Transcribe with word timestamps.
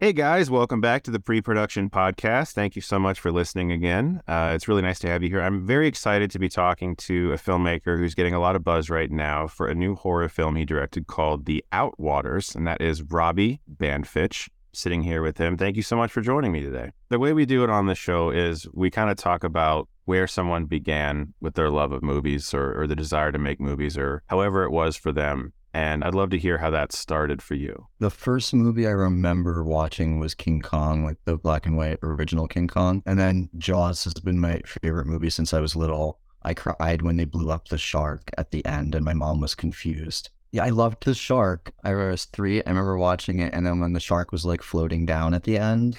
Hey 0.00 0.12
guys, 0.12 0.48
welcome 0.48 0.80
back 0.80 1.02
to 1.02 1.10
the 1.10 1.18
pre 1.18 1.40
production 1.40 1.90
podcast. 1.90 2.52
Thank 2.52 2.76
you 2.76 2.82
so 2.82 3.00
much 3.00 3.18
for 3.18 3.32
listening 3.32 3.72
again. 3.72 4.22
Uh, 4.28 4.52
it's 4.54 4.68
really 4.68 4.80
nice 4.80 5.00
to 5.00 5.08
have 5.08 5.24
you 5.24 5.28
here. 5.28 5.40
I'm 5.40 5.66
very 5.66 5.88
excited 5.88 6.30
to 6.30 6.38
be 6.38 6.48
talking 6.48 6.94
to 6.94 7.32
a 7.32 7.36
filmmaker 7.36 7.98
who's 7.98 8.14
getting 8.14 8.32
a 8.32 8.38
lot 8.38 8.54
of 8.54 8.62
buzz 8.62 8.90
right 8.90 9.10
now 9.10 9.48
for 9.48 9.66
a 9.66 9.74
new 9.74 9.96
horror 9.96 10.28
film 10.28 10.54
he 10.54 10.64
directed 10.64 11.08
called 11.08 11.46
The 11.46 11.64
Outwaters, 11.72 12.54
and 12.54 12.64
that 12.64 12.80
is 12.80 13.02
Robbie 13.02 13.60
Banfitch. 13.68 14.48
Sitting 14.72 15.02
here 15.02 15.20
with 15.20 15.36
him. 15.36 15.56
Thank 15.56 15.74
you 15.74 15.82
so 15.82 15.96
much 15.96 16.12
for 16.12 16.20
joining 16.20 16.52
me 16.52 16.60
today. 16.60 16.92
The 17.08 17.18
way 17.18 17.32
we 17.32 17.44
do 17.44 17.64
it 17.64 17.70
on 17.70 17.86
the 17.86 17.96
show 17.96 18.30
is 18.30 18.68
we 18.72 18.90
kind 18.90 19.10
of 19.10 19.16
talk 19.16 19.42
about 19.42 19.88
where 20.04 20.28
someone 20.28 20.66
began 20.66 21.34
with 21.40 21.54
their 21.54 21.70
love 21.70 21.90
of 21.90 22.04
movies 22.04 22.54
or, 22.54 22.80
or 22.80 22.86
the 22.86 22.94
desire 22.94 23.32
to 23.32 23.38
make 23.38 23.58
movies 23.58 23.98
or 23.98 24.22
however 24.28 24.62
it 24.62 24.70
was 24.70 24.94
for 24.94 25.10
them 25.10 25.52
and 25.78 26.02
I'd 26.02 26.14
love 26.14 26.30
to 26.30 26.38
hear 26.38 26.58
how 26.58 26.70
that 26.70 26.90
started 26.90 27.40
for 27.40 27.54
you. 27.54 27.86
The 28.00 28.10
first 28.10 28.52
movie 28.52 28.88
I 28.88 28.90
remember 28.90 29.62
watching 29.62 30.18
was 30.18 30.34
King 30.34 30.60
Kong, 30.60 31.04
like 31.04 31.18
the 31.24 31.36
black 31.36 31.66
and 31.66 31.76
white 31.76 32.00
original 32.02 32.48
King 32.48 32.66
Kong. 32.66 33.00
And 33.06 33.16
then 33.16 33.48
Jaws 33.58 34.02
has 34.02 34.14
been 34.14 34.40
my 34.40 34.60
favorite 34.66 35.06
movie 35.06 35.30
since 35.30 35.54
I 35.54 35.60
was 35.60 35.76
little. 35.76 36.18
I 36.42 36.54
cried 36.54 37.02
when 37.02 37.16
they 37.16 37.26
blew 37.26 37.52
up 37.52 37.68
the 37.68 37.78
shark 37.78 38.28
at 38.36 38.50
the 38.50 38.66
end, 38.66 38.96
and 38.96 39.04
my 39.04 39.14
mom 39.14 39.40
was 39.40 39.54
confused. 39.54 40.30
Yeah, 40.50 40.64
I 40.64 40.70
loved 40.70 41.04
the 41.04 41.14
shark. 41.14 41.72
I 41.84 41.94
was 41.94 42.24
three. 42.24 42.60
I 42.64 42.70
remember 42.70 42.98
watching 42.98 43.38
it, 43.38 43.54
and 43.54 43.64
then 43.64 43.78
when 43.78 43.92
the 43.92 44.00
shark 44.00 44.32
was 44.32 44.44
like 44.44 44.62
floating 44.62 45.06
down 45.06 45.32
at 45.32 45.44
the 45.44 45.58
end, 45.58 45.96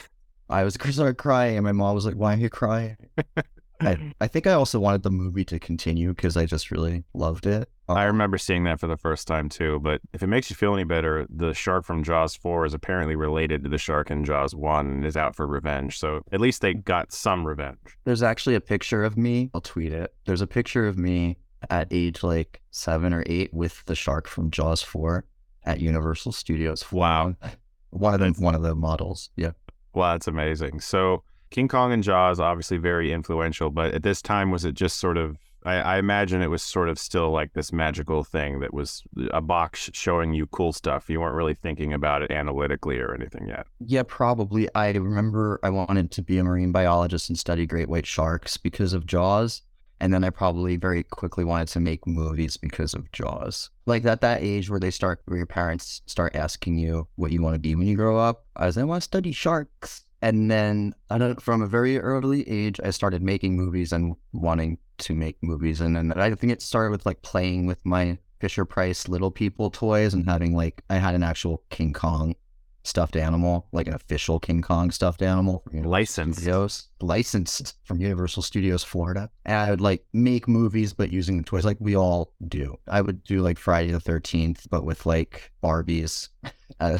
I 0.49 0.65
was 0.65 0.73
started 0.73 1.17
crying, 1.17 1.55
and 1.55 1.63
my 1.63 1.71
mom 1.71 1.95
was 1.95 2.05
like, 2.05 2.15
"Why 2.15 2.33
are 2.33 2.37
you 2.37 2.49
crying?" 2.49 2.97
I, 3.81 4.13
I 4.19 4.27
think 4.27 4.45
I 4.45 4.53
also 4.53 4.77
wanted 4.77 5.03
the 5.03 5.11
movie 5.11 5.45
to 5.45 5.59
continue 5.59 6.09
because 6.09 6.35
I 6.35 6.45
just 6.45 6.69
really 6.69 7.05
loved 7.13 7.45
it. 7.45 7.69
Oh. 7.89 7.95
I 7.95 8.03
remember 8.03 8.37
seeing 8.37 8.65
that 8.65 8.79
for 8.79 8.85
the 8.85 8.97
first 8.97 9.27
time 9.27 9.49
too. 9.49 9.79
But 9.79 9.99
if 10.13 10.21
it 10.21 10.27
makes 10.27 10.49
you 10.49 10.55
feel 10.55 10.75
any 10.75 10.83
better, 10.83 11.25
the 11.27 11.53
shark 11.55 11.85
from 11.85 12.03
Jaws 12.03 12.35
4 12.35 12.67
is 12.67 12.73
apparently 12.75 13.15
related 13.15 13.63
to 13.63 13.69
the 13.69 13.79
shark 13.79 14.11
in 14.11 14.23
Jaws 14.23 14.53
1 14.53 14.85
and 14.85 15.05
is 15.05 15.17
out 15.17 15.35
for 15.35 15.47
revenge. 15.47 15.97
So 15.97 16.21
at 16.31 16.39
least 16.39 16.61
they 16.61 16.75
got 16.75 17.11
some 17.11 17.45
revenge. 17.45 17.79
There's 18.03 18.21
actually 18.21 18.53
a 18.53 18.61
picture 18.61 19.03
of 19.03 19.17
me. 19.17 19.49
I'll 19.55 19.61
tweet 19.61 19.91
it. 19.91 20.13
There's 20.25 20.41
a 20.41 20.47
picture 20.47 20.87
of 20.87 20.99
me 20.99 21.37
at 21.71 21.87
age 21.89 22.21
like 22.21 22.61
seven 22.69 23.11
or 23.11 23.23
eight 23.25 23.53
with 23.53 23.83
the 23.85 23.95
shark 23.95 24.27
from 24.27 24.51
Jaws 24.51 24.83
4 24.83 25.25
at 25.65 25.79
Universal 25.79 26.33
Studios. 26.33 26.91
Wow. 26.91 27.35
One 27.89 28.13
of 28.13 28.19
the, 28.19 28.39
one 28.39 28.53
of 28.53 28.61
the 28.61 28.75
models. 28.75 29.31
Yeah. 29.35 29.53
Wow, 29.95 30.11
that's 30.11 30.27
amazing. 30.27 30.79
So 30.79 31.23
King 31.49 31.67
Kong 31.67 31.91
and 31.91 32.03
Jaws 32.03 32.39
obviously 32.39 32.77
very 32.77 33.11
influential, 33.11 33.71
but 33.71 33.95
at 33.95 34.03
this 34.03 34.21
time 34.21 34.51
was 34.51 34.63
it 34.63 34.75
just 34.75 34.99
sort 34.99 35.17
of 35.17 35.37
I, 35.65 35.75
I, 35.75 35.97
imagine 35.97 36.41
it 36.41 36.49
was 36.49 36.61
sort 36.61 36.89
of 36.89 36.97
still 36.97 37.31
like 37.31 37.53
this 37.53 37.73
magical 37.73 38.23
thing 38.23 38.59
that 38.59 38.73
was 38.73 39.03
a 39.31 39.41
box 39.41 39.89
showing 39.93 40.33
you 40.33 40.47
cool 40.47 40.73
stuff. 40.73 41.09
You 41.09 41.19
weren't 41.21 41.35
really 41.35 41.53
thinking 41.53 41.93
about 41.93 42.21
it 42.21 42.31
analytically 42.31 42.99
or 42.99 43.13
anything 43.13 43.47
yet. 43.47 43.67
Yeah, 43.79 44.03
probably. 44.07 44.73
I 44.75 44.91
remember 44.91 45.59
I 45.63 45.69
wanted 45.69 46.11
to 46.11 46.21
be 46.21 46.37
a 46.37 46.43
marine 46.43 46.71
biologist 46.71 47.29
and 47.29 47.37
study 47.37 47.65
great 47.65 47.89
white 47.89 48.05
sharks 48.05 48.57
because 48.57 48.93
of 48.93 49.05
Jaws. 49.05 49.61
And 50.01 50.13
then 50.13 50.23
I 50.23 50.29
probably 50.29 50.77
very 50.77 51.03
quickly 51.03 51.43
wanted 51.43 51.67
to 51.69 51.81
make 51.81 52.07
movies 52.07 52.55
because 52.55 52.93
of 52.93 53.11
Jaws. 53.11 53.69
Like 53.85 54.05
at 54.05 54.21
that 54.21 54.41
age 54.41 54.69
where 54.69 54.79
they 54.79 54.91
start, 54.91 55.19
where 55.25 55.37
your 55.37 55.45
parents 55.45 56.01
start 56.05 56.35
asking 56.35 56.77
you 56.77 57.07
what 57.15 57.31
you 57.31 57.41
want 57.41 57.55
to 57.55 57.59
be 57.59 57.75
when 57.75 57.87
you 57.87 57.97
grow 57.97 58.17
up. 58.17 58.45
I 58.55 58.67
was, 58.67 58.77
I 58.77 58.83
want 58.83 59.01
to 59.01 59.05
study 59.05 59.33
sharks. 59.33 60.05
And 60.21 60.51
then 60.51 60.93
from 61.39 61.61
a 61.61 61.67
very 61.67 61.99
early 61.99 62.47
age, 62.47 62.79
I 62.83 62.89
started 62.91 63.21
making 63.21 63.55
movies 63.55 63.93
and 63.93 64.15
wanting 64.33 64.77
to 64.99 65.13
make 65.13 65.37
movies. 65.41 65.81
And 65.81 65.95
then 65.95 66.11
I 66.13 66.33
think 66.35 66.51
it 66.51 66.61
started 66.61 66.91
with 66.91 67.05
like 67.05 67.21
playing 67.21 67.65
with 67.67 67.85
my 67.85 68.17
Fisher 68.39 68.65
Price 68.65 69.07
Little 69.07 69.31
People 69.31 69.69
toys 69.69 70.13
and 70.13 70.25
having 70.27 70.55
like, 70.55 70.81
I 70.89 70.95
had 70.95 71.15
an 71.15 71.23
actual 71.23 71.63
King 71.69 71.93
Kong 71.93 72.35
stuffed 72.83 73.15
animal, 73.15 73.67
like 73.71 73.87
an 73.87 73.93
official 73.93 74.39
King 74.39 74.61
Kong 74.61 74.91
stuffed 74.91 75.21
animal. 75.21 75.63
Licensed. 75.71 76.39
Studios, 76.39 76.87
licensed 77.01 77.75
from 77.83 78.01
Universal 78.01 78.43
Studios 78.43 78.83
Florida. 78.83 79.29
And 79.45 79.57
I 79.57 79.69
would 79.69 79.81
like 79.81 80.05
make 80.13 80.47
movies, 80.47 80.93
but 80.93 81.11
using 81.11 81.37
the 81.37 81.43
toys 81.43 81.65
like 81.65 81.77
we 81.79 81.95
all 81.95 82.33
do. 82.47 82.77
I 82.87 83.01
would 83.01 83.23
do 83.23 83.41
like 83.41 83.57
Friday 83.57 83.91
the 83.91 83.99
13th, 83.99 84.67
but 84.69 84.85
with 84.85 85.05
like 85.05 85.51
Barbies. 85.63 86.29
uh, 86.79 86.97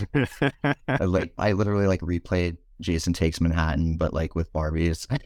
I, 0.88 1.05
like, 1.05 1.33
I 1.38 1.53
literally 1.53 1.88
like 1.88 2.01
replayed 2.01 2.57
Jason 2.81 3.13
Takes 3.13 3.41
Manhattan, 3.41 3.97
but 3.97 4.13
like 4.13 4.35
with 4.35 4.51
Barbies. 4.53 5.07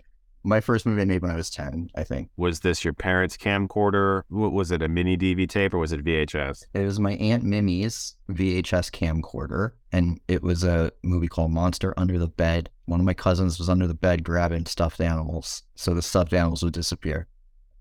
My 0.46 0.60
first 0.60 0.86
movie 0.86 1.02
I 1.02 1.06
made 1.06 1.22
when 1.22 1.32
I 1.32 1.38
was 1.38 1.50
10, 1.50 1.90
I 1.96 2.04
think. 2.04 2.30
Was 2.36 2.60
this 2.60 2.84
your 2.84 2.94
parents' 2.94 3.38
camcorder? 3.38 4.24
Was 4.30 4.72
it 4.72 4.82
a 4.82 4.90
mini 4.90 5.16
DV 5.16 5.48
tape 5.48 5.74
or 5.74 5.78
was 5.78 5.94
it 5.94 6.04
VHS? 6.04 6.66
It 6.74 6.84
was 6.84 7.00
my 7.00 7.14
Aunt 7.14 7.44
Mimi's 7.46 8.18
VHS 8.30 8.92
camcorder, 8.92 9.72
and 9.94 10.20
it 10.28 10.44
was 10.44 10.66
a 10.66 10.92
movie 11.02 11.30
called 11.30 11.52
Monster 11.52 11.94
Under 11.96 12.20
the 12.20 12.28
Bed. 12.28 12.70
One 12.88 13.00
of 13.00 13.06
my 13.06 13.14
cousins 13.14 13.58
was 13.58 13.70
under 13.70 13.88
the 13.88 13.94
bed 13.94 14.26
grabbing 14.26 14.66
stuffed 14.66 15.00
animals, 15.00 15.64
so 15.76 15.94
the 15.94 16.02
stuffed 16.02 16.34
animals 16.34 16.62
would 16.62 16.74
disappear. 16.74 17.28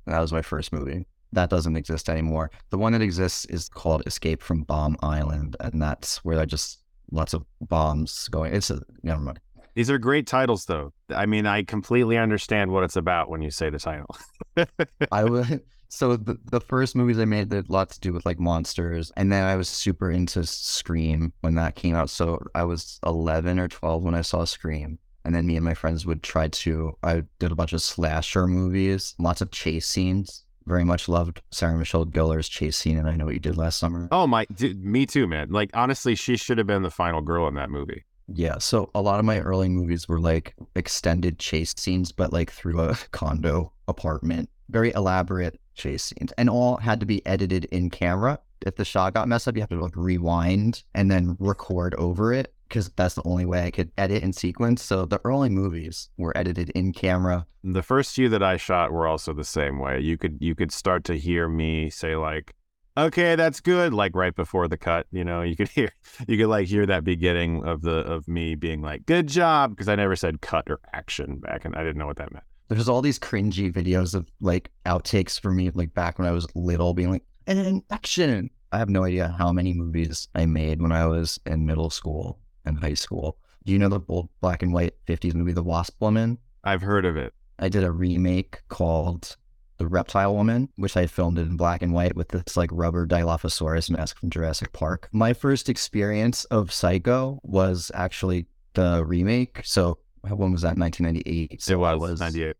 that 0.07 0.21
was 0.21 0.33
my 0.33 0.43
first 0.43 0.73
movie. 0.73 1.07
That 1.33 1.51
doesn't 1.51 1.77
exist 1.77 2.09
anymore. 2.09 2.53
The 2.71 2.79
one 2.79 2.93
that 2.93 3.03
exists 3.03 3.45
is 3.47 3.69
called 3.69 4.05
Escape 4.07 4.41
from 4.41 4.63
Bomb 4.63 4.97
Island, 5.03 5.57
and 5.59 5.83
that's 5.83 6.25
where 6.25 6.39
I 6.39 6.45
just 6.45 6.83
lots 7.11 7.35
of 7.35 7.45
bombs 7.61 8.29
going. 8.29 8.55
It's 8.55 8.71
a 8.71 8.83
never 9.03 9.21
mind. 9.21 9.41
These 9.75 9.91
are 9.91 9.99
great 9.99 10.27
titles, 10.27 10.67
though. 10.67 10.93
I 11.15 11.27
mean, 11.27 11.47
I 11.47 11.63
completely 11.63 12.19
understand 12.19 12.71
what 12.71 12.85
it's 12.85 12.97
about 12.97 13.31
when 13.31 13.43
you 13.43 13.51
say 13.51 13.71
the 13.71 13.79
title. 13.79 14.17
I 15.11 15.25
would. 15.29 15.63
So 15.95 16.17
the, 16.17 16.39
the 16.51 16.59
first 16.63 16.97
movies 16.97 17.19
I 17.19 17.27
made 17.27 17.53
had 17.53 17.69
a 17.69 17.71
lot 17.73 17.91
to 17.91 18.01
do 18.01 18.15
with 18.15 18.25
like 18.25 18.41
monsters, 18.41 19.13
and 19.15 19.31
then 19.31 19.45
I 19.45 19.57
was 19.57 19.69
super 19.69 20.11
into 20.11 20.43
Scream 20.47 21.35
when 21.43 21.55
that 21.57 21.75
came 21.75 21.95
out. 21.95 22.09
So 22.09 22.43
I 22.55 22.65
was 22.65 22.99
eleven 23.05 23.59
or 23.59 23.69
twelve 23.69 24.03
when 24.03 24.15
I 24.15 24.23
saw 24.23 24.45
Scream, 24.45 24.99
and 25.27 25.35
then 25.35 25.47
me 25.47 25.55
and 25.57 25.65
my 25.67 25.75
friends 25.75 26.07
would 26.07 26.23
try 26.23 26.49
to. 26.49 26.97
I 27.03 27.25
did 27.39 27.53
a 27.53 27.55
bunch 27.55 27.75
of 27.75 27.83
slasher 27.83 28.47
movies, 28.47 29.15
lots 29.19 29.43
of 29.43 29.51
chase 29.51 29.87
scenes. 29.87 30.47
Very 30.65 30.83
much 30.83 31.11
loved 31.11 31.43
Sarah 31.51 31.77
Michelle 31.77 32.07
Gellar's 32.07 32.49
chase 32.49 32.79
scene, 32.79 32.97
and 32.97 33.07
I 33.07 33.15
know 33.15 33.27
what 33.27 33.35
you 33.35 33.41
did 33.41 33.59
last 33.59 33.79
summer. 33.79 34.09
Oh 34.11 34.27
my, 34.27 34.47
dude, 34.47 34.83
me 34.83 35.05
too, 35.05 35.27
man. 35.27 35.51
Like 35.51 35.73
honestly, 35.75 36.15
she 36.15 36.39
should 36.39 36.57
have 36.57 36.67
been 36.67 36.85
the 36.85 36.91
final 36.91 37.21
girl 37.21 37.49
in 37.49 37.55
that 37.57 37.69
movie. 37.69 38.07
Yeah. 38.29 38.59
So 38.59 38.91
a 38.95 39.03
lot 39.03 39.19
of 39.19 39.25
my 39.25 39.41
early 39.41 39.69
movies 39.69 40.09
were 40.09 40.21
like 40.21 40.55
extended 40.75 41.39
chase 41.39 41.75
scenes, 41.77 42.13
but 42.13 42.33
like 42.33 42.51
through 42.51 42.81
a 42.81 42.97
condo 43.11 43.73
apartment. 43.89 44.49
Very 44.71 44.93
elaborate 44.93 45.61
chase 45.75 46.05
scenes. 46.05 46.33
And 46.39 46.49
all 46.49 46.77
had 46.77 47.01
to 47.01 47.07
be 47.07 47.25
edited 47.27 47.67
in 47.67 47.91
camera. 47.91 48.39
If 48.65 48.77
the 48.77 48.85
shot 48.85 49.15
got 49.15 49.29
messed 49.29 49.49
up, 49.49 49.57
you 49.57 49.63
have 49.63 49.71
to 49.71 49.81
like 49.81 49.97
rewind 49.97 50.85
and 50.95 51.11
then 51.11 51.37
record 51.39 51.95
over 51.97 52.33
it 52.33 52.55
because 52.69 52.91
that's 52.97 53.17
the 53.17 53.23
only 53.27 53.45
way 53.45 53.65
I 53.65 53.71
could 53.71 53.91
edit 53.99 54.23
in 54.23 54.33
sequence. 54.33 54.83
So 54.83 55.05
the 55.05 55.21
early 55.25 55.51
movies 55.51 56.09
were 56.17 56.37
edited 56.37 56.71
in 56.71 56.93
camera. 56.93 57.47
The 57.63 57.83
first 57.83 58.15
few 58.15 58.31
that 58.31 58.43
I 58.43 58.57
shot 58.57 58.93
were 58.93 59.07
also 59.07 59.35
the 59.35 59.45
same 59.45 59.79
way. 59.79 60.01
You 60.01 60.17
could 60.17 60.39
you 60.41 60.55
could 60.55 60.73
start 60.73 61.05
to 61.05 61.19
hear 61.19 61.49
me 61.49 61.91
say 61.91 62.17
like 62.17 62.55
okay, 62.97 63.35
that's 63.37 63.61
good. 63.61 63.93
Like 63.93 64.15
right 64.15 64.35
before 64.35 64.69
the 64.69 64.77
cut, 64.77 65.07
you 65.11 65.25
know, 65.25 65.43
you 65.43 65.57
could 65.57 65.69
hear, 65.77 65.91
you 66.27 66.37
could 66.39 66.49
like 66.49 66.69
hear 66.69 66.87
that 66.87 67.05
beginning 67.05 67.65
of 67.65 67.83
the, 67.83 67.99
of 67.99 68.27
me 68.29 68.55
being 68.55 68.83
like, 68.83 69.07
good 69.07 69.27
job. 69.27 69.71
Because 69.71 69.89
I 69.89 69.95
never 69.97 70.17
said 70.17 70.41
cut 70.41 70.69
or 70.69 70.81
action 70.93 71.39
back 71.39 71.65
and 71.65 71.75
I 71.75 71.83
didn't 71.83 71.99
know 71.99 72.07
what 72.07 72.17
that 72.17 72.33
meant. 72.33 72.45
There's 72.69 72.89
all 72.89 73.03
these 73.03 73.19
cringy 73.19 73.71
videos 73.71 74.15
of 74.15 74.31
like 74.41 74.71
outtakes 74.87 75.39
for 75.39 75.51
me, 75.51 75.71
like 75.71 75.93
back 75.95 76.19
when 76.19 76.27
I 76.27 76.33
was 76.33 76.47
little, 76.55 76.95
being 76.95 77.11
like, 77.11 77.25
and 77.47 77.83
action. 77.91 78.51
I 78.73 78.79
have 78.79 78.89
no 78.89 79.05
idea 79.05 79.35
how 79.39 79.53
many 79.53 79.75
movies 79.75 80.29
I 80.35 80.47
made 80.47 80.81
when 80.81 80.93
I 80.93 81.07
was 81.07 81.39
in 81.45 81.67
middle 81.67 81.91
school 81.91 82.39
and 82.65 82.79
high 82.79 82.95
school. 82.95 83.37
Do 83.65 83.73
you 83.73 83.79
know 83.79 83.89
the 83.89 84.01
old 84.09 84.31
black 84.41 84.63
and 84.63 84.73
white 84.73 84.95
50s 85.07 85.35
movie, 85.35 85.53
The 85.53 85.63
Wasp 85.63 86.01
Woman? 86.01 86.39
I've 86.65 86.81
heard 86.81 87.05
of 87.05 87.17
it. 87.17 87.35
I 87.59 87.69
did 87.69 87.85
a 87.85 87.93
remake 87.93 88.63
called 88.69 89.37
the 89.83 89.89
reptile 89.89 90.35
woman, 90.35 90.69
which 90.77 90.97
I 90.97 91.07
filmed 91.07 91.39
in 91.39 91.57
black 91.57 91.83
and 91.83 91.93
white 91.93 92.15
with 92.15 92.29
this 92.29 92.57
like 92.57 92.71
rubber 92.73 93.05
Dilophosaurus 93.05 93.91
mask 93.91 94.17
from 94.17 94.31
Jurassic 94.31 94.73
Park. 94.73 95.09
My 95.13 95.33
first 95.33 95.69
experience 95.69 96.45
of 96.47 96.73
Psycho 96.73 97.41
was 97.43 97.91
actually 97.93 98.47
the 98.75 99.05
remake. 99.05 99.61
So 99.65 99.99
when 100.23 100.53
was 100.53 100.63
that? 100.63 100.79
1998. 100.79 101.61
So 101.61 101.73
it 101.73 101.79
was, 101.79 102.01
was 102.01 102.21
98. 102.21 102.57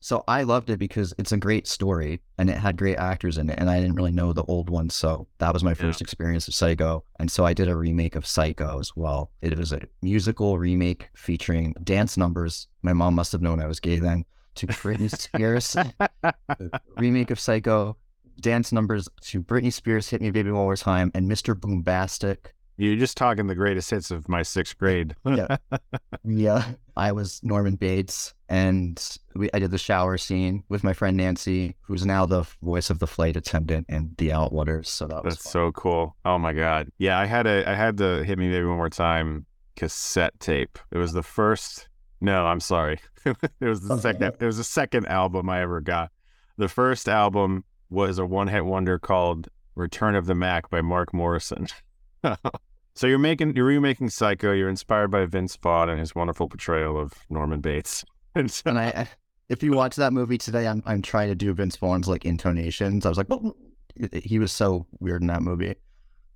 So 0.00 0.24
I 0.26 0.44
loved 0.44 0.70
it 0.70 0.78
because 0.78 1.14
it's 1.18 1.30
a 1.30 1.36
great 1.36 1.68
story 1.68 2.20
and 2.38 2.48
it 2.48 2.56
had 2.56 2.78
great 2.78 2.96
actors 2.96 3.36
in 3.36 3.50
it. 3.50 3.58
And 3.58 3.68
I 3.68 3.78
didn't 3.78 3.94
really 3.94 4.10
know 4.10 4.32
the 4.32 4.44
old 4.44 4.70
one. 4.70 4.88
So 4.88 5.28
that 5.38 5.52
was 5.52 5.62
my 5.62 5.74
first 5.74 6.00
yeah. 6.00 6.06
experience 6.06 6.48
of 6.48 6.54
Psycho. 6.54 7.04
And 7.20 7.30
so 7.30 7.44
I 7.44 7.52
did 7.52 7.68
a 7.68 7.76
remake 7.76 8.16
of 8.16 8.26
Psycho 8.26 8.80
as 8.80 8.96
well. 8.96 9.30
It 9.42 9.56
was 9.58 9.72
a 9.72 9.82
musical 10.00 10.58
remake 10.58 11.10
featuring 11.14 11.74
dance 11.84 12.16
numbers. 12.16 12.66
My 12.80 12.94
mom 12.94 13.14
must 13.14 13.30
have 13.30 13.42
known 13.42 13.60
I 13.60 13.66
was 13.66 13.78
gay 13.78 13.98
then 13.98 14.24
to 14.56 14.66
Britney 14.66 15.10
Spears. 15.10 15.76
remake 16.96 17.30
of 17.30 17.40
Psycho, 17.40 17.96
dance 18.40 18.72
numbers 18.72 19.08
to 19.22 19.42
Britney 19.42 19.72
Spears, 19.72 20.08
Hit 20.08 20.20
Me 20.20 20.30
Baby 20.30 20.50
One 20.50 20.64
More 20.64 20.76
Time, 20.76 21.10
and 21.14 21.30
Mr. 21.30 21.54
Boombastic. 21.54 22.52
You're 22.78 22.96
just 22.96 23.16
talking 23.16 23.46
the 23.46 23.54
greatest 23.54 23.90
hits 23.90 24.10
of 24.10 24.28
my 24.28 24.42
sixth 24.42 24.78
grade. 24.78 25.14
yeah. 25.26 25.56
yeah. 26.24 26.64
I 26.96 27.12
was 27.12 27.40
Norman 27.42 27.76
Bates, 27.76 28.34
and 28.48 29.18
we, 29.34 29.50
I 29.54 29.58
did 29.58 29.70
the 29.70 29.78
shower 29.78 30.16
scene 30.18 30.64
with 30.68 30.82
my 30.82 30.92
friend 30.92 31.16
Nancy, 31.16 31.76
who's 31.82 32.04
now 32.04 32.26
the 32.26 32.44
voice 32.62 32.90
of 32.90 32.98
the 32.98 33.06
flight 33.06 33.36
attendant 33.36 33.86
in 33.88 34.14
The 34.18 34.30
Outwaters. 34.30 34.86
So 34.86 35.06
that 35.06 35.22
That's 35.22 35.48
so 35.48 35.70
cool. 35.72 36.16
Oh 36.24 36.38
my 36.38 36.52
God. 36.52 36.88
Yeah, 36.98 37.18
I 37.18 37.26
had 37.26 37.46
a 37.46 37.68
I 37.68 37.74
had 37.74 37.98
the 37.98 38.24
Hit 38.24 38.38
Me 38.38 38.50
Baby 38.50 38.66
One 38.66 38.78
More 38.78 38.90
Time 38.90 39.46
cassette 39.76 40.38
tape. 40.40 40.78
It 40.90 40.98
was 40.98 41.12
the 41.12 41.22
first. 41.22 41.88
No, 42.22 42.46
I'm 42.46 42.60
sorry. 42.60 43.00
it 43.26 43.36
was 43.60 43.80
the 43.80 43.94
oh, 43.94 43.98
second. 43.98 44.36
It 44.38 44.46
was 44.46 44.56
the 44.56 44.64
second 44.64 45.06
album 45.08 45.50
I 45.50 45.60
ever 45.60 45.80
got. 45.80 46.12
The 46.56 46.68
first 46.68 47.08
album 47.08 47.64
was 47.90 48.18
a 48.18 48.24
one-hit 48.24 48.64
wonder 48.64 48.96
called 49.00 49.48
"Return 49.74 50.14
of 50.14 50.26
the 50.26 50.34
Mac" 50.36 50.70
by 50.70 50.82
Mark 50.82 51.12
Morrison. 51.12 51.66
so 52.94 53.08
you're 53.08 53.18
making 53.18 53.56
you're 53.56 53.66
remaking 53.66 54.08
Psycho. 54.08 54.52
You're 54.52 54.68
inspired 54.68 55.10
by 55.10 55.26
Vince 55.26 55.56
Vaughn 55.56 55.88
and 55.88 55.98
his 55.98 56.14
wonderful 56.14 56.48
portrayal 56.48 56.96
of 56.96 57.12
Norman 57.28 57.60
Bates. 57.60 58.04
And, 58.34 58.50
so, 58.50 58.62
and 58.70 58.78
I, 58.78 59.06
if 59.50 59.62
you 59.62 59.72
watch 59.72 59.96
that 59.96 60.14
movie 60.14 60.38
today, 60.38 60.66
I'm 60.66 60.82
I'm 60.86 61.02
trying 61.02 61.28
to 61.28 61.34
do 61.34 61.52
Vince 61.52 61.76
Vaughn's 61.76 62.08
like 62.08 62.24
intonations. 62.24 63.04
I 63.04 63.10
was 63.10 63.18
like, 63.18 63.26
oh, 63.28 63.54
he 64.24 64.38
was 64.38 64.52
so 64.52 64.86
weird 65.00 65.20
in 65.20 65.26
that 65.26 65.42
movie. 65.42 65.74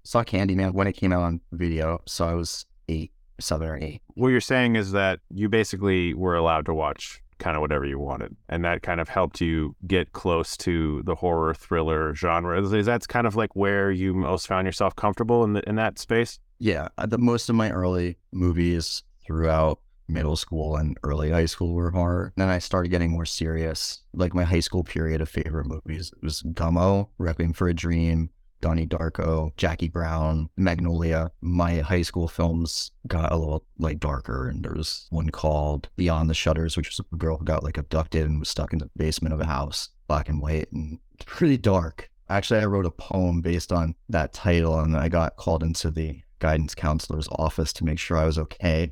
Saw 0.05 0.23
Candyman 0.23 0.75
when 0.75 0.89
it 0.89 0.93
came 0.93 1.11
out 1.11 1.23
on 1.23 1.41
video, 1.53 2.03
so 2.07 2.29
I 2.29 2.35
was 2.35 2.67
eight, 2.91 3.13
seven 3.41 3.69
or 3.69 3.77
eight. 3.77 4.03
What 4.15 4.29
you're 4.29 4.41
saying 4.41 4.77
is 4.77 4.93
that 4.93 5.21
you 5.31 5.49
basically 5.49 6.15
were 6.15 6.37
allowed 6.37 6.67
to 6.67 6.75
watch 6.75 7.23
kind 7.39 7.57
of 7.57 7.61
whatever 7.61 7.85
you 7.85 7.99
wanted, 7.99 8.35
and 8.49 8.65
that 8.65 8.83
kind 8.83 9.01
of 9.01 9.09
helped 9.09 9.41
you 9.41 9.77
get 9.87 10.13
close 10.13 10.57
to 10.57 11.03
the 11.05 11.15
horror 11.15 11.55
thriller 11.55 12.15
genre. 12.15 12.61
Is, 12.61 12.73
is 12.73 12.87
that 12.87 13.07
kind 13.09 13.27
of 13.27 13.37
like 13.37 13.55
where 13.55 13.91
you 13.91 14.15
most 14.15 14.47
found 14.47 14.67
yourself 14.67 14.97
comfortable 14.97 15.45
in 15.45 15.53
the, 15.53 15.69
in 15.69 15.77
that 15.77 15.99
space? 15.99 16.39
Yeah, 16.59 16.89
uh, 16.97 17.07
the 17.07 17.19
most 17.19 17.49
of 17.51 17.55
my 17.55 17.71
early 17.71 18.17
movies 18.33 19.03
throughout 19.27 19.81
middle 20.09 20.37
school 20.37 20.77
and 20.77 20.97
early 21.03 21.31
high 21.31 21.47
school 21.47 21.75
were 21.75 21.91
horror. 21.91 22.33
Then 22.37 22.49
I 22.49 22.59
started 22.59 22.91
getting 22.91 23.11
more 23.11 23.27
serious. 23.27 24.03
Like 24.15 24.35
my 24.35 24.45
high 24.45 24.61
school 24.61 24.85
period 24.85 25.21
of 25.21 25.29
favorite 25.29 25.67
movies 25.67 26.13
was 26.23 26.43
Gummo, 26.43 27.09
Requiem 27.19 27.53
for 27.53 27.69
a 27.69 27.75
Dream, 27.75 28.31
Donnie 28.61 28.87
Darko, 28.87 29.57
Jackie 29.57 29.89
Brown, 29.89 30.49
Magnolia. 30.57 31.31
My 31.41 31.81
high 31.81 32.03
school 32.03 32.29
films 32.29 32.91
got 33.07 33.33
a 33.33 33.37
little 33.37 33.65
like 33.79 34.01
darker, 34.01 34.49
and 34.49 34.65
there 34.65 34.75
was 34.75 35.07
one 35.11 35.31
called 35.31 35.89
Beyond 35.97 36.31
the 36.31 36.35
Shutters, 36.35 36.77
which 36.77 36.89
was 36.89 37.01
a 37.01 37.17
girl 37.17 37.37
who 37.37 37.45
got 37.45 37.65
like 37.65 37.79
abducted 37.79 38.27
and 38.27 38.39
was 38.39 38.49
stuck 38.49 38.73
in 38.73 38.79
the 38.79 38.91
basement 38.97 39.35
of 39.35 39.41
a 39.41 39.47
house, 39.47 39.91
black 40.09 40.29
and 40.29 40.41
white, 40.41 40.71
and 40.73 40.99
pretty 41.27 41.57
dark. 41.57 42.11
Actually, 42.29 42.61
I 42.61 42.67
wrote 42.67 42.87
a 42.87 42.91
poem 42.91 43.41
based 43.41 43.73
on 43.73 43.95
that 44.09 44.33
title, 44.33 44.81
and 44.81 44.97
I 44.97 45.09
got 45.09 45.37
called 45.37 45.63
into 45.63 45.91
the 45.91 46.21
guidance 46.39 46.75
counselor's 46.75 47.29
office 47.33 47.73
to 47.75 47.85
make 47.85 47.99
sure 47.99 48.17
I 48.17 48.27
was 48.27 48.39
okay. 48.39 48.91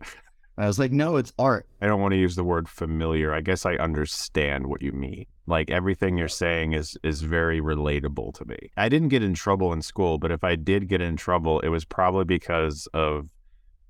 I 0.56 0.66
was 0.66 0.78
like, 0.78 0.92
no, 0.92 1.16
it's 1.16 1.32
art. 1.38 1.66
I 1.80 1.86
don't 1.86 2.00
want 2.00 2.12
to 2.12 2.18
use 2.18 2.36
the 2.36 2.44
word 2.44 2.68
familiar. 2.68 3.34
I 3.34 3.40
guess 3.40 3.66
I 3.66 3.74
understand 3.74 4.66
what 4.66 4.82
you 4.82 4.92
mean. 4.92 5.26
Like 5.46 5.70
everything 5.70 6.16
you're 6.16 6.28
saying 6.28 6.72
is 6.72 6.96
is 7.02 7.22
very 7.22 7.60
relatable 7.60 8.34
to 8.34 8.44
me. 8.46 8.70
I 8.76 8.88
didn't 8.88 9.08
get 9.08 9.22
in 9.22 9.34
trouble 9.34 9.72
in 9.72 9.82
school, 9.82 10.16
but 10.18 10.30
if 10.30 10.44
I 10.44 10.54
did 10.54 10.88
get 10.88 11.02
in 11.02 11.16
trouble, 11.16 11.60
it 11.60 11.68
was 11.68 11.84
probably 11.84 12.24
because 12.24 12.86
of 12.94 13.28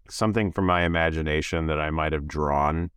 something 0.09 0.53
from 0.53 0.67
my 0.67 0.85
imagination 0.85 1.67
that 1.67 1.79
I 1.79 1.91
might 1.91 2.13
have 2.13 2.27
drawn. 2.27 2.91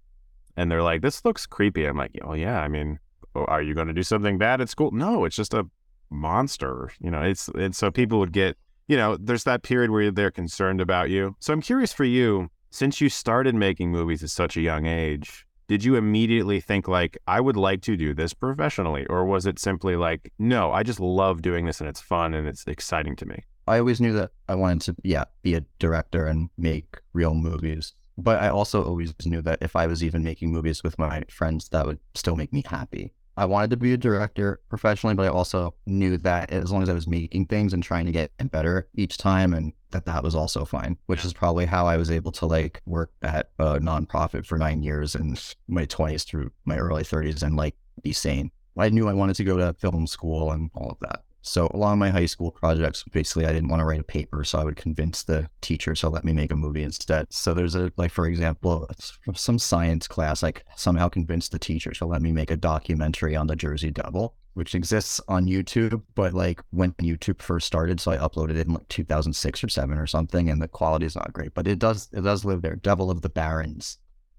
And 0.55 0.71
they're 0.71 0.81
like, 0.81 1.01
"This 1.01 1.23
looks 1.23 1.45
creepy." 1.45 1.85
I'm 1.85 1.97
like, 1.97 2.17
"Oh 2.23 2.33
yeah, 2.33 2.61
I 2.61 2.67
mean, 2.67 2.99
oh, 3.35 3.45
are 3.45 3.61
you 3.61 3.75
going 3.75 3.87
to 3.87 3.93
do 3.93 4.03
something 4.03 4.37
bad 4.37 4.61
at 4.61 4.69
school?" 4.69 4.91
No, 4.91 5.25
it's 5.25 5.35
just 5.35 5.53
a 5.53 5.67
monster. 6.09 6.89
You 6.99 7.11
know, 7.11 7.21
it's 7.21 7.49
and 7.49 7.75
so 7.75 7.91
people 7.91 8.17
would 8.19 8.33
get, 8.33 8.57
you 8.87 8.97
know, 8.97 9.17
there's 9.17 9.43
that 9.43 9.61
period 9.61 9.91
where 9.91 10.09
they're 10.09 10.31
concerned 10.31 10.81
about 10.81 11.11
you. 11.11 11.35
So 11.39 11.53
I'm 11.53 11.61
curious 11.61 11.93
for 11.93 12.05
you 12.05 12.49
since 12.69 13.01
you 13.01 13.09
started 13.09 13.55
making 13.55 13.91
movies 13.91 14.23
at 14.23 14.29
such 14.29 14.57
a 14.57 14.61
young 14.61 14.85
age, 14.85 15.45
did 15.67 15.83
you 15.83 15.95
immediately 15.95 16.59
think 16.61 16.87
like 16.87 17.17
I 17.27 17.41
would 17.41 17.57
like 17.57 17.81
to 17.83 17.97
do 17.97 18.13
this 18.13 18.33
professionally 18.33 19.05
or 19.07 19.25
was 19.25 19.45
it 19.45 19.59
simply 19.59 19.95
like 19.95 20.31
no, 20.39 20.71
I 20.71 20.83
just 20.83 20.99
love 20.99 21.41
doing 21.41 21.65
this 21.65 21.81
and 21.81 21.89
it's 21.89 21.99
fun 21.99 22.33
and 22.33 22.47
it's 22.47 22.65
exciting 22.65 23.15
to 23.17 23.25
me? 23.25 23.43
I 23.67 23.79
always 23.79 23.99
knew 23.99 24.13
that 24.13 24.31
I 24.47 24.55
wanted 24.55 24.81
to 24.83 24.95
yeah, 25.03 25.25
be 25.41 25.55
a 25.55 25.65
director 25.79 26.25
and 26.25 26.49
make 26.57 26.99
real 27.11 27.33
movies. 27.33 27.93
But 28.17 28.41
I 28.41 28.47
also 28.49 28.83
always 28.83 29.13
knew 29.25 29.41
that 29.41 29.59
if 29.61 29.75
I 29.75 29.87
was 29.87 30.03
even 30.03 30.23
making 30.23 30.51
movies 30.51 30.83
with 30.83 30.97
my 30.97 31.23
friends 31.29 31.69
that 31.69 31.85
would 31.85 31.99
still 32.15 32.35
make 32.35 32.53
me 32.53 32.63
happy. 32.65 33.13
I 33.37 33.45
wanted 33.45 33.69
to 33.69 33.77
be 33.77 33.93
a 33.93 33.97
director 33.97 34.59
professionally, 34.67 35.13
but 35.13 35.27
I 35.27 35.29
also 35.29 35.75
knew 35.85 36.17
that 36.17 36.51
as 36.51 36.71
long 36.71 36.81
as 36.81 36.89
I 36.89 36.93
was 36.93 37.07
making 37.07 37.45
things 37.45 37.71
and 37.71 37.83
trying 37.83 38.07
to 38.07 38.11
get 38.11 38.31
better 38.51 38.87
each 38.95 39.19
time, 39.19 39.53
and 39.53 39.73
that 39.91 40.05
that 40.05 40.23
was 40.23 40.33
also 40.33 40.65
fine, 40.65 40.97
which 41.05 41.23
is 41.23 41.33
probably 41.33 41.65
how 41.65 41.85
I 41.85 41.97
was 41.97 42.09
able 42.09 42.31
to 42.33 42.47
like 42.47 42.81
work 42.87 43.11
at 43.21 43.51
a 43.59 43.79
nonprofit 43.79 44.47
for 44.47 44.57
nine 44.57 44.81
years 44.81 45.13
in 45.13 45.37
my 45.67 45.85
20s 45.85 46.25
through 46.25 46.51
my 46.65 46.77
early 46.77 47.03
30s 47.03 47.43
and 47.43 47.55
like 47.55 47.75
be 48.01 48.11
sane. 48.11 48.49
I 48.75 48.89
knew 48.89 49.07
I 49.07 49.13
wanted 49.13 49.35
to 49.37 49.43
go 49.43 49.57
to 49.57 49.73
film 49.73 50.07
school 50.07 50.51
and 50.51 50.71
all 50.73 50.89
of 50.89 50.99
that. 51.01 51.23
So 51.47 51.69
a 51.73 51.77
lot 51.77 51.93
of 51.93 51.97
my 51.97 52.09
high 52.09 52.25
school 52.25 52.51
projects, 52.51 53.03
basically, 53.11 53.45
I 53.45 53.53
didn't 53.53 53.69
want 53.69 53.79
to 53.79 53.85
write 53.85 53.99
a 53.99 54.03
paper, 54.03 54.43
so 54.43 54.59
I 54.59 54.63
would 54.63 54.75
convince 54.75 55.23
the 55.23 55.49
teacher 55.61 55.93
to 55.95 56.09
let 56.09 56.25
me 56.25 56.33
make 56.33 56.51
a 56.51 56.55
movie 56.55 56.83
instead. 56.83 57.31
So 57.31 57.53
there's 57.53 57.75
a 57.75 57.91
like, 57.97 58.11
for 58.11 58.27
example, 58.27 58.89
some 59.33 59.57
science 59.57 60.07
class, 60.07 60.43
like 60.43 60.65
somehow 60.75 61.09
convinced 61.09 61.51
the 61.51 61.59
teacher 61.59 61.91
to 61.91 62.05
let 62.05 62.21
me 62.21 62.31
make 62.31 62.51
a 62.51 62.57
documentary 62.57 63.35
on 63.35 63.47
the 63.47 63.55
Jersey 63.55 63.91
Devil, 63.91 64.35
which 64.53 64.75
exists 64.75 65.21
on 65.27 65.45
YouTube. 65.45 66.01
But 66.15 66.33
like 66.33 66.61
when 66.71 66.93
YouTube 66.93 67.41
first 67.41 67.67
started, 67.67 67.99
so 67.99 68.11
I 68.11 68.17
uploaded 68.17 68.57
it 68.57 68.67
in 68.67 68.73
like 68.73 68.87
2006 68.89 69.63
or 69.63 69.69
seven 69.69 69.97
or 69.97 70.07
something, 70.07 70.49
and 70.49 70.61
the 70.61 70.67
quality 70.67 71.05
is 71.05 71.15
not 71.15 71.33
great, 71.33 71.53
but 71.53 71.67
it 71.67 71.79
does 71.79 72.09
it 72.11 72.21
does 72.21 72.45
live 72.45 72.61
there. 72.61 72.75
Devil 72.75 73.09
of 73.09 73.21
the 73.21 73.29
Barrens 73.29 73.97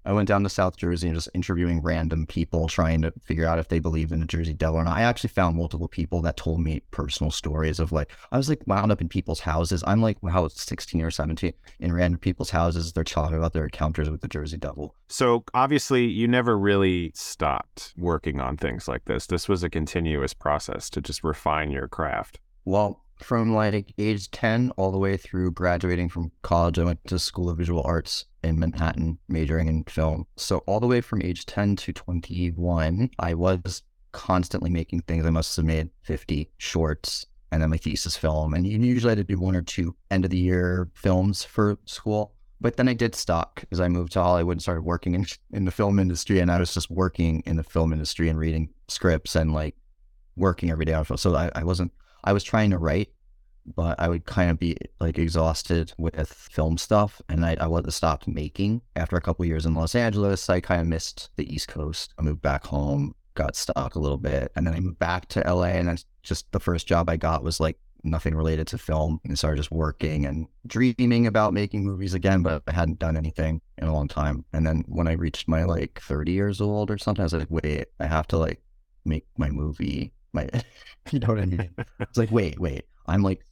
I 0.09 0.11
went 0.11 0.27
down 0.27 0.41
to 0.41 0.49
South 0.49 0.75
Jersey 0.75 1.07
and 1.07 1.15
just 1.15 1.29
interviewing 1.35 1.83
random 1.83 2.25
people, 2.25 2.67
trying 2.67 3.03
to 3.03 3.13
figure 3.23 3.45
out 3.45 3.59
if 3.59 3.67
they 3.67 3.77
believe 3.77 4.11
in 4.11 4.21
the 4.21 4.25
Jersey 4.25 4.55
Devil 4.55 4.79
or 4.79 4.83
not. 4.83 4.97
I 4.97 5.03
actually 5.03 5.29
found 5.29 5.55
multiple 5.55 5.87
people 5.87 6.23
that 6.23 6.35
told 6.35 6.61
me 6.61 6.81
personal 6.89 7.29
stories 7.29 7.79
of 7.79 7.91
like, 7.91 8.11
I 8.31 8.37
was 8.37 8.49
like 8.49 8.65
wound 8.65 8.91
up 8.91 9.01
in 9.01 9.07
people's 9.07 9.41
houses. 9.41 9.83
I'm 9.85 10.01
like, 10.01 10.17
wow, 10.23 10.47
16 10.47 10.99
or 11.03 11.11
17 11.11 11.53
in 11.79 11.93
random 11.93 12.19
people's 12.19 12.49
houses. 12.49 12.91
They're 12.91 13.03
talking 13.03 13.37
about 13.37 13.53
their 13.53 13.65
encounters 13.65 14.09
with 14.09 14.21
the 14.21 14.27
Jersey 14.27 14.57
Devil. 14.57 14.95
So 15.09 15.43
obviously, 15.53 16.07
you 16.07 16.27
never 16.27 16.57
really 16.57 17.11
stopped 17.13 17.93
working 17.95 18.39
on 18.39 18.57
things 18.57 18.87
like 18.87 19.05
this. 19.05 19.27
This 19.27 19.47
was 19.47 19.61
a 19.61 19.69
continuous 19.69 20.33
process 20.33 20.89
to 20.89 21.01
just 21.01 21.23
refine 21.23 21.69
your 21.69 21.87
craft. 21.87 22.39
Well, 22.65 23.03
from 23.19 23.53
like 23.53 23.93
age 23.97 24.31
10 24.31 24.71
all 24.77 24.91
the 24.91 24.97
way 24.97 25.17
through 25.17 25.51
graduating 25.51 26.09
from 26.09 26.31
college. 26.41 26.79
I 26.79 26.83
went 26.83 27.05
to 27.07 27.19
School 27.19 27.49
of 27.49 27.57
Visual 27.57 27.83
Arts 27.83 28.25
in 28.43 28.59
Manhattan, 28.59 29.17
majoring 29.27 29.67
in 29.67 29.83
film. 29.83 30.25
So 30.37 30.59
all 30.59 30.79
the 30.79 30.87
way 30.87 31.01
from 31.01 31.21
age 31.21 31.45
10 31.45 31.75
to 31.77 31.93
21, 31.93 33.09
I 33.19 33.33
was 33.33 33.83
constantly 34.11 34.69
making 34.69 35.01
things. 35.01 35.25
I 35.25 35.29
must 35.29 35.55
have 35.55 35.65
made 35.65 35.89
50 36.03 36.49
shorts 36.57 37.25
and 37.51 37.61
then 37.61 37.69
my 37.69 37.77
thesis 37.77 38.15
film. 38.15 38.53
And 38.53 38.65
usually 38.65 39.09
I 39.09 39.15
had 39.15 39.27
to 39.27 39.33
do 39.33 39.39
one 39.39 39.55
or 39.55 39.61
two 39.61 39.95
end 40.11 40.25
of 40.25 40.31
the 40.31 40.37
year 40.37 40.89
films 40.93 41.43
for 41.43 41.77
school. 41.85 42.33
But 42.61 42.77
then 42.77 42.89
I 42.89 42.93
did 42.93 43.15
stop 43.15 43.59
because 43.59 43.79
I 43.79 43.87
moved 43.87 44.11
to 44.13 44.21
Hollywood 44.21 44.55
and 44.55 44.61
started 44.61 44.83
working 44.83 45.15
in, 45.15 45.25
in 45.51 45.65
the 45.65 45.71
film 45.71 45.99
industry. 45.99 46.39
And 46.39 46.51
I 46.51 46.59
was 46.59 46.73
just 46.73 46.89
working 46.89 47.41
in 47.45 47.55
the 47.55 47.63
film 47.63 47.93
industry 47.93 48.29
and 48.29 48.37
reading 48.37 48.69
scripts 48.87 49.35
and 49.35 49.53
like 49.53 49.75
working 50.35 50.69
every 50.69 50.85
day 50.85 50.93
on 50.93 51.05
film. 51.05 51.17
So 51.17 51.35
I, 51.35 51.49
I 51.55 51.63
wasn't 51.63 51.91
I 52.23 52.33
was 52.33 52.43
trying 52.43 52.71
to 52.71 52.77
write, 52.77 53.09
but 53.75 53.99
I 53.99 54.09
would 54.09 54.25
kind 54.25 54.49
of 54.49 54.59
be 54.59 54.77
like 54.99 55.17
exhausted 55.17 55.93
with 55.97 56.15
film 56.27 56.77
stuff, 56.77 57.21
and 57.29 57.45
I, 57.45 57.55
I 57.59 57.69
have 57.69 57.93
stopped 57.93 58.27
making 58.27 58.81
after 58.95 59.15
a 59.15 59.21
couple 59.21 59.45
years 59.45 59.65
in 59.65 59.73
Los 59.73 59.95
Angeles. 59.95 60.49
I 60.49 60.59
kind 60.59 60.81
of 60.81 60.87
missed 60.87 61.29
the 61.35 61.53
East 61.53 61.67
Coast. 61.67 62.13
I 62.17 62.21
moved 62.21 62.41
back 62.41 62.65
home, 62.65 63.15
got 63.35 63.55
stuck 63.55 63.95
a 63.95 63.99
little 63.99 64.17
bit, 64.17 64.51
and 64.55 64.65
then 64.65 64.73
I 64.73 64.79
moved 64.79 64.99
back 64.99 65.27
to 65.29 65.41
LA, 65.41 65.67
and 65.67 65.87
that's 65.87 66.05
just 66.23 66.51
the 66.51 66.59
first 66.59 66.87
job 66.87 67.09
I 67.09 67.17
got 67.17 67.43
was 67.43 67.59
like 67.59 67.77
nothing 68.03 68.35
related 68.35 68.67
to 68.67 68.77
film 68.77 69.19
and 69.25 69.37
started 69.37 69.57
just 69.57 69.71
working 69.71 70.25
and 70.25 70.47
dreaming 70.65 71.27
about 71.27 71.53
making 71.53 71.83
movies 71.83 72.13
again, 72.13 72.41
but 72.41 72.63
I 72.67 72.71
hadn't 72.71 72.99
done 72.99 73.17
anything 73.17 73.61
in 73.77 73.87
a 73.87 73.93
long 73.93 74.07
time. 74.07 74.45
And 74.53 74.65
then 74.65 74.83
when 74.87 75.07
I 75.07 75.13
reached 75.13 75.47
my 75.47 75.63
like 75.63 75.99
30 76.01 76.31
years 76.31 76.61
old 76.61 76.91
or 76.91 76.97
something, 76.97 77.21
I 77.21 77.25
was 77.25 77.33
like, 77.33 77.47
wait, 77.49 77.87
I 77.99 78.05
have 78.05 78.27
to 78.27 78.37
like 78.37 78.61
make 79.05 79.25
my 79.37 79.49
movie 79.49 80.13
my, 80.33 80.49
you 81.11 81.19
know 81.19 81.27
what 81.27 81.39
I 81.39 81.45
mean? 81.45 81.69
It's 81.99 82.17
like, 82.17 82.31
wait, 82.31 82.59
wait, 82.59 82.85
I'm 83.07 83.23
like 83.23 83.43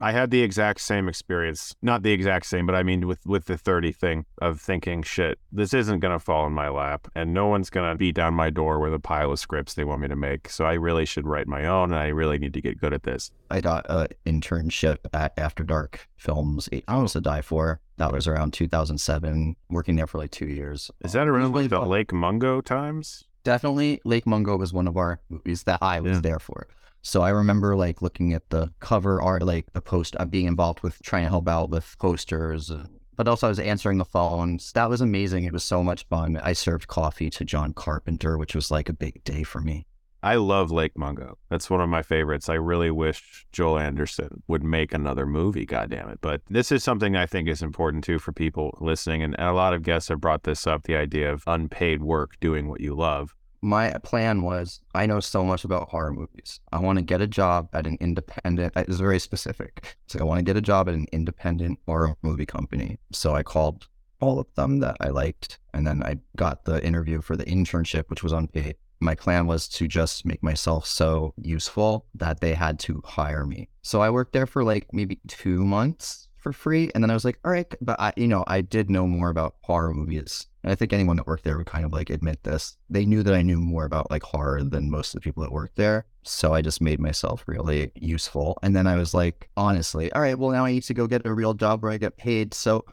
I 0.00 0.12
had 0.12 0.30
the 0.30 0.42
exact 0.42 0.80
same 0.82 1.08
experience. 1.08 1.74
Not 1.80 2.02
the 2.02 2.12
exact 2.12 2.46
same, 2.46 2.66
but 2.66 2.74
I 2.74 2.82
mean 2.82 3.06
with 3.06 3.24
with 3.24 3.46
the 3.46 3.56
30 3.56 3.92
thing 3.92 4.26
of 4.42 4.60
thinking, 4.60 5.02
shit, 5.02 5.38
this 5.50 5.72
isn't 5.72 6.00
going 6.00 6.12
to 6.12 6.18
fall 6.18 6.46
in 6.46 6.52
my 6.52 6.68
lap 6.68 7.08
and 7.14 7.32
no 7.32 7.46
one's 7.46 7.70
going 7.70 7.90
to 7.90 7.96
beat 7.96 8.14
down 8.14 8.34
my 8.34 8.50
door 8.50 8.78
with 8.78 8.92
a 8.92 8.98
pile 8.98 9.32
of 9.32 9.38
scripts 9.38 9.74
they 9.74 9.84
want 9.84 10.02
me 10.02 10.08
to 10.08 10.16
make. 10.16 10.50
So 10.50 10.66
I 10.66 10.74
really 10.74 11.06
should 11.06 11.26
write 11.26 11.48
my 11.48 11.64
own 11.64 11.92
and 11.92 12.00
I 12.00 12.08
really 12.08 12.38
need 12.38 12.52
to 12.54 12.60
get 12.60 12.78
good 12.78 12.92
at 12.92 13.04
this. 13.04 13.30
I 13.50 13.60
got 13.62 13.86
an 13.88 14.08
internship 14.26 14.98
at 15.14 15.32
After 15.38 15.64
Dark 15.64 16.06
Films, 16.16 16.68
I 16.72 16.82
almost 16.88 17.14
to 17.14 17.20
die 17.22 17.42
for. 17.42 17.80
That 17.96 18.12
was 18.12 18.26
around 18.26 18.52
2007, 18.52 19.56
working 19.70 19.96
there 19.96 20.06
for 20.06 20.18
like 20.18 20.30
2 20.30 20.46
years. 20.46 20.90
Is 21.02 21.12
that 21.12 21.28
around 21.28 21.54
like 21.54 21.70
the 21.70 21.80
Lake 21.80 22.12
Mungo 22.12 22.60
times? 22.60 23.24
Definitely 23.46 24.00
Lake 24.04 24.26
Mungo 24.26 24.56
was 24.56 24.72
one 24.72 24.88
of 24.88 24.96
our 24.96 25.20
movies 25.30 25.62
that 25.62 25.78
I 25.80 26.00
was 26.00 26.16
yeah. 26.16 26.20
there 26.20 26.38
for. 26.40 26.66
So 27.02 27.22
I 27.22 27.30
remember 27.30 27.76
like 27.76 28.02
looking 28.02 28.32
at 28.32 28.50
the 28.50 28.72
cover 28.80 29.22
art, 29.22 29.42
like 29.44 29.72
the 29.72 29.80
post, 29.80 30.16
uh, 30.18 30.24
being 30.24 30.46
involved 30.46 30.82
with 30.82 31.00
trying 31.02 31.22
to 31.22 31.30
help 31.30 31.48
out 31.48 31.70
with 31.70 31.96
posters, 32.00 32.72
uh, 32.72 32.86
but 33.14 33.28
also 33.28 33.46
I 33.46 33.48
was 33.48 33.60
answering 33.60 33.98
the 33.98 34.04
phones. 34.04 34.72
That 34.72 34.90
was 34.90 35.00
amazing. 35.00 35.44
It 35.44 35.52
was 35.52 35.62
so 35.62 35.84
much 35.84 36.04
fun. 36.08 36.40
I 36.42 36.52
served 36.52 36.88
coffee 36.88 37.30
to 37.30 37.44
John 37.44 37.72
Carpenter, 37.72 38.36
which 38.36 38.56
was 38.56 38.72
like 38.72 38.88
a 38.88 38.92
big 38.92 39.22
day 39.22 39.44
for 39.44 39.60
me. 39.60 39.86
I 40.22 40.36
love 40.36 40.70
Lake 40.70 40.96
Mungo. 40.96 41.38
That's 41.50 41.70
one 41.70 41.80
of 41.80 41.88
my 41.88 42.02
favorites. 42.02 42.48
I 42.48 42.54
really 42.54 42.90
wish 42.90 43.46
Joel 43.52 43.78
Anderson 43.78 44.42
would 44.48 44.64
make 44.64 44.92
another 44.92 45.26
movie, 45.26 45.66
God 45.66 45.90
damn 45.90 46.08
it! 46.08 46.18
But 46.20 46.42
this 46.48 46.72
is 46.72 46.82
something 46.82 47.16
I 47.16 47.26
think 47.26 47.48
is 47.48 47.62
important 47.62 48.04
too 48.04 48.18
for 48.18 48.32
people 48.32 48.76
listening. 48.80 49.22
And, 49.22 49.38
and 49.38 49.48
a 49.48 49.52
lot 49.52 49.74
of 49.74 49.82
guests 49.82 50.08
have 50.08 50.20
brought 50.20 50.44
this 50.44 50.66
up 50.66 50.84
the 50.84 50.96
idea 50.96 51.32
of 51.32 51.44
unpaid 51.46 52.02
work, 52.02 52.38
doing 52.40 52.68
what 52.68 52.80
you 52.80 52.94
love. 52.94 53.34
My 53.62 53.92
plan 54.02 54.42
was 54.42 54.80
I 54.94 55.06
know 55.06 55.20
so 55.20 55.44
much 55.44 55.64
about 55.64 55.88
horror 55.88 56.12
movies. 56.12 56.60
I 56.72 56.78
want 56.78 56.98
to 56.98 57.04
get 57.04 57.20
a 57.20 57.26
job 57.26 57.68
at 57.72 57.86
an 57.86 57.96
independent, 58.00 58.72
it's 58.76 58.98
very 58.98 59.18
specific. 59.18 59.96
So 60.06 60.20
I 60.20 60.24
want 60.24 60.38
to 60.38 60.44
get 60.44 60.56
a 60.56 60.60
job 60.60 60.88
at 60.88 60.94
an 60.94 61.06
independent 61.12 61.78
horror 61.86 62.16
movie 62.22 62.46
company. 62.46 62.98
So 63.12 63.34
I 63.34 63.42
called 63.42 63.88
all 64.20 64.38
of 64.38 64.46
them 64.54 64.80
that 64.80 64.96
I 65.00 65.08
liked. 65.08 65.58
And 65.74 65.86
then 65.86 66.02
I 66.02 66.18
got 66.36 66.64
the 66.64 66.84
interview 66.84 67.20
for 67.20 67.36
the 67.36 67.44
internship, 67.44 68.08
which 68.08 68.22
was 68.22 68.32
unpaid 68.32 68.76
my 69.00 69.14
plan 69.14 69.46
was 69.46 69.68
to 69.68 69.86
just 69.86 70.24
make 70.24 70.42
myself 70.42 70.86
so 70.86 71.34
useful 71.36 72.06
that 72.14 72.40
they 72.40 72.54
had 72.54 72.78
to 72.80 73.02
hire 73.04 73.44
me. 73.44 73.68
So 73.82 74.00
I 74.00 74.10
worked 74.10 74.32
there 74.32 74.46
for 74.46 74.64
like 74.64 74.86
maybe 74.92 75.20
two 75.28 75.64
months 75.64 76.28
for 76.36 76.52
free. 76.52 76.90
And 76.94 77.02
then 77.02 77.10
I 77.10 77.14
was 77.14 77.24
like, 77.24 77.38
all 77.44 77.50
right, 77.50 77.72
but 77.80 78.00
I, 78.00 78.12
you 78.16 78.28
know, 78.28 78.44
I 78.46 78.60
did 78.60 78.88
know 78.88 79.06
more 79.06 79.30
about 79.30 79.56
horror 79.62 79.92
movies. 79.92 80.46
And 80.62 80.72
I 80.72 80.74
think 80.74 80.92
anyone 80.92 81.16
that 81.16 81.26
worked 81.26 81.44
there 81.44 81.58
would 81.58 81.66
kind 81.66 81.84
of 81.84 81.92
like 81.92 82.10
admit 82.10 82.42
this. 82.42 82.76
They 82.88 83.04
knew 83.04 83.22
that 83.22 83.34
I 83.34 83.42
knew 83.42 83.60
more 83.60 83.84
about 83.84 84.10
like 84.10 84.22
horror 84.22 84.62
than 84.62 84.90
most 84.90 85.14
of 85.14 85.20
the 85.20 85.24
people 85.24 85.42
that 85.42 85.52
worked 85.52 85.76
there. 85.76 86.06
So 86.22 86.54
I 86.54 86.62
just 86.62 86.80
made 86.80 87.00
myself 87.00 87.44
really 87.46 87.92
useful. 87.94 88.58
And 88.62 88.74
then 88.74 88.86
I 88.86 88.96
was 88.96 89.14
like, 89.14 89.48
honestly, 89.56 90.12
all 90.12 90.22
right, 90.22 90.38
well, 90.38 90.50
now 90.50 90.64
I 90.64 90.72
need 90.72 90.82
to 90.84 90.94
go 90.94 91.06
get 91.06 91.26
a 91.26 91.34
real 91.34 91.54
job 91.54 91.82
where 91.82 91.92
I 91.92 91.98
get 91.98 92.16
paid. 92.16 92.54
So, 92.54 92.84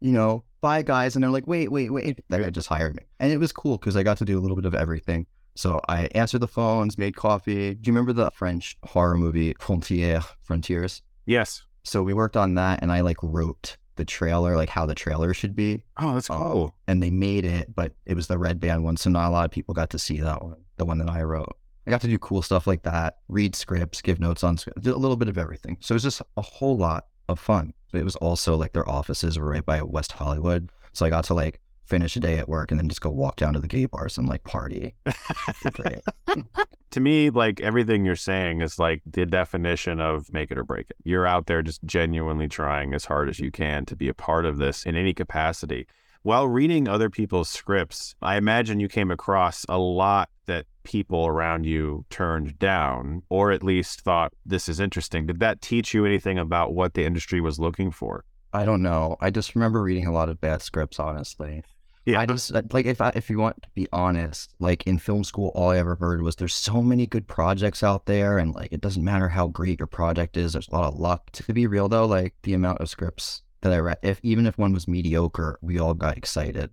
you 0.00 0.12
know, 0.12 0.44
bye 0.62 0.80
guys. 0.80 1.14
And 1.14 1.22
they're 1.22 1.30
like, 1.30 1.46
wait, 1.46 1.70
wait, 1.70 1.90
wait. 1.90 2.20
They 2.30 2.50
just 2.50 2.68
hired 2.68 2.96
me. 2.96 3.02
And 3.20 3.30
it 3.30 3.36
was 3.36 3.52
cool 3.52 3.76
because 3.76 3.96
I 3.96 4.02
got 4.02 4.16
to 4.18 4.24
do 4.24 4.38
a 4.38 4.40
little 4.40 4.56
bit 4.56 4.64
of 4.64 4.74
everything. 4.74 5.26
So 5.54 5.82
I 5.86 6.06
answered 6.14 6.40
the 6.40 6.48
phones, 6.48 6.96
made 6.96 7.14
coffee. 7.14 7.74
Do 7.74 7.88
you 7.88 7.92
remember 7.92 8.14
the 8.14 8.30
French 8.30 8.78
horror 8.84 9.18
movie 9.18 9.52
Frontières? 9.54 10.24
Frontiers? 10.42 11.02
Yes. 11.26 11.62
So 11.82 12.02
we 12.02 12.14
worked 12.14 12.36
on 12.36 12.54
that, 12.54 12.80
and 12.80 12.90
I 12.90 13.00
like 13.00 13.18
wrote 13.22 13.76
the 13.96 14.04
trailer, 14.04 14.56
like 14.56 14.70
how 14.70 14.86
the 14.86 14.94
trailer 14.94 15.34
should 15.34 15.54
be. 15.54 15.82
Oh, 15.98 16.14
that's 16.14 16.30
um, 16.30 16.38
cool. 16.38 16.64
Um, 16.64 16.72
and 16.88 17.02
they 17.02 17.10
made 17.10 17.44
it, 17.44 17.74
but 17.74 17.92
it 18.06 18.14
was 18.14 18.28
the 18.28 18.38
red 18.38 18.60
band 18.60 18.84
one, 18.84 18.96
so 18.96 19.10
not 19.10 19.28
a 19.28 19.30
lot 19.32 19.44
of 19.44 19.50
people 19.50 19.74
got 19.74 19.90
to 19.90 19.98
see 19.98 20.20
that 20.20 20.42
one, 20.42 20.56
the 20.78 20.86
one 20.86 20.98
that 20.98 21.10
I 21.10 21.22
wrote. 21.22 21.54
I 21.86 21.90
got 21.90 22.00
to 22.02 22.06
do 22.06 22.18
cool 22.18 22.42
stuff 22.42 22.66
like 22.66 22.84
that, 22.84 23.18
read 23.28 23.56
scripts, 23.56 24.00
give 24.00 24.20
notes 24.20 24.44
on 24.44 24.56
scripts, 24.56 24.86
a 24.86 24.94
little 24.94 25.16
bit 25.16 25.28
of 25.28 25.36
everything. 25.36 25.76
So 25.80 25.92
it 25.92 25.96
was 25.96 26.04
just 26.04 26.22
a 26.36 26.42
whole 26.42 26.76
lot 26.76 27.06
of 27.28 27.38
fun. 27.38 27.74
It 27.92 28.04
was 28.04 28.16
also 28.16 28.56
like 28.56 28.72
their 28.72 28.88
offices 28.88 29.38
were 29.38 29.50
right 29.50 29.64
by 29.64 29.82
West 29.82 30.12
Hollywood. 30.12 30.70
So 30.92 31.06
I 31.06 31.10
got 31.10 31.24
to 31.24 31.34
like 31.34 31.60
finish 31.84 32.16
a 32.16 32.20
day 32.20 32.38
at 32.38 32.48
work 32.48 32.70
and 32.70 32.80
then 32.80 32.88
just 32.88 33.00
go 33.00 33.10
walk 33.10 33.36
down 33.36 33.52
to 33.52 33.60
the 33.60 33.66
gay 33.66 33.86
bars 33.86 34.16
and 34.16 34.28
like 34.28 34.44
party. 34.44 34.94
to 36.90 37.00
me, 37.00 37.30
like 37.30 37.60
everything 37.60 38.04
you're 38.04 38.16
saying 38.16 38.62
is 38.62 38.78
like 38.78 39.02
the 39.06 39.26
definition 39.26 40.00
of 40.00 40.32
make 40.32 40.50
it 40.50 40.58
or 40.58 40.64
break 40.64 40.86
it. 40.90 40.96
You're 41.04 41.26
out 41.26 41.46
there 41.46 41.62
just 41.62 41.82
genuinely 41.84 42.48
trying 42.48 42.94
as 42.94 43.04
hard 43.04 43.28
as 43.28 43.40
you 43.40 43.50
can 43.50 43.84
to 43.86 43.96
be 43.96 44.08
a 44.08 44.14
part 44.14 44.46
of 44.46 44.58
this 44.58 44.86
in 44.86 44.96
any 44.96 45.12
capacity. 45.12 45.86
While 46.24 46.46
reading 46.46 46.86
other 46.86 47.10
people's 47.10 47.48
scripts, 47.48 48.14
I 48.22 48.36
imagine 48.36 48.78
you 48.78 48.86
came 48.86 49.10
across 49.10 49.66
a 49.68 49.76
lot 49.76 50.30
that 50.46 50.66
people 50.84 51.26
around 51.26 51.64
you 51.66 52.04
turned 52.10 52.60
down 52.60 53.24
or 53.28 53.50
at 53.50 53.64
least 53.64 54.02
thought 54.02 54.32
this 54.46 54.68
is 54.68 54.78
interesting. 54.78 55.26
Did 55.26 55.40
that 55.40 55.60
teach 55.60 55.92
you 55.92 56.06
anything 56.06 56.38
about 56.38 56.74
what 56.74 56.94
the 56.94 57.04
industry 57.04 57.40
was 57.40 57.58
looking 57.58 57.90
for? 57.90 58.24
I 58.52 58.64
don't 58.64 58.82
know. 58.82 59.16
I 59.20 59.30
just 59.30 59.56
remember 59.56 59.82
reading 59.82 60.06
a 60.06 60.12
lot 60.12 60.28
of 60.28 60.40
bad 60.40 60.62
scripts, 60.62 61.00
honestly. 61.00 61.64
Yeah. 62.06 62.20
I 62.20 62.26
just 62.26 62.52
like 62.72 62.86
if 62.86 63.00
I, 63.00 63.10
if 63.16 63.28
you 63.28 63.38
want 63.38 63.60
to 63.60 63.68
be 63.74 63.88
honest, 63.92 64.54
like 64.60 64.86
in 64.86 64.98
film 64.98 65.24
school, 65.24 65.50
all 65.56 65.70
I 65.70 65.78
ever 65.78 65.96
heard 65.96 66.22
was 66.22 66.36
there's 66.36 66.54
so 66.54 66.82
many 66.82 67.04
good 67.04 67.26
projects 67.26 67.82
out 67.82 68.06
there, 68.06 68.38
and 68.38 68.54
like 68.54 68.72
it 68.72 68.80
doesn't 68.80 69.04
matter 69.04 69.28
how 69.28 69.48
great 69.48 69.80
your 69.80 69.86
project 69.88 70.36
is. 70.36 70.52
There's 70.52 70.68
a 70.68 70.74
lot 70.74 70.92
of 70.92 71.00
luck. 71.00 71.30
To 71.32 71.52
be 71.52 71.66
real 71.66 71.88
though, 71.88 72.06
like 72.06 72.34
the 72.42 72.54
amount 72.54 72.80
of 72.80 72.88
scripts 72.88 73.42
that 73.62 73.72
I 73.72 73.78
read, 73.78 73.98
if 74.02 74.20
even 74.22 74.46
if 74.46 74.58
one 74.58 74.72
was 74.72 74.86
mediocre, 74.86 75.58
we 75.62 75.78
all 75.78 75.94
got 75.94 76.16
excited. 76.16 76.70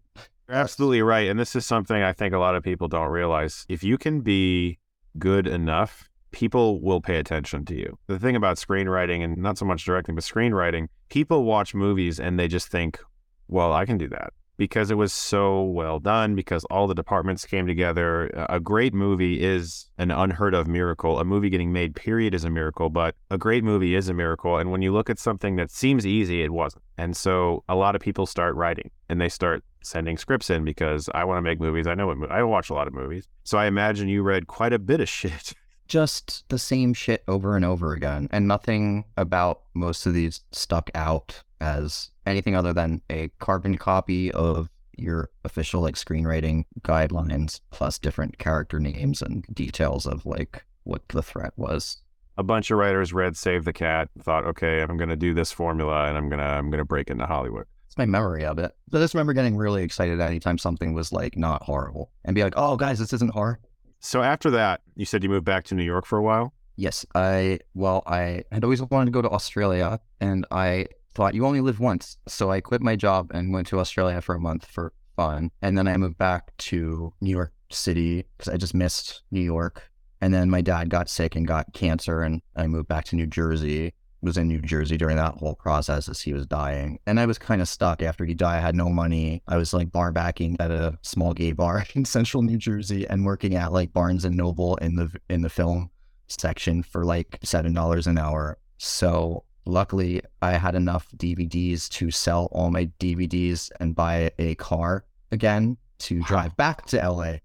You're 0.47 0.57
absolutely 0.57 1.01
right, 1.01 1.29
and 1.29 1.39
this 1.39 1.55
is 1.55 1.65
something 1.65 2.01
I 2.01 2.13
think 2.13 2.33
a 2.33 2.39
lot 2.39 2.55
of 2.55 2.63
people 2.63 2.87
don't 2.87 3.09
realize. 3.09 3.65
If 3.69 3.83
you 3.83 3.97
can 3.97 4.21
be 4.21 4.79
good 5.17 5.47
enough, 5.47 6.09
people 6.31 6.81
will 6.81 7.01
pay 7.01 7.17
attention 7.17 7.65
to 7.65 7.75
you. 7.75 7.97
The 8.07 8.19
thing 8.19 8.35
about 8.35 8.57
screenwriting 8.57 9.23
and 9.23 9.37
not 9.37 9.57
so 9.57 9.65
much 9.65 9.85
directing, 9.85 10.15
but 10.15 10.23
screenwriting, 10.23 10.87
people 11.09 11.43
watch 11.43 11.73
movies 11.73 12.19
and 12.19 12.39
they 12.39 12.47
just 12.47 12.67
think, 12.67 12.99
well, 13.47 13.73
I 13.73 13.85
can 13.85 13.97
do 13.97 14.07
that 14.09 14.33
because 14.59 14.91
it 14.91 14.95
was 14.95 15.13
so 15.13 15.63
well 15.63 15.99
done, 15.99 16.35
because 16.35 16.65
all 16.65 16.85
the 16.85 16.93
departments 16.93 17.45
came 17.45 17.65
together. 17.65 18.27
A 18.49 18.59
great 18.59 18.93
movie 18.93 19.41
is 19.41 19.85
an 19.97 20.11
unheard 20.11 20.53
of 20.53 20.67
miracle. 20.67 21.17
A 21.17 21.23
movie 21.23 21.49
getting 21.49 21.71
made, 21.71 21.95
period, 21.95 22.33
is 22.35 22.43
a 22.43 22.49
miracle, 22.49 22.89
but 22.89 23.15
a 23.31 23.37
great 23.37 23.63
movie 23.63 23.95
is 23.95 24.09
a 24.09 24.13
miracle. 24.13 24.57
And 24.57 24.69
when 24.69 24.81
you 24.81 24.91
look 24.91 25.09
at 25.09 25.17
something 25.17 25.55
that 25.55 25.71
seems 25.71 26.05
easy, 26.05 26.43
it 26.43 26.51
wasn't. 26.51 26.83
And 26.97 27.15
so 27.15 27.63
a 27.69 27.75
lot 27.75 27.95
of 27.95 28.01
people 28.01 28.25
start 28.25 28.53
writing 28.55 28.91
and 29.07 29.21
they 29.21 29.29
start 29.29 29.63
sending 29.81 30.17
scripts 30.17 30.49
in 30.49 30.65
because 30.65 31.09
I 31.15 31.23
want 31.23 31.37
to 31.37 31.41
make 31.41 31.61
movies. 31.61 31.87
I 31.87 31.95
know 31.95 32.07
what 32.07 32.29
I 32.29 32.43
watch 32.43 32.69
a 32.69 32.73
lot 32.73 32.87
of 32.87 32.93
movies. 32.93 33.29
So 33.45 33.57
I 33.57 33.65
imagine 33.65 34.09
you 34.09 34.23
read 34.23 34.47
quite 34.47 34.73
a 34.73 34.79
bit 34.79 34.99
of 34.99 35.07
shit. 35.19 35.53
Just 35.87 36.43
the 36.49 36.59
same 36.59 36.93
shit 36.93 37.23
over 37.29 37.55
and 37.55 37.63
over 37.63 37.93
again. 37.93 38.27
And 38.29 38.45
nothing 38.45 39.05
about 39.15 39.61
most 39.73 40.05
of 40.05 40.13
these 40.13 40.41
stuck 40.51 40.91
out 40.93 41.43
as 41.61 42.11
anything 42.29 42.55
other 42.55 42.73
than 42.73 43.01
a 43.09 43.29
carbon 43.39 43.77
copy 43.77 44.31
of 44.31 44.69
your 44.97 45.29
official 45.45 45.81
like 45.81 45.95
screenwriting 45.95 46.65
guidelines 46.81 47.61
plus 47.71 47.97
different 47.97 48.37
character 48.37 48.79
names 48.79 49.21
and 49.21 49.45
details 49.53 50.05
of 50.05 50.25
like 50.25 50.65
what 50.83 51.07
the 51.09 51.23
threat 51.23 51.53
was. 51.55 51.97
A 52.37 52.43
bunch 52.43 52.71
of 52.71 52.77
writers 52.77 53.11
read 53.13 53.35
save 53.35 53.65
the 53.65 53.73
cat 53.73 54.09
thought 54.21 54.45
okay 54.45 54.81
i'm 54.81 54.95
going 54.95 55.09
to 55.09 55.17
do 55.17 55.33
this 55.33 55.51
formula 55.51 56.05
and 56.05 56.17
i'm 56.17 56.29
going 56.29 56.39
to 56.39 56.45
i'm 56.45 56.69
going 56.69 56.79
to 56.79 56.85
break 56.85 57.09
into 57.09 57.25
hollywood. 57.25 57.65
It's 57.87 57.97
my 57.97 58.05
memory 58.05 58.45
of 58.45 58.59
it. 58.59 58.71
I 58.93 58.97
just 58.97 59.13
remember 59.15 59.33
getting 59.33 59.57
really 59.57 59.83
excited 59.83 60.21
anytime 60.21 60.57
something 60.57 60.93
was 60.93 61.11
like 61.11 61.35
not 61.37 61.63
horrible 61.63 62.11
and 62.23 62.35
be 62.35 62.43
like 62.43 62.53
oh 62.55 62.77
guys 62.77 62.99
this 62.99 63.13
isn't 63.13 63.33
horror 63.33 63.59
so 63.99 64.21
after 64.21 64.49
that 64.51 64.81
you 64.95 65.05
said 65.05 65.23
you 65.23 65.29
moved 65.29 65.45
back 65.45 65.65
to 65.65 65.75
new 65.75 65.83
york 65.83 66.05
for 66.05 66.17
a 66.17 66.23
while? 66.23 66.53
Yes 66.77 67.05
i 67.13 67.59
well 67.73 68.03
i 68.07 68.43
had 68.53 68.63
always 68.63 68.81
wanted 68.81 69.05
to 69.07 69.11
go 69.11 69.21
to 69.21 69.29
australia 69.29 69.99
and 70.21 70.45
i 70.49 70.85
thought 71.13 71.33
you 71.33 71.45
only 71.45 71.61
live 71.61 71.79
once. 71.79 72.17
So 72.27 72.51
I 72.51 72.61
quit 72.61 72.81
my 72.81 72.95
job 72.95 73.31
and 73.33 73.53
went 73.53 73.67
to 73.67 73.79
Australia 73.79 74.21
for 74.21 74.35
a 74.35 74.39
month 74.39 74.65
for 74.65 74.93
fun. 75.15 75.51
And 75.61 75.77
then 75.77 75.87
I 75.87 75.97
moved 75.97 76.17
back 76.17 76.55
to 76.57 77.13
New 77.19 77.31
York 77.31 77.53
City 77.69 78.25
because 78.37 78.51
I 78.51 78.57
just 78.57 78.73
missed 78.73 79.23
New 79.31 79.41
York. 79.41 79.89
And 80.21 80.33
then 80.33 80.49
my 80.49 80.61
dad 80.61 80.89
got 80.89 81.09
sick 81.09 81.35
and 81.35 81.47
got 81.47 81.73
cancer, 81.73 82.23
and 82.23 82.41
I 82.55 82.67
moved 82.67 82.87
back 82.89 83.05
to 83.05 83.15
New 83.15 83.27
Jersey. 83.27 83.93
Was 84.21 84.37
in 84.37 84.49
New 84.49 84.59
Jersey 84.59 84.97
during 84.97 85.15
that 85.15 85.35
whole 85.35 85.55
process 85.55 86.09
as 86.09 86.19
he 86.19 86.33
was 86.33 86.45
dying. 86.45 86.99
And 87.05 87.21
I 87.21 87.25
was 87.25 87.37
kind 87.37 87.61
of 87.61 87.69
stuck 87.69 88.01
after 88.01 88.25
he 88.25 88.33
died. 88.33 88.57
I 88.57 88.59
had 88.59 88.75
no 88.75 88.89
money. 88.89 89.41
I 89.47 89.55
was 89.55 89.73
like 89.73 89.93
bar 89.93 90.11
backing 90.11 90.57
at 90.59 90.71
a 90.71 90.99
small 91.03 91.33
gay 91.33 91.53
bar 91.53 91.85
in 91.95 92.03
central 92.03 92.43
New 92.43 92.57
Jersey 92.57 93.07
and 93.07 93.25
working 93.25 93.55
at 93.55 93.71
like 93.71 93.93
Barnes 93.93 94.25
and 94.25 94.35
Noble 94.35 94.75
in 94.77 94.97
the 94.97 95.09
in 95.29 95.41
the 95.41 95.49
film 95.49 95.89
section 96.27 96.83
for 96.83 97.05
like 97.05 97.39
seven 97.43 97.73
dollars 97.73 98.07
an 98.07 98.17
hour. 98.17 98.57
So 98.77 99.45
Luckily, 99.65 100.21
I 100.41 100.53
had 100.53 100.75
enough 100.75 101.07
DVDs 101.15 101.89
to 101.89 102.11
sell 102.11 102.49
all 102.51 102.71
my 102.71 102.85
DVDs 102.99 103.71
and 103.79 103.95
buy 103.95 104.31
a 104.39 104.55
car 104.55 105.05
again 105.31 105.77
to 105.99 106.21
drive 106.23 106.55
back 106.57 106.85
to 106.87 106.97
LA. 106.97 107.35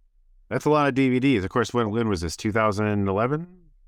That's 0.48 0.64
a 0.64 0.70
lot 0.70 0.88
of 0.88 0.94
DVDs. 0.94 1.44
Of 1.44 1.50
course, 1.50 1.74
when, 1.74 1.90
when 1.90 2.08
was 2.08 2.20
this? 2.20 2.36
2011? 2.36 3.46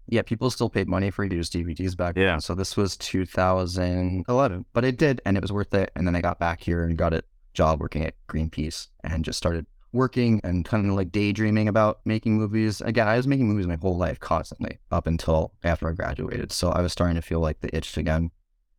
Yeah, 0.08 0.22
people 0.22 0.50
still 0.50 0.70
paid 0.70 0.88
money 0.88 1.10
for 1.10 1.24
used 1.24 1.52
DVDs 1.52 1.96
back 1.96 2.16
yeah. 2.16 2.26
then. 2.26 2.40
So 2.40 2.54
this 2.54 2.76
was 2.76 2.96
2011. 2.96 4.64
But 4.72 4.84
it 4.84 4.98
did, 4.98 5.20
and 5.24 5.36
it 5.36 5.42
was 5.42 5.52
worth 5.52 5.74
it. 5.74 5.90
And 5.96 6.06
then 6.06 6.14
I 6.14 6.20
got 6.20 6.38
back 6.38 6.60
here 6.60 6.84
and 6.84 6.96
got 6.96 7.12
a 7.12 7.22
job 7.54 7.80
working 7.80 8.04
at 8.04 8.14
Greenpeace 8.28 8.88
and 9.02 9.24
just 9.24 9.38
started 9.38 9.66
working 9.92 10.40
and 10.44 10.64
kind 10.64 10.88
of 10.88 10.94
like 10.94 11.12
daydreaming 11.12 11.68
about 11.68 12.00
making 12.04 12.36
movies. 12.36 12.80
Again, 12.80 13.08
I 13.08 13.16
was 13.16 13.26
making 13.26 13.48
movies 13.48 13.66
my 13.66 13.76
whole 13.76 13.96
life 13.96 14.20
constantly 14.20 14.78
up 14.90 15.06
until 15.06 15.52
after 15.64 15.88
I 15.88 15.92
graduated. 15.92 16.52
So 16.52 16.70
I 16.70 16.80
was 16.80 16.92
starting 16.92 17.16
to 17.16 17.22
feel 17.22 17.40
like 17.40 17.60
the 17.60 17.74
itch 17.74 17.96
again. 17.96 18.30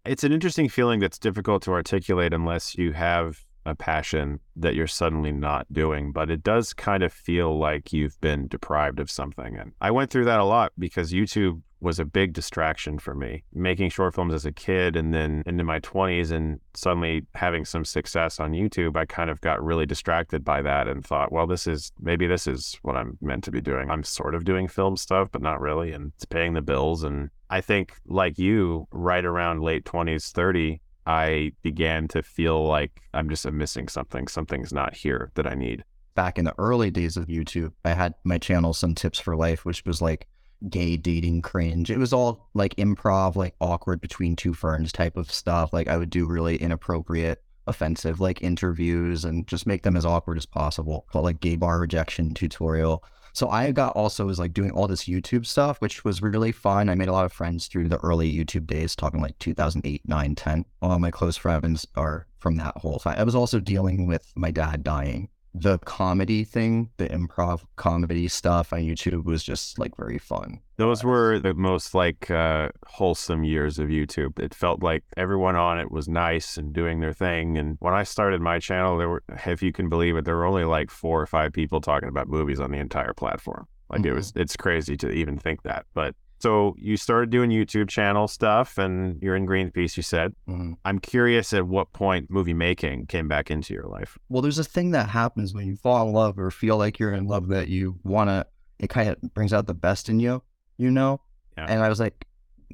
It's 0.06 0.24
an 0.24 0.32
interesting 0.32 0.70
feeling 0.70 1.00
that's 1.00 1.20
difficult 1.20 1.64
to 1.64 1.72
articulate 1.72 2.34
unless 2.34 2.78
you 2.78 2.94
have 2.94 3.47
a 3.68 3.76
passion 3.76 4.40
that 4.56 4.76
you're 4.76 4.88
suddenly 4.88 5.32
not 5.32 5.72
doing, 5.72 6.12
but 6.12 6.32
it 6.32 6.42
does 6.42 6.74
kind 6.74 7.04
of 7.04 7.12
feel 7.12 7.60
like 7.60 7.92
you've 7.92 8.20
been 8.22 8.48
deprived 8.48 9.00
of 9.00 9.12
something. 9.12 9.58
And 9.58 9.74
I 9.82 9.92
went 9.92 10.10
through 10.10 10.26
that 10.26 10.40
a 10.40 10.46
lot 10.46 10.72
because 10.80 11.12
YouTube 11.12 11.62
was 11.80 12.00
a 12.00 12.06
big 12.06 12.34
distraction 12.34 12.98
for 12.98 13.14
me. 13.14 13.44
Making 13.54 13.90
short 13.90 14.16
films 14.16 14.34
as 14.34 14.46
a 14.46 14.52
kid 14.52 14.96
and 14.96 15.14
then 15.14 15.44
into 15.46 15.64
my 15.64 15.80
20s 15.82 16.32
and 16.32 16.60
suddenly 16.74 17.26
having 17.36 17.66
some 17.66 17.86
success 17.86 18.40
on 18.40 18.54
YouTube, 18.54 18.96
I 18.96 19.06
kind 19.06 19.30
of 19.30 19.42
got 19.42 19.64
really 19.64 19.86
distracted 19.86 20.44
by 20.44 20.62
that 20.64 20.88
and 20.88 21.06
thought, 21.06 21.32
well, 21.32 21.46
this 21.46 21.68
is 21.68 21.92
maybe 22.00 22.26
this 22.26 22.48
is 22.48 22.80
what 22.82 22.96
I'm 22.96 23.18
meant 23.22 23.44
to 23.44 23.52
be 23.52 23.62
doing. 23.62 23.92
I'm 23.92 24.04
sort 24.04 24.34
of 24.34 24.46
doing 24.46 24.68
film 24.68 24.98
stuff, 24.98 25.30
but 25.32 25.42
not 25.42 25.62
really. 25.62 25.92
And 25.92 26.14
it's 26.16 26.26
paying 26.26 26.54
the 26.54 26.62
bills. 26.62 27.04
And 27.04 27.30
I 27.50 27.62
think, 27.62 27.94
like 28.08 28.40
you, 28.40 28.88
right 28.92 29.26
around 29.26 29.62
late 29.62 29.86
20s, 29.86 30.32
30, 30.32 30.82
I 31.08 31.54
began 31.64 32.08
to 32.10 32.22
feel 32.22 32.68
like 32.68 33.02
I'm 33.14 33.30
just 33.30 33.50
missing 33.50 33.88
something. 33.88 34.28
Something's 34.28 34.74
not 34.74 34.94
here 34.94 35.32
that 35.36 35.48
I 35.48 35.56
need. 35.56 35.84
back 36.18 36.38
in 36.40 36.46
the 36.46 36.56
early 36.58 36.92
days 36.92 37.16
of 37.16 37.28
YouTube, 37.28 37.72
I 37.86 37.92
had 37.92 38.16
my 38.26 38.40
channel, 38.40 38.74
Some 38.74 38.96
Tips 38.96 39.20
for 39.20 39.36
Life, 39.38 39.64
which 39.64 39.86
was 39.86 40.02
like 40.02 40.28
gay 40.68 40.98
dating 40.98 41.44
cringe. 41.44 41.92
It 41.92 42.00
was 42.00 42.12
all 42.12 42.50
like 42.56 42.76
improv, 42.78 43.36
like 43.36 43.54
awkward 43.62 44.02
between 44.02 44.36
two 44.36 44.54
ferns 44.54 44.92
type 44.92 45.16
of 45.16 45.32
stuff. 45.32 45.72
Like 45.72 45.88
I 45.88 45.96
would 45.96 46.10
do 46.10 46.26
really 46.26 46.58
inappropriate, 46.58 47.44
offensive 47.68 48.20
like 48.20 48.42
interviews 48.42 49.24
and 49.24 49.48
just 49.48 49.68
make 49.68 49.84
them 49.84 49.96
as 49.96 50.06
awkward 50.06 50.38
as 50.38 50.46
possible. 50.48 51.06
But 51.14 51.24
like 51.24 51.40
gay 51.40 51.56
bar 51.56 51.80
rejection 51.80 52.34
tutorial. 52.34 53.04
So 53.38 53.50
I 53.50 53.72
got 53.72 53.96
also 53.96 54.26
was 54.26 54.40
like 54.40 54.52
doing 54.52 54.72
all 54.72 54.88
this 54.88 55.04
YouTube 55.04 55.46
stuff, 55.46 55.80
which 55.80 56.04
was 56.04 56.24
really 56.24 56.52
fun. 56.52 56.90
I 56.90 56.96
made 56.96 57.08
a 57.08 57.12
lot 57.12 57.26
of 57.26 57.32
friends 57.32 57.68
through 57.68 57.88
the 57.88 58.00
early 58.00 58.34
YouTube 58.36 58.66
days, 58.66 58.96
talking 58.96 59.22
like 59.22 59.38
2008, 59.38 60.02
9, 60.08 60.34
10. 60.34 60.66
All 60.82 60.98
my 60.98 61.12
close 61.12 61.38
friends 61.38 61.86
are 61.96 62.26
from 62.40 62.56
that 62.56 62.76
whole 62.78 62.98
time. 62.98 63.20
I 63.20 63.24
was 63.24 63.36
also 63.36 63.60
dealing 63.60 64.08
with 64.08 64.34
my 64.36 64.50
dad 64.50 64.84
dying 64.84 65.30
the 65.54 65.80
comedy 65.80 66.44
thing, 66.44 66.90
the 66.98 67.08
improv 67.10 67.62
comedy 67.76 68.28
stuff 68.28 68.72
on 68.74 68.80
YouTube 68.80 69.26
was 69.26 69.44
just 69.44 69.80
like 69.80 69.96
very 69.98 70.18
fun. 70.18 70.60
Those 70.78 71.04
were 71.04 71.40
the 71.40 71.54
most 71.54 71.96
like 71.96 72.30
uh, 72.30 72.70
wholesome 72.86 73.44
years 73.44 73.80
of 73.80 73.90
YouTube. 73.90 74.40
It 74.40 74.54
felt 74.54 74.84
like 74.84 75.04
everyone 75.16 75.56
on 75.56 75.80
it 75.80 75.92
was 75.92 76.08
nice 76.08 76.58
and 76.58 76.74
doing 76.74 77.00
their 77.00 77.14
thing. 77.14 77.58
And 77.58 77.78
when 77.80 77.94
I 77.94 78.04
started 78.04 78.42
my 78.42 78.60
channel, 78.60 78.98
there 78.98 79.10
were, 79.10 79.24
if 79.46 79.64
you 79.64 79.72
can 79.72 79.90
believe 79.90 80.16
it, 80.16 80.26
there 80.26 80.36
were 80.36 80.46
only 80.46 80.66
like 80.66 80.92
four 80.92 81.22
or 81.22 81.26
five 81.26 81.54
people 81.54 81.82
talking 81.82 82.10
about 82.10 82.28
movies 82.28 82.60
on 82.60 82.72
the 82.72 82.78
entire 82.78 83.14
platform. 83.14 83.68
Like 83.90 84.02
mm-hmm. 84.02 84.12
it 84.12 84.14
was, 84.14 84.34
it's 84.36 84.56
crazy 84.56 84.96
to 84.98 85.10
even 85.10 85.38
think 85.38 85.64
that. 85.64 85.86
But 85.94 86.16
so 86.40 86.76
you 86.78 86.98
started 86.98 87.30
doing 87.30 87.50
YouTube 87.50 87.90
channel 87.90 88.28
stuff 88.28 88.78
and 88.78 89.22
you're 89.22 89.36
in 89.36 89.48
Greenpeace, 89.48 89.98
you 89.98 90.04
said. 90.04 90.34
Mm-hmm. 90.48 90.74
I'm 90.86 91.00
curious 91.00 91.54
at 91.54 91.66
what 91.66 91.94
point 91.94 92.30
movie 92.30 92.54
making 92.54 93.08
came 93.08 93.28
back 93.28 93.50
into 93.50 93.74
your 93.74 93.86
life. 93.86 94.18
Well, 94.30 94.42
there's 94.42 94.60
a 94.60 94.64
thing 94.64 94.92
that 94.92 95.10
happens 95.10 95.54
when 95.54 95.68
you 95.68 95.76
fall 95.76 96.08
in 96.08 96.14
love 96.14 96.38
or 96.38 96.52
feel 96.52 96.78
like 96.78 97.00
you're 97.00 97.14
in 97.14 97.26
love 97.26 97.48
that 97.48 97.68
you 97.68 98.00
want 98.04 98.30
to, 98.30 98.46
it 98.80 98.90
kind 98.90 99.10
of 99.10 99.22
brings 99.34 99.54
out 99.54 99.66
the 99.68 99.74
best 99.74 100.10
in 100.10 100.20
you, 100.20 100.44
you 100.78 100.92
know? 100.92 101.22
Yeah. 101.58 101.66
And 101.68 101.84
I 101.84 101.90
was 101.90 102.00
like, 102.00 102.26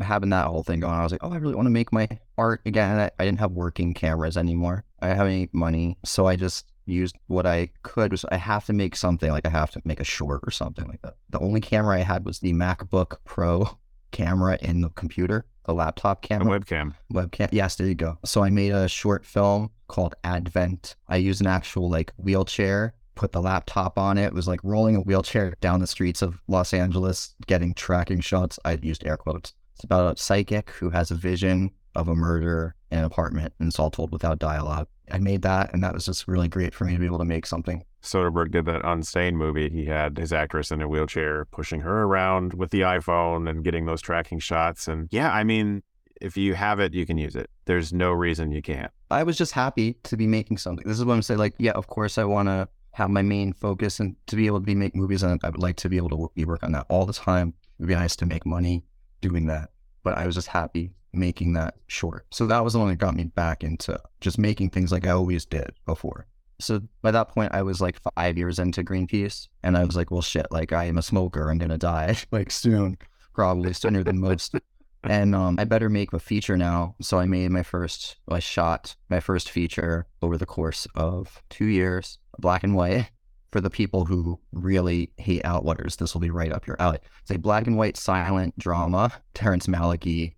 having 0.02 0.30
that 0.32 0.48
whole 0.48 0.64
thing 0.64 0.80
going, 0.80 0.94
I 0.94 1.04
was 1.04 1.12
like, 1.12 1.24
oh, 1.24 1.32
I 1.32 1.38
really 1.38 1.56
want 1.56 1.68
to 1.68 1.72
make 1.72 1.94
my 1.94 2.08
art 2.38 2.62
again. 2.66 3.00
I, 3.00 3.12
I 3.20 3.26
didn't 3.26 3.40
have 3.40 3.52
working 3.52 3.94
cameras 3.94 4.38
anymore. 4.38 4.84
I 5.00 5.08
didn't 5.08 5.18
have 5.20 5.28
any 5.28 5.50
money. 5.54 5.98
So 6.04 6.26
I 6.26 6.36
just 6.36 6.66
used 6.86 7.16
what 7.28 7.46
I 7.46 7.70
could 7.84 8.12
was 8.12 8.26
I 8.26 8.38
have 8.38 8.66
to 8.66 8.74
make 8.74 8.96
something 8.96 9.32
like 9.32 9.46
I 9.46 9.50
have 9.50 9.72
to 9.72 9.82
make 9.86 10.00
a 10.00 10.06
short 10.06 10.42
or 10.44 10.52
something 10.52 10.88
like 10.88 11.02
that. 11.02 11.16
The 11.30 11.40
only 11.40 11.62
camera 11.62 11.98
I 11.98 12.04
had 12.04 12.26
was 12.26 12.40
the 12.40 12.54
MacBook 12.54 13.18
Pro 13.26 13.78
camera 14.12 14.58
in 14.62 14.82
the 14.82 14.90
computer, 14.90 15.46
the 15.66 15.74
laptop 15.74 16.22
camera. 16.22 16.56
A 16.56 16.60
webcam. 16.60 16.94
Webcam. 17.12 17.50
Yes, 17.52 17.76
there 17.76 17.88
you 17.88 17.96
go. 17.96 18.18
So 18.26 18.44
I 18.44 18.50
made 18.50 18.72
a 18.72 18.88
short 18.88 19.26
film 19.26 19.72
called 19.88 20.16
Advent. 20.24 20.96
I 21.08 21.18
used 21.18 21.42
an 21.42 21.48
actual 21.48 21.90
like 21.90 22.14
wheelchair, 22.18 22.94
put 23.16 23.32
the 23.32 23.42
laptop 23.42 23.98
on 23.98 24.18
it. 24.18 24.26
It 24.26 24.34
was 24.34 24.48
like 24.48 24.60
rolling 24.64 24.96
a 24.96 25.02
wheelchair 25.02 25.56
down 25.62 25.80
the 25.80 25.88
streets 25.88 26.22
of 26.22 26.42
Los 26.48 26.74
Angeles, 26.74 27.36
getting 27.48 27.74
tracking 27.74 28.22
shots. 28.22 28.60
I 28.66 28.80
used 28.82 29.06
air 29.06 29.18
quotes. 29.18 29.54
It's 29.76 29.84
about 29.84 30.16
a 30.16 30.22
psychic 30.22 30.70
who 30.72 30.90
has 30.92 31.12
a 31.12 31.16
vision 31.16 31.72
of 31.96 32.08
a 32.08 32.16
murder 32.16 32.76
in 32.92 33.00
an 33.00 33.06
apartment 33.06 33.54
and 33.60 33.68
it's 33.68 33.80
all 33.80 33.92
told 33.92 34.12
without 34.12 34.40
dialogue. 34.40 34.88
I 35.12 35.20
made 35.20 35.42
that 35.44 35.74
and 35.74 35.84
that 35.84 35.94
was 35.94 36.06
just 36.06 36.28
really 36.28 36.48
great 36.48 36.74
for 36.74 36.86
me 36.86 36.94
to 36.94 37.00
be 37.00 37.06
able 37.06 37.20
to 37.20 37.26
make 37.26 37.46
something. 37.46 37.84
Soderbergh 38.02 38.52
did 38.52 38.66
that 38.66 38.82
Unsane 38.84 39.34
movie. 39.34 39.70
He 39.70 39.86
had 39.86 40.18
his 40.18 40.34
actress 40.34 40.72
in 40.72 40.82
a 40.82 40.88
wheelchair 40.88 41.46
pushing 41.46 41.82
her 41.82 42.04
around 42.04 42.54
with 42.54 42.72
the 42.72 42.82
iPhone 42.82 43.50
and 43.50 43.64
getting 43.64 43.86
those 43.86 44.02
tracking 44.02 44.40
shots. 44.40 44.88
And 44.88 45.08
yeah, 45.12 45.32
I 45.32 45.44
mean, 45.44 45.84
if 46.20 46.36
you 46.36 46.54
have 46.54 46.80
it, 46.80 46.94
you 46.94 47.06
can 47.06 47.18
use 47.18 47.36
it. 47.36 47.50
There's 47.66 47.94
no 47.94 48.12
reason 48.12 48.52
you 48.52 48.62
can't. 48.62 48.92
I 49.10 49.24
was 49.24 49.38
just 49.38 49.54
happy 49.54 49.96
to 50.04 50.18
be 50.18 50.28
making 50.28 50.58
something. 50.58 50.86
This 50.86 51.00
is 51.00 51.06
what 51.06 51.14
I'm 51.14 51.22
saying. 51.22 51.40
Like, 51.40 51.56
yeah, 51.58 51.72
of 51.72 51.88
course, 51.88 52.18
I 52.18 52.26
want 52.26 52.50
to 52.50 52.68
have 52.92 53.10
my 53.10 53.22
main 53.22 53.54
focus 53.54 54.00
and 54.00 54.16
to 54.28 54.36
be 54.36 54.48
able 54.48 54.60
to 54.60 54.66
be 54.66 54.76
make 54.76 54.96
movies. 54.96 55.24
And 55.24 55.40
I 55.44 55.50
would 55.50 55.62
like 55.62 55.78
to 55.78 55.90
be 55.90 55.98
able 55.98 56.10
to 56.10 56.32
be 56.36 56.46
work 56.46 56.64
on 56.64 56.74
that 56.74 56.86
all 56.90 57.06
the 57.06 57.14
time. 57.14 57.54
It'd 57.80 57.88
be 57.88 57.96
nice 57.96 58.16
to 58.18 58.26
make 58.26 58.46
money 58.46 58.84
doing 59.22 59.48
that. 59.48 59.70
But 60.04 60.18
I 60.18 60.26
was 60.26 60.36
just 60.36 60.48
happy 60.48 60.94
making 61.14 61.54
that 61.54 61.76
short. 61.88 62.26
So 62.32 62.48
that 62.48 62.64
was 62.64 62.74
the 62.74 62.80
one 62.80 62.90
that 62.90 62.98
got 62.98 63.16
me 63.16 63.26
back 63.26 63.64
into 63.64 64.00
just 64.20 64.38
making 64.38 64.72
things 64.72 64.92
like 64.92 65.08
I 65.08 65.12
always 65.12 65.46
did 65.46 65.72
before. 65.86 66.28
So 66.60 66.82
by 67.02 67.12
that 67.12 67.30
point, 67.30 67.54
I 67.54 67.62
was 67.62 67.82
like 67.82 68.00
five 68.16 68.38
years 68.38 68.60
into 68.60 68.84
Greenpeace, 68.84 69.48
and 69.64 69.78
I 69.78 69.84
was 69.84 69.96
like, 69.96 70.12
well, 70.12 70.22
shit, 70.22 70.48
like 70.52 70.72
I 70.72 70.86
am 70.86 70.98
a 70.98 71.02
smoker. 71.02 71.50
I'm 71.50 71.58
gonna 71.58 71.78
die 71.78 72.16
like 72.32 72.52
soon, 72.52 72.98
probably 73.34 73.74
sooner 73.74 74.04
than 74.04 74.20
most. 74.20 74.56
And 75.04 75.36
um, 75.36 75.58
I 75.60 75.66
better 75.66 75.90
make 75.90 76.14
a 76.14 76.20
feature 76.20 76.56
now. 76.56 76.96
So 77.02 77.20
I 77.20 77.26
made 77.26 77.52
my 77.52 77.64
first, 77.64 78.16
I 78.30 78.40
shot 78.40 78.96
my 79.10 79.20
first 79.20 79.50
feature 79.50 80.08
over 80.22 80.38
the 80.38 80.46
course 80.46 80.88
of 80.96 81.44
two 81.50 81.66
years, 81.66 82.20
black 82.40 82.64
and 82.64 82.74
white. 82.74 83.10
For 83.54 83.62
the 83.62 83.70
people 83.70 84.06
who 84.06 84.40
really 84.52 85.12
hate 85.18 85.44
Outwaters, 85.44 85.98
this 85.98 86.16
will 86.16 86.22
be 86.22 86.32
right 86.32 86.52
up 86.52 86.66
your 86.66 86.76
alley. 86.82 86.98
It's 87.22 87.30
a 87.30 87.38
black 87.38 87.68
and 87.68 87.78
white 87.78 87.98
silent 87.98 88.58
drama, 88.58 89.12
Terrence 89.36 89.68
Malick 89.68 90.34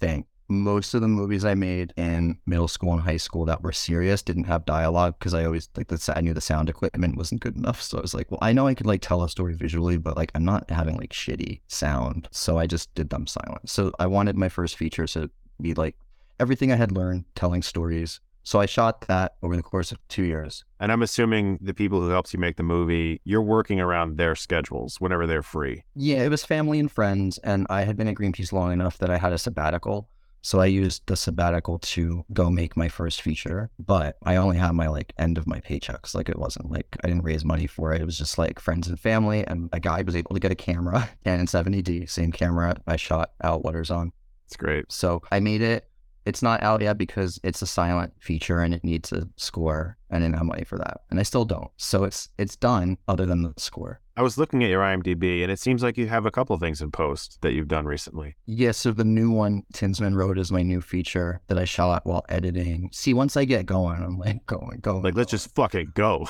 thing. 0.00 0.24
Most 0.48 0.94
of 0.94 1.02
the 1.02 1.08
movies 1.08 1.44
I 1.44 1.52
made 1.52 1.92
in 1.98 2.38
middle 2.46 2.66
school 2.66 2.94
and 2.94 3.02
high 3.02 3.18
school 3.18 3.44
that 3.44 3.62
were 3.62 3.72
serious 3.72 4.22
didn't 4.22 4.44
have 4.44 4.64
dialogue 4.64 5.16
because 5.18 5.34
I 5.34 5.44
always 5.44 5.68
like 5.76 5.88
the 5.88 6.14
I 6.16 6.22
knew 6.22 6.32
the 6.32 6.40
sound 6.40 6.70
equipment 6.70 7.18
wasn't 7.18 7.42
good 7.42 7.54
enough. 7.54 7.82
So 7.82 7.98
I 7.98 8.00
was 8.00 8.14
like, 8.14 8.30
well, 8.30 8.38
I 8.40 8.54
know 8.54 8.66
I 8.66 8.72
could 8.72 8.86
like 8.86 9.02
tell 9.02 9.22
a 9.22 9.28
story 9.28 9.54
visually, 9.54 9.98
but 9.98 10.16
like 10.16 10.32
I'm 10.34 10.46
not 10.46 10.70
having 10.70 10.96
like 10.96 11.12
shitty 11.12 11.60
sound. 11.68 12.28
So 12.30 12.56
I 12.56 12.66
just 12.66 12.94
did 12.94 13.10
them 13.10 13.26
silent. 13.26 13.68
So 13.68 13.92
I 13.98 14.06
wanted 14.06 14.36
my 14.36 14.48
first 14.48 14.78
feature 14.78 15.06
to 15.08 15.28
be 15.60 15.74
like 15.74 15.96
everything 16.40 16.72
I 16.72 16.76
had 16.76 16.92
learned 16.92 17.26
telling 17.34 17.60
stories 17.60 18.20
so 18.44 18.60
I 18.60 18.66
shot 18.66 19.00
that 19.08 19.34
over 19.42 19.56
the 19.56 19.62
course 19.62 19.90
of 19.90 19.98
two 20.08 20.22
years. 20.22 20.64
And 20.78 20.92
I'm 20.92 21.02
assuming 21.02 21.58
the 21.62 21.74
people 21.74 22.00
who 22.00 22.10
helped 22.10 22.32
you 22.32 22.38
make 22.38 22.56
the 22.56 22.62
movie, 22.62 23.20
you're 23.24 23.42
working 23.42 23.80
around 23.80 24.18
their 24.18 24.34
schedules 24.36 25.00
whenever 25.00 25.26
they're 25.26 25.42
free. 25.42 25.82
Yeah, 25.96 26.22
it 26.22 26.28
was 26.28 26.44
family 26.44 26.78
and 26.78 26.92
friends. 26.92 27.38
And 27.38 27.66
I 27.70 27.84
had 27.84 27.96
been 27.96 28.06
at 28.06 28.16
Greenpeace 28.16 28.52
long 28.52 28.70
enough 28.70 28.98
that 28.98 29.10
I 29.10 29.16
had 29.16 29.32
a 29.32 29.38
sabbatical. 29.38 30.10
So 30.42 30.60
I 30.60 30.66
used 30.66 31.06
the 31.06 31.16
sabbatical 31.16 31.78
to 31.78 32.26
go 32.34 32.50
make 32.50 32.76
my 32.76 32.88
first 32.88 33.22
feature, 33.22 33.70
but 33.78 34.18
I 34.24 34.36
only 34.36 34.58
had 34.58 34.72
my 34.72 34.88
like 34.88 35.14
end 35.16 35.38
of 35.38 35.46
my 35.46 35.60
paychecks. 35.60 36.14
Like 36.14 36.28
it 36.28 36.38
wasn't 36.38 36.70
like 36.70 36.98
I 37.02 37.06
didn't 37.06 37.24
raise 37.24 37.46
money 37.46 37.66
for 37.66 37.94
it. 37.94 38.02
It 38.02 38.04
was 38.04 38.18
just 38.18 38.36
like 38.36 38.60
friends 38.60 38.86
and 38.86 39.00
family. 39.00 39.46
And 39.46 39.70
a 39.72 39.80
guy 39.80 40.02
was 40.02 40.14
able 40.14 40.34
to 40.34 40.40
get 40.40 40.52
a 40.52 40.54
camera, 40.54 41.08
Canon 41.24 41.46
70D, 41.46 42.10
same 42.10 42.30
camera 42.30 42.76
I 42.86 42.96
shot 42.96 43.30
Outwaters 43.42 43.90
on. 43.90 44.12
It's 44.44 44.56
great. 44.56 44.92
So 44.92 45.22
I 45.32 45.40
made 45.40 45.62
it 45.62 45.88
it's 46.26 46.42
not 46.42 46.62
out 46.62 46.82
yet 46.82 46.98
because 46.98 47.38
it's 47.42 47.62
a 47.62 47.66
silent 47.66 48.12
feature 48.18 48.60
and 48.60 48.74
it 48.74 48.84
needs 48.84 49.12
a 49.12 49.28
score 49.36 49.96
and 50.10 50.22
I 50.22 50.26
didn't 50.26 50.38
have 50.38 50.46
money 50.46 50.64
for 50.64 50.78
that. 50.78 51.02
And 51.10 51.18
I 51.18 51.22
still 51.22 51.44
don't. 51.44 51.70
So 51.76 52.04
it's 52.04 52.28
it's 52.38 52.56
done 52.56 52.98
other 53.08 53.26
than 53.26 53.42
the 53.42 53.52
score. 53.56 54.00
I 54.16 54.22
was 54.22 54.38
looking 54.38 54.62
at 54.62 54.70
your 54.70 54.80
IMDb 54.80 55.42
and 55.42 55.50
it 55.50 55.58
seems 55.58 55.82
like 55.82 55.98
you 55.98 56.06
have 56.06 56.24
a 56.24 56.30
couple 56.30 56.56
things 56.56 56.80
in 56.80 56.92
post 56.92 57.38
that 57.42 57.52
you've 57.52 57.68
done 57.68 57.84
recently. 57.84 58.36
Yeah, 58.46 58.70
so 58.70 58.92
the 58.92 59.04
new 59.04 59.30
one, 59.30 59.64
Tinsman 59.72 60.14
Road, 60.14 60.38
is 60.38 60.52
my 60.52 60.62
new 60.62 60.80
feature 60.80 61.40
that 61.48 61.58
I 61.58 61.64
shot 61.64 62.06
while 62.06 62.24
editing. 62.28 62.90
See, 62.92 63.12
once 63.12 63.36
I 63.36 63.44
get 63.44 63.66
going, 63.66 64.00
I'm 64.02 64.18
like 64.18 64.46
going, 64.46 64.78
going. 64.80 65.02
Like, 65.02 65.16
let's 65.16 65.32
just 65.32 65.52
fucking 65.56 65.92
go. 65.94 66.28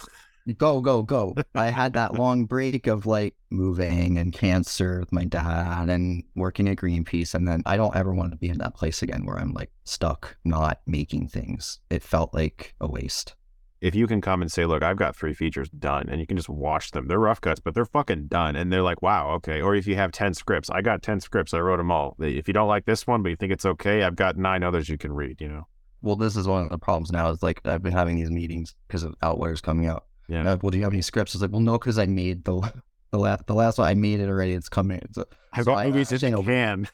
Go, 0.52 0.80
go, 0.80 1.02
go. 1.02 1.35
I 1.54 1.66
had 1.66 1.94
that 1.94 2.14
long 2.14 2.44
break 2.44 2.87
of 2.87 3.07
like 3.07 3.35
moving 3.50 4.18
and 4.18 4.33
cancer 4.33 5.00
with 5.00 5.12
my 5.12 5.24
dad 5.24 5.88
and 5.88 6.22
working 6.35 6.68
at 6.68 6.76
Greenpeace. 6.76 7.35
And 7.35 7.48
then 7.48 7.62
I 7.66 7.76
don't 7.76 7.96
ever 7.96 8.14
want 8.14 8.33
to 8.33 8.38
be 8.38 8.48
in 8.48 8.59
that 8.59 8.74
place 8.74 9.02
again 9.02 9.24
where 9.24 9.38
I'm 9.38 9.52
like 9.52 9.70
stuck 9.85 10.37
not 10.44 10.80
making 10.87 11.28
things. 11.28 11.80
It 11.90 12.02
felt 12.02 12.35
like 12.35 12.74
a 12.80 12.87
waste. 12.87 13.35
If 13.80 13.94
you 13.94 14.07
can 14.07 14.22
come 14.22 14.40
and 14.40 14.50
say, 14.50 14.64
look, 14.64 14.83
I've 14.83 14.96
got 14.96 15.14
three 15.14 15.35
features 15.35 15.68
done 15.68 16.09
and 16.09 16.18
you 16.18 16.26
can 16.26 16.38
just 16.38 16.48
watch 16.48 16.92
them. 16.92 17.07
They're 17.07 17.18
rough 17.18 17.40
cuts, 17.40 17.61
but 17.61 17.74
they're 17.74 17.85
fucking 17.85 18.28
done. 18.28 18.57
And 18.57 18.72
they're 18.72 18.83
like, 18.83 19.02
wow, 19.02 19.33
okay. 19.33 19.61
Or 19.61 19.74
if 19.74 19.87
you 19.87 19.96
have 19.96 20.11
10 20.11 20.33
scripts, 20.35 20.70
I 20.70 20.80
got 20.80 21.02
10 21.02 21.20
scripts. 21.20 21.52
I 21.52 21.59
wrote 21.59 21.76
them 21.76 21.90
all. 21.90 22.16
If 22.18 22.48
you 22.48 22.54
don't 22.54 22.68
like 22.68 22.87
this 22.87 23.07
one, 23.07 23.22
but 23.22 23.28
you 23.28 23.37
think 23.37 23.52
it's 23.52 23.66
okay, 23.66 24.02
I've 24.02 24.16
got 24.16 24.38
nine 24.38 24.62
others 24.62 24.88
you 24.88 24.96
can 24.96 25.12
read, 25.12 25.40
you 25.40 25.48
know? 25.48 25.66
Well, 26.00 26.16
this 26.16 26.37
is 26.37 26.46
one 26.46 26.62
of 26.64 26.70
the 26.70 26.78
problems 26.78 27.12
now 27.12 27.30
is 27.30 27.42
like 27.42 27.61
I've 27.66 27.83
been 27.83 27.92
having 27.92 28.16
these 28.16 28.30
meetings 28.30 28.74
because 28.87 29.04
of 29.04 29.18
Outwaters 29.20 29.62
coming 29.62 29.87
out 29.87 30.04
yeah. 30.29 30.53
Uh, 30.53 30.57
well, 30.63 30.71
do 30.71 30.79
you 30.79 30.85
have 30.85 30.93
any 30.93 31.03
scripts? 31.03 31.35
I 31.35 31.39
was 31.39 31.43
like, 31.43 31.53
well, 31.53 31.61
no, 31.61 31.79
because 31.79 31.99
I 31.99 32.07
made 32.07 32.45
the 32.45 32.73
the 33.11 33.19
last 33.19 33.47
the 33.47 33.55
last 33.55 33.79
one. 33.79 33.89
I 33.89 33.95
made 33.95 34.21
it 34.21 34.29
already. 34.29 34.53
It's 34.53 34.69
coming. 34.69 35.01
So, 35.13 35.25
I've 35.53 35.65
got 35.65 35.87
movies 35.87 36.11
in 36.13 36.33
the 36.33 36.43
can. 36.43 36.89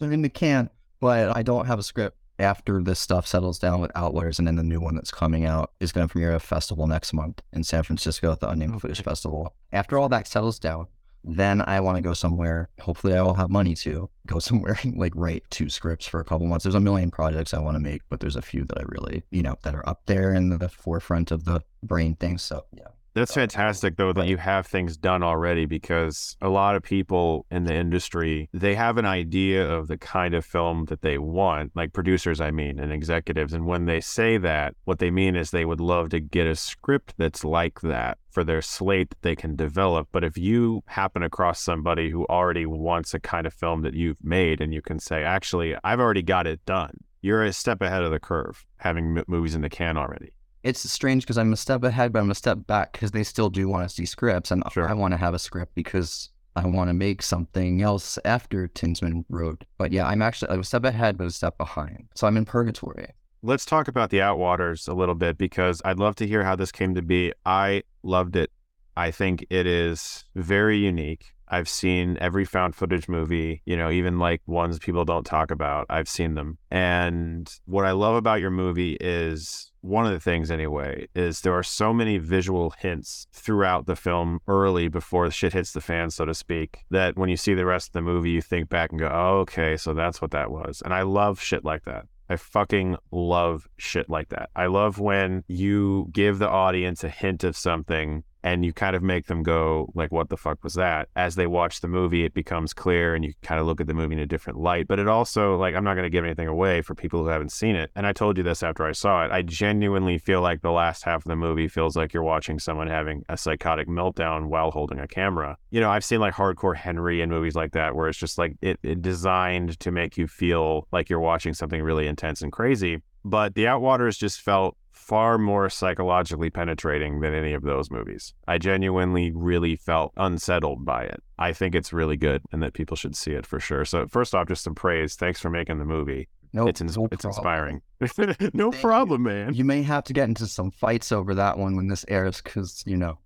They're 0.00 0.12
in 0.12 0.22
the 0.22 0.28
can, 0.28 0.70
but 1.00 1.36
I 1.36 1.42
don't 1.42 1.66
have 1.66 1.78
a 1.78 1.82
script. 1.82 2.16
After 2.38 2.82
this 2.82 3.00
stuff 3.00 3.26
settles 3.26 3.58
down 3.58 3.80
with 3.80 3.90
Outwaters, 3.94 4.38
and 4.38 4.46
then 4.46 4.56
the 4.56 4.62
new 4.62 4.78
one 4.78 4.94
that's 4.94 5.10
coming 5.10 5.46
out 5.46 5.72
is 5.80 5.90
going 5.90 6.06
to 6.06 6.12
premiere 6.12 6.32
at 6.32 6.36
a 6.36 6.38
festival 6.40 6.86
next 6.86 7.14
month 7.14 7.40
in 7.54 7.64
San 7.64 7.82
Francisco 7.82 8.30
at 8.30 8.40
the 8.40 8.48
Unnamed 8.50 8.72
okay. 8.72 8.80
Footage 8.80 9.02
Festival. 9.02 9.54
After 9.72 9.96
all 9.96 10.10
that 10.10 10.26
settles 10.26 10.58
down, 10.58 10.86
then 11.26 11.60
I 11.62 11.80
want 11.80 11.96
to 11.96 12.02
go 12.02 12.12
somewhere. 12.12 12.68
Hopefully, 12.80 13.14
I 13.14 13.22
will 13.22 13.34
have 13.34 13.50
money 13.50 13.74
to 13.76 14.08
go 14.26 14.38
somewhere 14.40 14.78
like 14.94 15.12
write 15.14 15.44
two 15.50 15.68
scripts 15.68 16.06
for 16.06 16.20
a 16.20 16.24
couple 16.24 16.46
months. 16.46 16.62
There's 16.62 16.74
a 16.74 16.80
million 16.80 17.10
projects 17.10 17.52
I 17.52 17.58
want 17.58 17.74
to 17.74 17.80
make, 17.80 18.02
but 18.08 18.20
there's 18.20 18.36
a 18.36 18.42
few 18.42 18.64
that 18.64 18.78
I 18.78 18.82
really, 18.86 19.24
you 19.30 19.42
know, 19.42 19.56
that 19.62 19.74
are 19.74 19.86
up 19.88 20.02
there 20.06 20.32
in 20.32 20.50
the 20.50 20.68
forefront 20.68 21.30
of 21.30 21.44
the 21.44 21.62
brain 21.82 22.14
thing. 22.14 22.38
So, 22.38 22.64
yeah. 22.72 22.88
That's 23.16 23.32
fantastic, 23.32 23.96
though, 23.96 24.12
that 24.12 24.26
you 24.26 24.36
have 24.36 24.66
things 24.66 24.98
done 24.98 25.22
already 25.22 25.64
because 25.64 26.36
a 26.42 26.50
lot 26.50 26.76
of 26.76 26.82
people 26.82 27.46
in 27.50 27.64
the 27.64 27.72
industry, 27.72 28.50
they 28.52 28.74
have 28.74 28.98
an 28.98 29.06
idea 29.06 29.66
of 29.66 29.88
the 29.88 29.96
kind 29.96 30.34
of 30.34 30.44
film 30.44 30.84
that 30.90 31.00
they 31.00 31.16
want, 31.16 31.72
like 31.74 31.94
producers, 31.94 32.42
I 32.42 32.50
mean, 32.50 32.78
and 32.78 32.92
executives. 32.92 33.54
And 33.54 33.64
when 33.64 33.86
they 33.86 34.02
say 34.02 34.36
that, 34.36 34.74
what 34.84 34.98
they 34.98 35.10
mean 35.10 35.34
is 35.34 35.50
they 35.50 35.64
would 35.64 35.80
love 35.80 36.10
to 36.10 36.20
get 36.20 36.46
a 36.46 36.54
script 36.54 37.14
that's 37.16 37.42
like 37.42 37.80
that 37.80 38.18
for 38.28 38.44
their 38.44 38.60
slate 38.60 39.08
that 39.08 39.22
they 39.22 39.34
can 39.34 39.56
develop. 39.56 40.08
But 40.12 40.22
if 40.22 40.36
you 40.36 40.82
happen 40.84 41.22
across 41.22 41.58
somebody 41.58 42.10
who 42.10 42.26
already 42.26 42.66
wants 42.66 43.14
a 43.14 43.18
kind 43.18 43.46
of 43.46 43.54
film 43.54 43.80
that 43.80 43.94
you've 43.94 44.22
made 44.22 44.60
and 44.60 44.74
you 44.74 44.82
can 44.82 44.98
say, 44.98 45.24
actually, 45.24 45.74
I've 45.82 46.00
already 46.00 46.20
got 46.20 46.46
it 46.46 46.62
done, 46.66 46.98
you're 47.22 47.44
a 47.44 47.54
step 47.54 47.80
ahead 47.80 48.02
of 48.02 48.10
the 48.10 48.20
curve 48.20 48.66
having 48.76 49.16
m- 49.16 49.24
movies 49.26 49.54
in 49.54 49.62
the 49.62 49.70
can 49.70 49.96
already. 49.96 50.35
It's 50.66 50.90
strange 50.90 51.22
because 51.22 51.38
I'm 51.38 51.52
a 51.52 51.56
step 51.56 51.84
ahead, 51.84 52.12
but 52.12 52.18
I'm 52.18 52.30
a 52.32 52.34
step 52.34 52.66
back 52.66 52.90
because 52.90 53.12
they 53.12 53.22
still 53.22 53.50
do 53.50 53.68
want 53.68 53.88
to 53.88 53.94
see 53.94 54.04
scripts, 54.04 54.50
and 54.50 54.64
Sure. 54.72 54.88
I 54.88 54.94
want 54.94 55.12
to 55.12 55.16
have 55.16 55.32
a 55.32 55.38
script 55.38 55.76
because 55.76 56.30
I 56.56 56.66
want 56.66 56.88
to 56.90 56.92
make 56.92 57.22
something 57.22 57.82
else 57.82 58.18
after 58.24 58.66
Tinsman 58.66 59.24
Road. 59.28 59.64
But 59.78 59.92
yeah, 59.92 60.08
I'm 60.08 60.22
actually 60.22 60.50
I'm 60.50 60.58
a 60.58 60.64
step 60.64 60.84
ahead, 60.84 61.18
but 61.18 61.28
a 61.28 61.30
step 61.30 61.56
behind. 61.56 62.08
So 62.16 62.26
I'm 62.26 62.36
in 62.36 62.44
purgatory. 62.44 63.12
Let's 63.42 63.64
talk 63.64 63.86
about 63.86 64.10
the 64.10 64.18
Outwaters 64.18 64.88
a 64.88 64.92
little 64.92 65.14
bit 65.14 65.38
because 65.38 65.80
I'd 65.84 66.00
love 66.00 66.16
to 66.16 66.26
hear 66.26 66.42
how 66.42 66.56
this 66.56 66.72
came 66.72 66.96
to 66.96 67.02
be. 67.02 67.32
I 67.44 67.84
loved 68.02 68.34
it. 68.34 68.50
I 68.96 69.12
think 69.12 69.46
it 69.50 69.68
is 69.68 70.24
very 70.34 70.78
unique. 70.78 71.35
I've 71.48 71.68
seen 71.68 72.18
every 72.20 72.44
found 72.44 72.74
footage 72.74 73.08
movie, 73.08 73.62
you 73.64 73.76
know, 73.76 73.90
even 73.90 74.18
like 74.18 74.42
ones 74.46 74.78
people 74.78 75.04
don't 75.04 75.24
talk 75.24 75.50
about. 75.50 75.86
I've 75.88 76.08
seen 76.08 76.34
them. 76.34 76.58
And 76.70 77.52
what 77.66 77.84
I 77.84 77.92
love 77.92 78.16
about 78.16 78.40
your 78.40 78.50
movie 78.50 78.96
is 79.00 79.70
one 79.80 80.06
of 80.06 80.12
the 80.12 80.20
things, 80.20 80.50
anyway, 80.50 81.06
is 81.14 81.42
there 81.42 81.54
are 81.54 81.62
so 81.62 81.92
many 81.92 82.18
visual 82.18 82.70
hints 82.78 83.26
throughout 83.32 83.86
the 83.86 83.96
film 83.96 84.40
early 84.48 84.88
before 84.88 85.30
shit 85.30 85.52
hits 85.52 85.72
the 85.72 85.80
fan, 85.80 86.10
so 86.10 86.24
to 86.24 86.34
speak, 86.34 86.84
that 86.90 87.16
when 87.16 87.28
you 87.28 87.36
see 87.36 87.54
the 87.54 87.66
rest 87.66 87.88
of 87.88 87.92
the 87.92 88.02
movie, 88.02 88.30
you 88.30 88.42
think 88.42 88.68
back 88.68 88.90
and 88.90 88.98
go, 88.98 89.08
oh, 89.12 89.38
okay, 89.40 89.76
so 89.76 89.94
that's 89.94 90.20
what 90.20 90.32
that 90.32 90.50
was. 90.50 90.82
And 90.84 90.92
I 90.92 91.02
love 91.02 91.40
shit 91.40 91.64
like 91.64 91.84
that. 91.84 92.06
I 92.28 92.36
fucking 92.36 92.96
love 93.12 93.68
shit 93.76 94.10
like 94.10 94.30
that. 94.30 94.50
I 94.56 94.66
love 94.66 94.98
when 94.98 95.44
you 95.46 96.08
give 96.10 96.40
the 96.40 96.48
audience 96.48 97.04
a 97.04 97.08
hint 97.08 97.44
of 97.44 97.56
something 97.56 98.24
and 98.46 98.64
you 98.64 98.72
kind 98.72 98.94
of 98.94 99.02
make 99.02 99.26
them 99.26 99.42
go 99.42 99.90
like 99.96 100.12
what 100.12 100.28
the 100.28 100.36
fuck 100.36 100.62
was 100.62 100.74
that? 100.74 101.08
As 101.16 101.34
they 101.34 101.48
watch 101.48 101.80
the 101.80 101.88
movie 101.88 102.24
it 102.24 102.32
becomes 102.32 102.72
clear 102.72 103.16
and 103.16 103.24
you 103.24 103.32
kind 103.42 103.60
of 103.60 103.66
look 103.66 103.80
at 103.80 103.88
the 103.88 103.94
movie 103.94 104.14
in 104.14 104.20
a 104.20 104.26
different 104.26 104.60
light. 104.60 104.86
But 104.86 105.00
it 105.00 105.08
also 105.08 105.56
like 105.56 105.74
i'm 105.74 105.82
not 105.82 105.94
going 105.94 106.04
to 106.04 106.10
give 106.10 106.24
anything 106.24 106.46
away 106.46 106.80
for 106.80 106.94
people 106.94 107.24
who 107.24 107.28
haven't 107.28 107.50
seen 107.50 107.74
it. 107.74 107.90
And 107.96 108.06
i 108.06 108.12
told 108.12 108.36
you 108.38 108.44
this 108.44 108.62
after 108.62 108.86
i 108.86 108.92
saw 108.92 109.24
it. 109.24 109.32
I 109.32 109.42
genuinely 109.42 110.16
feel 110.18 110.42
like 110.42 110.62
the 110.62 110.70
last 110.70 111.02
half 111.02 111.22
of 111.24 111.28
the 111.28 111.34
movie 111.34 111.66
feels 111.66 111.96
like 111.96 112.14
you're 112.14 112.22
watching 112.22 112.60
someone 112.60 112.86
having 112.86 113.24
a 113.28 113.36
psychotic 113.36 113.88
meltdown 113.88 114.46
while 114.46 114.70
holding 114.70 115.00
a 115.00 115.08
camera. 115.08 115.56
You 115.70 115.80
know 115.80 115.90
i've 115.90 116.04
seen 116.04 116.20
like 116.20 116.34
hardcore 116.34 116.76
henry 116.76 117.20
and 117.22 117.32
movies 117.32 117.56
like 117.56 117.72
that 117.72 117.96
where 117.96 118.08
it's 118.08 118.18
just 118.18 118.38
like 118.38 118.56
it, 118.62 118.78
it 118.84 119.02
designed 119.02 119.80
to 119.80 119.90
make 119.90 120.16
you 120.16 120.28
feel 120.28 120.86
like 120.92 121.10
you're 121.10 121.18
watching 121.18 121.52
something 121.52 121.82
really 121.82 122.06
intense 122.06 122.42
and 122.42 122.52
crazy. 122.52 123.02
But 123.24 123.56
the 123.56 123.64
outwaters 123.64 124.16
just 124.16 124.40
felt 124.40 124.76
far 125.06 125.38
more 125.38 125.70
psychologically 125.70 126.50
penetrating 126.50 127.20
than 127.20 127.32
any 127.32 127.52
of 127.52 127.62
those 127.62 127.90
movies. 127.90 128.34
I 128.48 128.58
genuinely 128.58 129.30
really 129.32 129.76
felt 129.76 130.12
unsettled 130.16 130.84
by 130.84 131.04
it. 131.04 131.22
I 131.38 131.52
think 131.52 131.74
it's 131.76 131.92
really 131.92 132.16
good 132.16 132.42
and 132.50 132.60
that 132.62 132.74
people 132.74 132.96
should 132.96 133.14
see 133.16 133.30
it 133.32 133.46
for 133.46 133.60
sure. 133.60 133.84
So 133.84 134.06
first 134.08 134.34
off, 134.34 134.48
just 134.48 134.64
some 134.64 134.74
praise. 134.74 135.14
Thanks 135.14 135.40
for 135.40 135.48
making 135.48 135.78
the 135.78 135.84
movie. 135.84 136.28
No, 136.52 136.66
it's 136.66 136.80
ins- 136.80 136.96
no 136.96 137.06
it's 137.12 137.22
problem. 137.24 137.80
inspiring. 138.00 138.50
no 138.54 138.70
Thank 138.72 138.82
problem, 138.82 139.22
man. 139.22 139.54
You 139.54 139.64
may 139.64 139.82
have 139.82 140.04
to 140.04 140.12
get 140.12 140.28
into 140.28 140.46
some 140.46 140.70
fights 140.70 141.12
over 141.12 141.34
that 141.34 141.56
one 141.58 141.76
when 141.76 141.86
this 141.88 142.04
airs, 142.08 142.40
because 142.40 142.82
you 142.86 142.96
know 142.96 143.18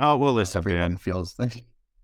Oh 0.00 0.16
well, 0.16 0.32
listen, 0.32 0.58
everyone 0.58 0.80
man. 0.92 0.96
feels 0.96 1.34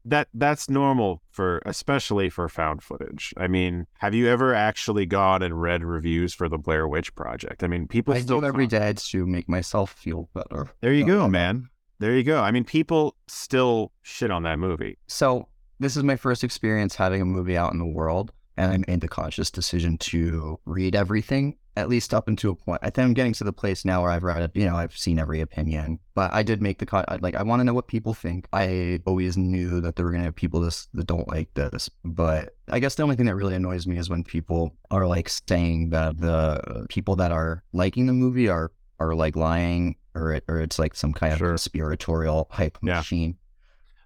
That 0.07 0.29
that's 0.35 0.69
normal 0.69 1.23
for 1.31 1.63
especially 1.65 2.29
for 2.29 2.49
found 2.49 2.83
footage. 2.83 3.33
I 3.39 3.47
mean, 3.49 3.87
have 3.99 4.15
you 4.15 4.29
ever 4.29 4.55
actually 4.55 5.07
gone 5.07 5.43
and 5.43 5.61
read 5.61 5.83
reviews 5.83 6.35
for 6.35 6.49
the 6.49 6.59
Blair 6.59 6.87
Witch 6.87 7.15
Project? 7.15 7.63
I 7.65 7.69
mean, 7.69 7.89
people 7.89 8.13
I 8.15 8.21
still 8.21 8.41
do 8.41 8.47
every 8.47 8.67
talk- 8.69 8.97
to 8.97 9.27
make 9.27 9.49
myself 9.49 9.93
feel 9.93 10.29
better. 10.35 10.69
There 10.83 10.93
you 10.93 11.05
Uh, 11.05 11.09
go, 11.09 11.29
man. 11.29 11.69
There 12.01 12.15
you 12.15 12.23
go. 12.23 12.43
I 12.43 12.51
mean, 12.51 12.65
people 12.65 13.15
still 13.29 13.93
shit 14.03 14.31
on 14.31 14.43
that 14.43 14.59
movie. 14.59 14.99
So 15.07 15.49
this 15.81 15.97
is 15.97 16.03
my 16.03 16.17
first 16.17 16.45
experience 16.45 16.97
having 16.97 17.23
a 17.23 17.25
movie 17.25 17.57
out 17.57 17.73
in 17.73 17.79
the 17.79 17.87
world, 17.87 18.33
and 18.57 18.73
I 18.73 18.91
made 18.91 19.01
the 19.01 19.09
conscious 19.09 19.51
decision 19.51 19.99
to 19.99 20.59
read 20.65 20.95
everything, 20.95 21.57
at 21.77 21.89
least 21.89 22.15
up 22.15 22.29
until 22.29 22.53
a 22.53 22.55
point. 22.55 22.81
I 22.83 22.91
think 22.91 23.05
I'm 23.07 23.15
getting 23.15 23.33
to 23.35 23.45
the 23.45 23.53
place 23.53 23.85
now 23.85 24.03
where 24.03 24.11
I've 24.11 24.23
read 24.23 24.43
it. 24.43 24.53
You 24.55 24.67
know, 24.67 24.77
I've 24.77 24.97
seen 24.97 25.19
every 25.19 25.41
opinion, 25.41 25.99
but 26.15 26.33
I 26.33 26.43
did 26.43 26.63
make 26.63 26.79
the 26.79 26.87
con- 26.87 27.05
like. 27.21 27.35
I 27.35 27.43
want 27.43 27.61
to 27.61 27.65
know 27.65 27.75
what 27.75 27.89
people 27.89 28.15
think. 28.15 28.47
I 28.53 29.01
always 29.07 29.37
knew 29.37 29.81
that 29.81 29.97
there 29.97 30.05
were 30.07 30.13
gonna 30.13 30.25
have 30.25 30.37
people 30.37 30.61
this 30.61 30.87
that 30.95 31.07
don't 31.07 31.29
like 31.29 31.53
this, 31.55 31.91
but 32.05 32.55
I 32.69 32.79
guess 32.79 32.95
the 32.95 33.03
only 33.03 33.17
thing 33.17 33.27
that 33.27 33.35
really 33.35 33.55
annoys 33.57 33.87
me 33.87 33.99
is 33.99 34.09
when 34.09 34.23
people 34.25 34.77
are 34.91 35.07
like 35.07 35.29
saying 35.29 35.91
that 35.91 36.19
the 36.21 36.87
people 36.89 37.17
that 37.17 37.33
are 37.33 37.63
liking 37.73 38.07
the 38.07 38.13
movie 38.13 38.49
are 38.49 38.71
are 39.01 39.15
like 39.15 39.37
lying. 39.37 39.97
Or, 40.17 40.33
it, 40.35 40.45
or 40.47 40.61
it's 40.61 40.79
like 40.79 40.95
some 40.95 41.13
kind 41.13 41.37
Sure. 41.37 41.49
of 41.49 41.53
conspiratorial 41.55 42.47
hype 42.53 42.79
Yeah. 42.85 42.99
machine. 42.99 43.37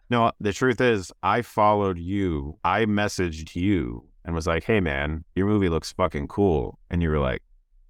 No, 0.09 0.33
the 0.41 0.55
truth 0.55 0.81
is, 0.81 1.13
I 1.23 1.43
followed 1.43 1.99
you. 1.99 2.59
I 2.65 2.87
messaged 2.87 3.55
you 3.55 4.07
and 4.29 4.35
was 4.35 4.47
like, 4.47 4.65
hey, 4.65 4.79
man, 4.79 5.25
your 5.35 5.47
movie 5.47 5.71
looks 5.71 5.91
fucking 5.91 6.29
cool. 6.29 6.79
And 6.91 7.03
you 7.03 7.09
were 7.09 7.19
like, 7.19 7.43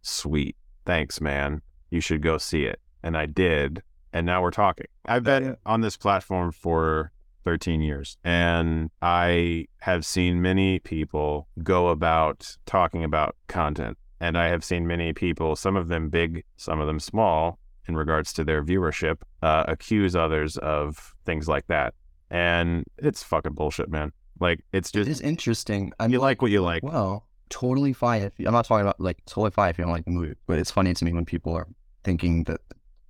sweet. 0.02 0.54
Thanks, 0.86 1.20
man. 1.20 1.62
You 1.90 2.00
should 2.00 2.22
go 2.22 2.38
see 2.38 2.62
it. 2.62 2.80
And 3.02 3.16
I 3.16 3.26
did. 3.26 3.82
And 4.12 4.24
now 4.24 4.40
we're 4.40 4.52
talking. 4.52 4.86
I've 5.04 5.24
been 5.24 5.56
on 5.66 5.80
this 5.80 5.96
platform 5.96 6.52
for 6.52 7.10
13 7.42 7.80
years 7.80 8.18
and 8.22 8.88
I 9.02 9.66
have 9.78 10.06
seen 10.06 10.40
many 10.40 10.78
people 10.78 11.48
go 11.64 11.88
about 11.88 12.56
talking 12.66 13.02
about 13.02 13.34
content. 13.48 13.98
And 14.20 14.38
I 14.38 14.46
have 14.46 14.62
seen 14.62 14.86
many 14.86 15.12
people, 15.12 15.56
some 15.56 15.74
of 15.74 15.88
them 15.88 16.08
big, 16.08 16.44
some 16.56 16.78
of 16.78 16.86
them 16.86 17.00
small, 17.00 17.58
in 17.88 17.96
regards 17.96 18.32
to 18.34 18.44
their 18.44 18.62
viewership, 18.62 19.16
uh, 19.42 19.64
accuse 19.66 20.14
others 20.14 20.56
of 20.58 21.16
things 21.26 21.48
like 21.48 21.66
that. 21.66 21.94
And 22.30 22.84
it's 22.96 23.24
fucking 23.24 23.54
bullshit, 23.54 23.88
man. 23.88 24.12
Like, 24.40 24.64
it's 24.72 24.90
just, 24.90 25.08
it's 25.08 25.20
interesting. 25.20 25.92
I 25.98 26.04
mean, 26.06 26.12
you 26.14 26.20
like 26.20 26.42
what 26.42 26.50
you 26.50 26.60
like. 26.62 26.82
Well, 26.82 27.26
totally 27.50 27.92
fine. 27.92 28.22
If, 28.22 28.32
I'm 28.38 28.52
not 28.52 28.66
talking 28.66 28.82
about 28.82 29.00
like 29.00 29.24
totally 29.26 29.50
fine 29.50 29.70
if 29.70 29.78
you 29.78 29.84
don't 29.84 29.92
like 29.92 30.04
the 30.04 30.10
movie, 30.10 30.34
but 30.46 30.58
it's 30.58 30.70
funny 30.70 30.94
to 30.94 31.04
me 31.04 31.12
when 31.12 31.24
people 31.24 31.52
are 31.54 31.66
thinking 32.04 32.44
that 32.44 32.60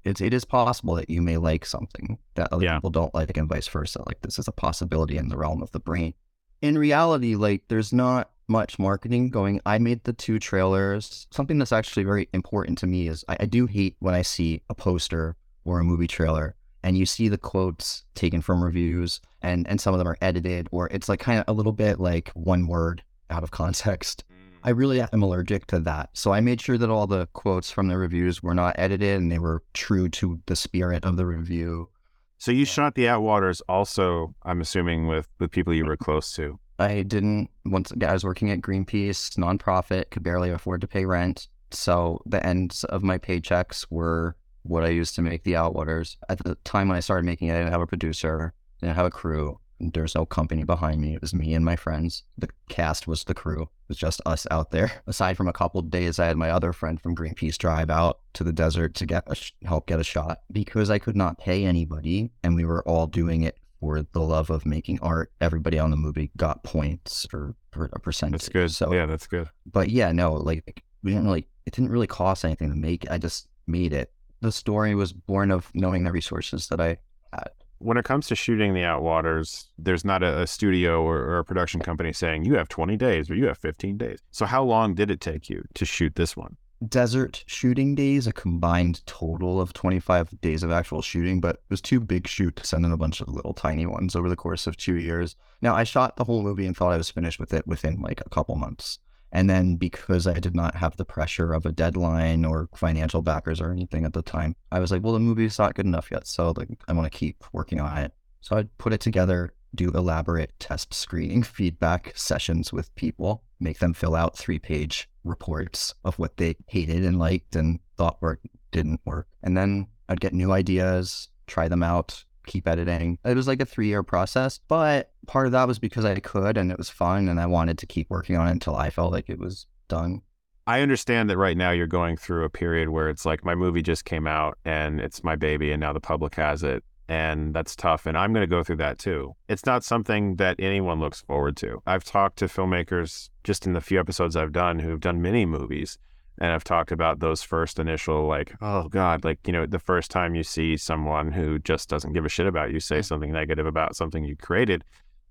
it's 0.04 0.20
it 0.20 0.32
is 0.32 0.44
possible 0.44 0.94
that 0.94 1.10
you 1.10 1.20
may 1.20 1.36
like 1.36 1.66
something 1.66 2.18
that 2.34 2.52
other 2.52 2.64
Yeah. 2.64 2.76
people 2.76 2.90
don't 2.90 3.14
like, 3.14 3.36
and 3.36 3.48
vice 3.48 3.68
versa. 3.68 4.02
Like 4.06 4.20
this 4.22 4.38
is 4.38 4.48
a 4.48 4.52
possibility 4.52 5.16
in 5.18 5.28
the 5.28 5.36
realm 5.36 5.62
of 5.62 5.70
the 5.72 5.80
brain. 5.80 6.14
In 6.62 6.78
reality, 6.78 7.34
like 7.36 7.62
there's 7.68 7.92
not 7.92 8.30
much 8.48 8.78
marketing 8.78 9.28
going. 9.30 9.60
I 9.66 9.78
made 9.78 10.04
the 10.04 10.12
two 10.14 10.38
trailers. 10.38 11.26
Something 11.30 11.58
that's 11.58 11.72
actually 11.72 12.04
very 12.04 12.28
important 12.32 12.78
to 12.78 12.86
me 12.86 13.08
is 13.08 13.24
I, 13.28 13.36
I 13.40 13.46
do 13.46 13.66
hate 13.66 13.96
when 13.98 14.14
I 14.14 14.22
see 14.22 14.62
a 14.70 14.74
poster 14.74 15.36
or 15.64 15.80
a 15.80 15.84
movie 15.84 16.06
trailer 16.06 16.54
and 16.88 16.96
you 16.96 17.04
see 17.04 17.28
the 17.28 17.36
quotes 17.36 18.04
taken 18.14 18.40
from 18.40 18.64
reviews 18.64 19.20
and 19.42 19.68
and 19.68 19.78
some 19.78 19.92
of 19.92 19.98
them 19.98 20.08
are 20.08 20.16
edited 20.22 20.68
or 20.72 20.88
it's 20.88 21.06
like 21.06 21.20
kind 21.20 21.38
of 21.38 21.44
a 21.46 21.52
little 21.52 21.72
bit 21.72 22.00
like 22.00 22.30
one 22.30 22.66
word 22.66 23.02
out 23.28 23.42
of 23.42 23.50
context. 23.60 24.24
Mm. 24.32 24.56
I 24.64 24.70
really 24.70 25.02
am 25.02 25.22
allergic 25.22 25.66
to 25.66 25.80
that. 25.80 26.08
So 26.14 26.32
I 26.32 26.40
made 26.40 26.62
sure 26.62 26.78
that 26.78 26.88
all 26.88 27.06
the 27.06 27.26
quotes 27.34 27.70
from 27.70 27.88
the 27.88 27.98
reviews 27.98 28.42
were 28.42 28.54
not 28.54 28.74
edited 28.78 29.20
and 29.20 29.30
they 29.30 29.38
were 29.38 29.62
true 29.74 30.08
to 30.08 30.40
the 30.46 30.56
spirit 30.56 31.04
of 31.04 31.18
the 31.18 31.26
review. 31.26 31.90
So 32.38 32.52
you 32.52 32.64
shot 32.64 32.94
the 32.94 33.04
Outwaters 33.04 33.60
also, 33.68 34.34
I'm 34.44 34.60
assuming, 34.60 35.08
with, 35.08 35.28
the 35.38 35.48
people 35.48 35.74
you 35.74 35.84
were 35.84 35.96
close 35.96 36.32
to. 36.34 36.58
I 36.78 37.02
didn't 37.02 37.50
once 37.66 37.92
I 38.00 38.12
was 38.12 38.24
working 38.24 38.50
at 38.50 38.60
Greenpeace, 38.60 39.36
nonprofit, 39.36 40.10
could 40.10 40.22
barely 40.22 40.50
afford 40.50 40.80
to 40.82 40.88
pay 40.88 41.04
rent. 41.04 41.48
So 41.72 42.22
the 42.24 42.44
ends 42.46 42.84
of 42.84 43.02
my 43.02 43.18
paychecks 43.18 43.86
were 43.90 44.36
what 44.68 44.84
I 44.84 44.88
used 44.88 45.14
to 45.16 45.22
make 45.22 45.44
the 45.44 45.54
Outwaters. 45.54 46.16
At 46.28 46.38
the 46.44 46.54
time 46.64 46.88
when 46.88 46.96
I 46.96 47.00
started 47.00 47.24
making 47.24 47.48
it, 47.48 47.54
I 47.54 47.58
didn't 47.58 47.72
have 47.72 47.80
a 47.80 47.86
producer, 47.86 48.52
didn't 48.80 48.96
have 48.96 49.06
a 49.06 49.10
crew. 49.10 49.58
There's 49.80 50.16
no 50.16 50.26
company 50.26 50.64
behind 50.64 51.00
me. 51.00 51.14
It 51.14 51.20
was 51.20 51.32
me 51.32 51.54
and 51.54 51.64
my 51.64 51.76
friends. 51.76 52.24
The 52.36 52.48
cast 52.68 53.06
was 53.06 53.22
the 53.24 53.34
crew. 53.34 53.62
It 53.62 53.88
was 53.88 53.96
just 53.96 54.20
us 54.26 54.44
out 54.50 54.72
there. 54.72 54.90
Aside 55.06 55.36
from 55.36 55.46
a 55.46 55.52
couple 55.52 55.78
of 55.78 55.88
days, 55.88 56.18
I 56.18 56.26
had 56.26 56.36
my 56.36 56.50
other 56.50 56.72
friend 56.72 57.00
from 57.00 57.14
Greenpeace 57.14 57.56
drive 57.56 57.88
out 57.88 58.18
to 58.34 58.42
the 58.44 58.52
desert 58.52 58.94
to 58.96 59.06
get 59.06 59.22
a 59.28 59.36
sh- 59.36 59.52
help 59.64 59.86
get 59.86 60.00
a 60.00 60.04
shot 60.04 60.40
because 60.50 60.90
I 60.90 60.98
could 60.98 61.16
not 61.16 61.38
pay 61.38 61.64
anybody, 61.64 62.30
and 62.42 62.56
we 62.56 62.64
were 62.64 62.82
all 62.88 63.06
doing 63.06 63.42
it 63.44 63.56
for 63.78 64.04
the 64.12 64.20
love 64.20 64.50
of 64.50 64.66
making 64.66 64.98
art. 65.00 65.30
Everybody 65.40 65.78
on 65.78 65.90
the 65.92 65.96
movie 65.96 66.32
got 66.36 66.64
points 66.64 67.24
or, 67.32 67.54
or 67.76 67.88
a 67.92 68.00
percentage. 68.00 68.40
That's 68.40 68.48
good. 68.48 68.72
So 68.72 68.92
yeah, 68.92 69.06
that's 69.06 69.28
good. 69.28 69.48
but 69.64 69.90
yeah, 69.90 70.10
no, 70.10 70.32
like 70.32 70.82
we 71.04 71.12
didn't 71.12 71.26
really. 71.26 71.46
It 71.66 71.74
didn't 71.74 71.90
really 71.92 72.06
cost 72.08 72.44
anything 72.44 72.70
to 72.70 72.74
make. 72.76 73.08
I 73.10 73.18
just 73.18 73.46
made 73.68 73.92
it. 73.92 74.10
The 74.40 74.52
story 74.52 74.94
was 74.94 75.12
born 75.12 75.50
of 75.50 75.70
knowing 75.74 76.04
the 76.04 76.12
resources 76.12 76.68
that 76.68 76.80
I 76.80 76.98
had. 77.32 77.50
When 77.78 77.96
it 77.96 78.04
comes 78.04 78.26
to 78.28 78.34
shooting 78.34 78.74
the 78.74 78.80
Outwaters, 78.80 79.66
there's 79.78 80.04
not 80.04 80.22
a, 80.22 80.42
a 80.42 80.46
studio 80.46 81.02
or, 81.02 81.18
or 81.18 81.38
a 81.38 81.44
production 81.44 81.80
company 81.80 82.12
saying 82.12 82.44
you 82.44 82.54
have 82.54 82.68
20 82.68 82.96
days 82.96 83.30
or 83.30 83.34
you 83.36 83.46
have 83.46 83.58
15 83.58 83.96
days. 83.96 84.18
So 84.32 84.46
how 84.46 84.64
long 84.64 84.94
did 84.94 85.10
it 85.10 85.20
take 85.20 85.48
you 85.48 85.64
to 85.74 85.84
shoot 85.84 86.16
this 86.16 86.36
one? 86.36 86.56
desert 86.86 87.44
shooting 87.46 87.94
days, 87.94 88.26
a 88.26 88.32
combined 88.32 89.04
total 89.06 89.60
of 89.60 89.72
25 89.72 90.40
days 90.40 90.62
of 90.62 90.70
actual 90.70 91.02
shooting, 91.02 91.40
but 91.40 91.56
it 91.56 91.70
was 91.70 91.80
two 91.80 92.00
big 92.00 92.26
shoots 92.28 92.72
and 92.72 92.84
then 92.84 92.92
a 92.92 92.96
bunch 92.96 93.20
of 93.20 93.28
little 93.28 93.54
tiny 93.54 93.86
ones 93.86 94.14
over 94.14 94.28
the 94.28 94.36
course 94.36 94.66
of 94.66 94.76
two 94.76 94.96
years. 94.96 95.36
Now, 95.60 95.74
I 95.74 95.84
shot 95.84 96.16
the 96.16 96.24
whole 96.24 96.42
movie 96.42 96.66
and 96.66 96.76
thought 96.76 96.92
I 96.92 96.96
was 96.96 97.10
finished 97.10 97.40
with 97.40 97.52
it 97.52 97.66
within 97.66 98.00
like 98.00 98.20
a 98.24 98.28
couple 98.28 98.54
months. 98.54 98.98
And 99.32 99.48
then 99.48 99.76
because 99.76 100.26
I 100.26 100.40
did 100.40 100.54
not 100.54 100.74
have 100.76 100.96
the 100.96 101.04
pressure 101.04 101.52
of 101.52 101.66
a 101.66 101.72
deadline 101.72 102.44
or 102.44 102.68
financial 102.74 103.22
backers 103.22 103.60
or 103.60 103.70
anything 103.70 104.04
at 104.04 104.12
the 104.12 104.22
time, 104.22 104.56
I 104.72 104.80
was 104.80 104.90
like, 104.90 105.02
well, 105.02 105.12
the 105.12 105.20
movie's 105.20 105.58
not 105.58 105.74
good 105.74 105.86
enough 105.86 106.10
yet. 106.10 106.26
So 106.26 106.52
like, 106.56 106.68
I 106.88 106.92
want 106.92 107.10
to 107.10 107.18
keep 107.18 107.44
working 107.52 107.80
on 107.80 107.98
it. 107.98 108.12
So 108.40 108.56
I'd 108.56 108.76
put 108.78 108.92
it 108.92 109.00
together, 109.00 109.52
do 109.74 109.90
elaborate 109.90 110.52
test 110.58 110.94
screening 110.94 111.42
feedback 111.42 112.12
sessions 112.16 112.72
with 112.72 112.94
people, 112.94 113.42
make 113.60 113.78
them 113.78 113.94
fill 113.94 114.14
out 114.14 114.36
three 114.36 114.58
page 114.58 115.08
reports 115.24 115.94
of 116.04 116.18
what 116.18 116.36
they 116.36 116.56
hated 116.68 117.04
and 117.04 117.18
liked 117.18 117.56
and 117.56 117.80
thought 117.96 118.22
worked, 118.22 118.46
didn't 118.70 119.00
work. 119.04 119.26
And 119.42 119.56
then 119.56 119.88
I'd 120.08 120.20
get 120.20 120.32
new 120.32 120.52
ideas, 120.52 121.28
try 121.46 121.68
them 121.68 121.82
out, 121.82 122.24
keep 122.48 122.66
editing. 122.66 123.18
It 123.24 123.36
was 123.36 123.46
like 123.46 123.60
a 123.60 123.66
three 123.66 123.86
year 123.86 124.02
process, 124.02 124.58
but 124.68 125.12
part 125.26 125.46
of 125.46 125.52
that 125.52 125.68
was 125.68 125.78
because 125.78 126.04
I 126.04 126.18
could 126.18 126.56
and 126.56 126.72
it 126.72 126.78
was 126.78 126.90
fun 126.90 127.28
and 127.28 127.40
I 127.40 127.46
wanted 127.46 127.78
to 127.78 127.86
keep 127.86 128.10
working 128.10 128.36
on 128.36 128.48
it 128.48 128.52
until 128.52 128.74
I 128.74 128.90
felt 128.90 129.12
like 129.12 129.28
it 129.28 129.38
was 129.38 129.66
done. 129.88 130.22
I 130.66 130.80
understand 130.80 131.30
that 131.30 131.38
right 131.38 131.56
now 131.56 131.70
you're 131.70 131.86
going 131.86 132.16
through 132.18 132.44
a 132.44 132.50
period 132.50 132.90
where 132.90 133.08
it's 133.08 133.24
like 133.24 133.44
my 133.44 133.54
movie 133.54 133.80
just 133.80 134.04
came 134.04 134.26
out 134.26 134.58
and 134.64 135.00
it's 135.00 135.24
my 135.24 135.34
baby 135.34 135.72
and 135.72 135.80
now 135.80 135.92
the 135.94 136.00
public 136.00 136.34
has 136.34 136.62
it 136.62 136.84
and 137.08 137.54
that's 137.54 137.74
tough. 137.74 138.04
And 138.06 138.16
I'm 138.16 138.32
going 138.32 138.42
to 138.42 138.46
go 138.46 138.62
through 138.62 138.76
that 138.76 138.98
too. 138.98 139.34
It's 139.48 139.64
not 139.64 139.82
something 139.82 140.36
that 140.36 140.56
anyone 140.58 141.00
looks 141.00 141.22
forward 141.22 141.56
to. 141.58 141.82
I've 141.86 142.04
talked 142.04 142.38
to 142.38 142.46
filmmakers 142.46 143.30
just 143.44 143.66
in 143.66 143.72
the 143.72 143.80
few 143.80 143.98
episodes 143.98 144.36
I've 144.36 144.52
done 144.52 144.78
who've 144.78 145.00
done 145.00 145.22
mini 145.22 145.46
movies. 145.46 145.98
And 146.40 146.52
I've 146.52 146.64
talked 146.64 146.92
about 146.92 147.20
those 147.20 147.42
first 147.42 147.78
initial, 147.78 148.26
like, 148.26 148.54
oh 148.60 148.88
God, 148.88 149.24
like, 149.24 149.38
you 149.46 149.52
know, 149.52 149.66
the 149.66 149.78
first 149.78 150.10
time 150.10 150.34
you 150.34 150.42
see 150.42 150.76
someone 150.76 151.32
who 151.32 151.58
just 151.58 151.88
doesn't 151.88 152.12
give 152.12 152.24
a 152.24 152.28
shit 152.28 152.46
about 152.46 152.72
you 152.72 152.80
say 152.80 153.02
something 153.02 153.32
negative 153.32 153.66
about 153.66 153.96
something 153.96 154.24
you 154.24 154.36
created, 154.36 154.84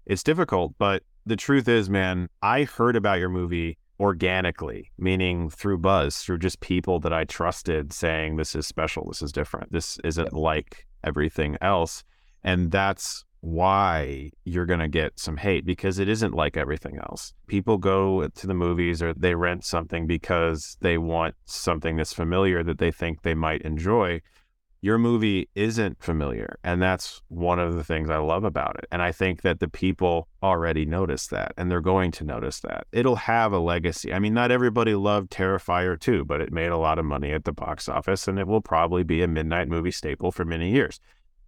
it's 0.06 0.24
difficult. 0.24 0.74
But 0.78 1.04
the 1.26 1.36
truth 1.36 1.68
is, 1.68 1.90
man, 1.90 2.30
I 2.42 2.64
heard 2.64 2.96
about 2.96 3.20
your 3.20 3.30
movie 3.30 3.78
organically, 4.00 4.92
meaning 4.98 5.50
through 5.50 5.80
buzz, 5.80 6.18
through 6.18 6.40
just 6.40 6.60
people 6.60 7.00
that 7.00 7.14
I 7.14 7.24
trusted 7.24 7.92
saying, 7.94 8.36
this 8.36 8.56
is 8.56 8.68
special, 8.68 9.08
this 9.08 9.22
is 9.22 9.32
different, 9.32 9.72
this 9.72 10.00
isn't 10.04 10.34
like 10.34 10.86
everything 11.04 11.58
else. 11.62 12.04
And 12.44 12.72
that's 12.72 13.26
why 13.48 14.30
you're 14.44 14.66
going 14.66 14.82
to 14.82 14.90
get 14.90 15.18
some 15.18 15.38
hate 15.38 15.66
because 15.66 16.00
it 16.00 16.10
isn't 16.10 16.34
like 16.34 16.58
everything 16.58 16.98
else. 16.98 17.34
People 17.48 17.78
go 17.78 18.28
to 18.28 18.48
the 18.48 18.54
movies 18.54 19.02
or 19.02 19.14
they 19.14 19.36
rent 19.36 19.64
something 19.64 20.06
because 20.06 20.76
they 20.82 20.98
want 20.98 21.34
something 21.46 21.96
that's 21.96 22.12
familiar 22.12 22.62
that 22.62 22.78
they 22.78 22.92
think 22.92 23.22
they 23.22 23.34
might 23.34 23.62
enjoy. 23.62 24.22
Your 24.82 24.98
movie 24.98 25.50
isn't 25.56 26.04
familiar. 26.04 26.60
And 26.62 26.82
that's 26.82 27.22
one 27.30 27.58
of 27.58 27.76
the 27.76 27.86
things 27.86 28.10
I 28.10 28.18
love 28.18 28.44
about 28.44 28.76
it. 28.80 28.86
And 28.92 29.02
I 29.02 29.14
think 29.14 29.44
that 29.44 29.62
the 29.62 29.70
people 29.70 30.28
already 30.44 30.86
notice 30.86 31.28
that 31.28 31.54
and 31.56 31.72
they're 31.72 31.80
going 31.80 32.12
to 32.12 32.26
notice 32.26 32.60
that. 32.60 32.86
It'll 32.92 33.16
have 33.16 33.54
a 33.54 33.60
legacy. 33.60 34.14
I 34.14 34.20
mean, 34.20 34.34
not 34.34 34.52
everybody 34.52 34.94
loved 34.94 35.32
Terrifier 35.32 35.98
2, 35.98 36.26
but 36.26 36.42
it 36.42 36.52
made 36.52 36.72
a 36.72 36.78
lot 36.78 37.00
of 37.00 37.06
money 37.06 37.32
at 37.32 37.46
the 37.46 37.54
box 37.54 37.88
office 37.88 38.28
and 38.28 38.38
it 38.38 38.46
will 38.46 38.62
probably 38.62 39.04
be 39.04 39.24
a 39.24 39.28
midnight 39.28 39.70
movie 39.70 39.92
staple 39.92 40.34
for 40.34 40.44
many 40.44 40.70
years. 40.70 41.00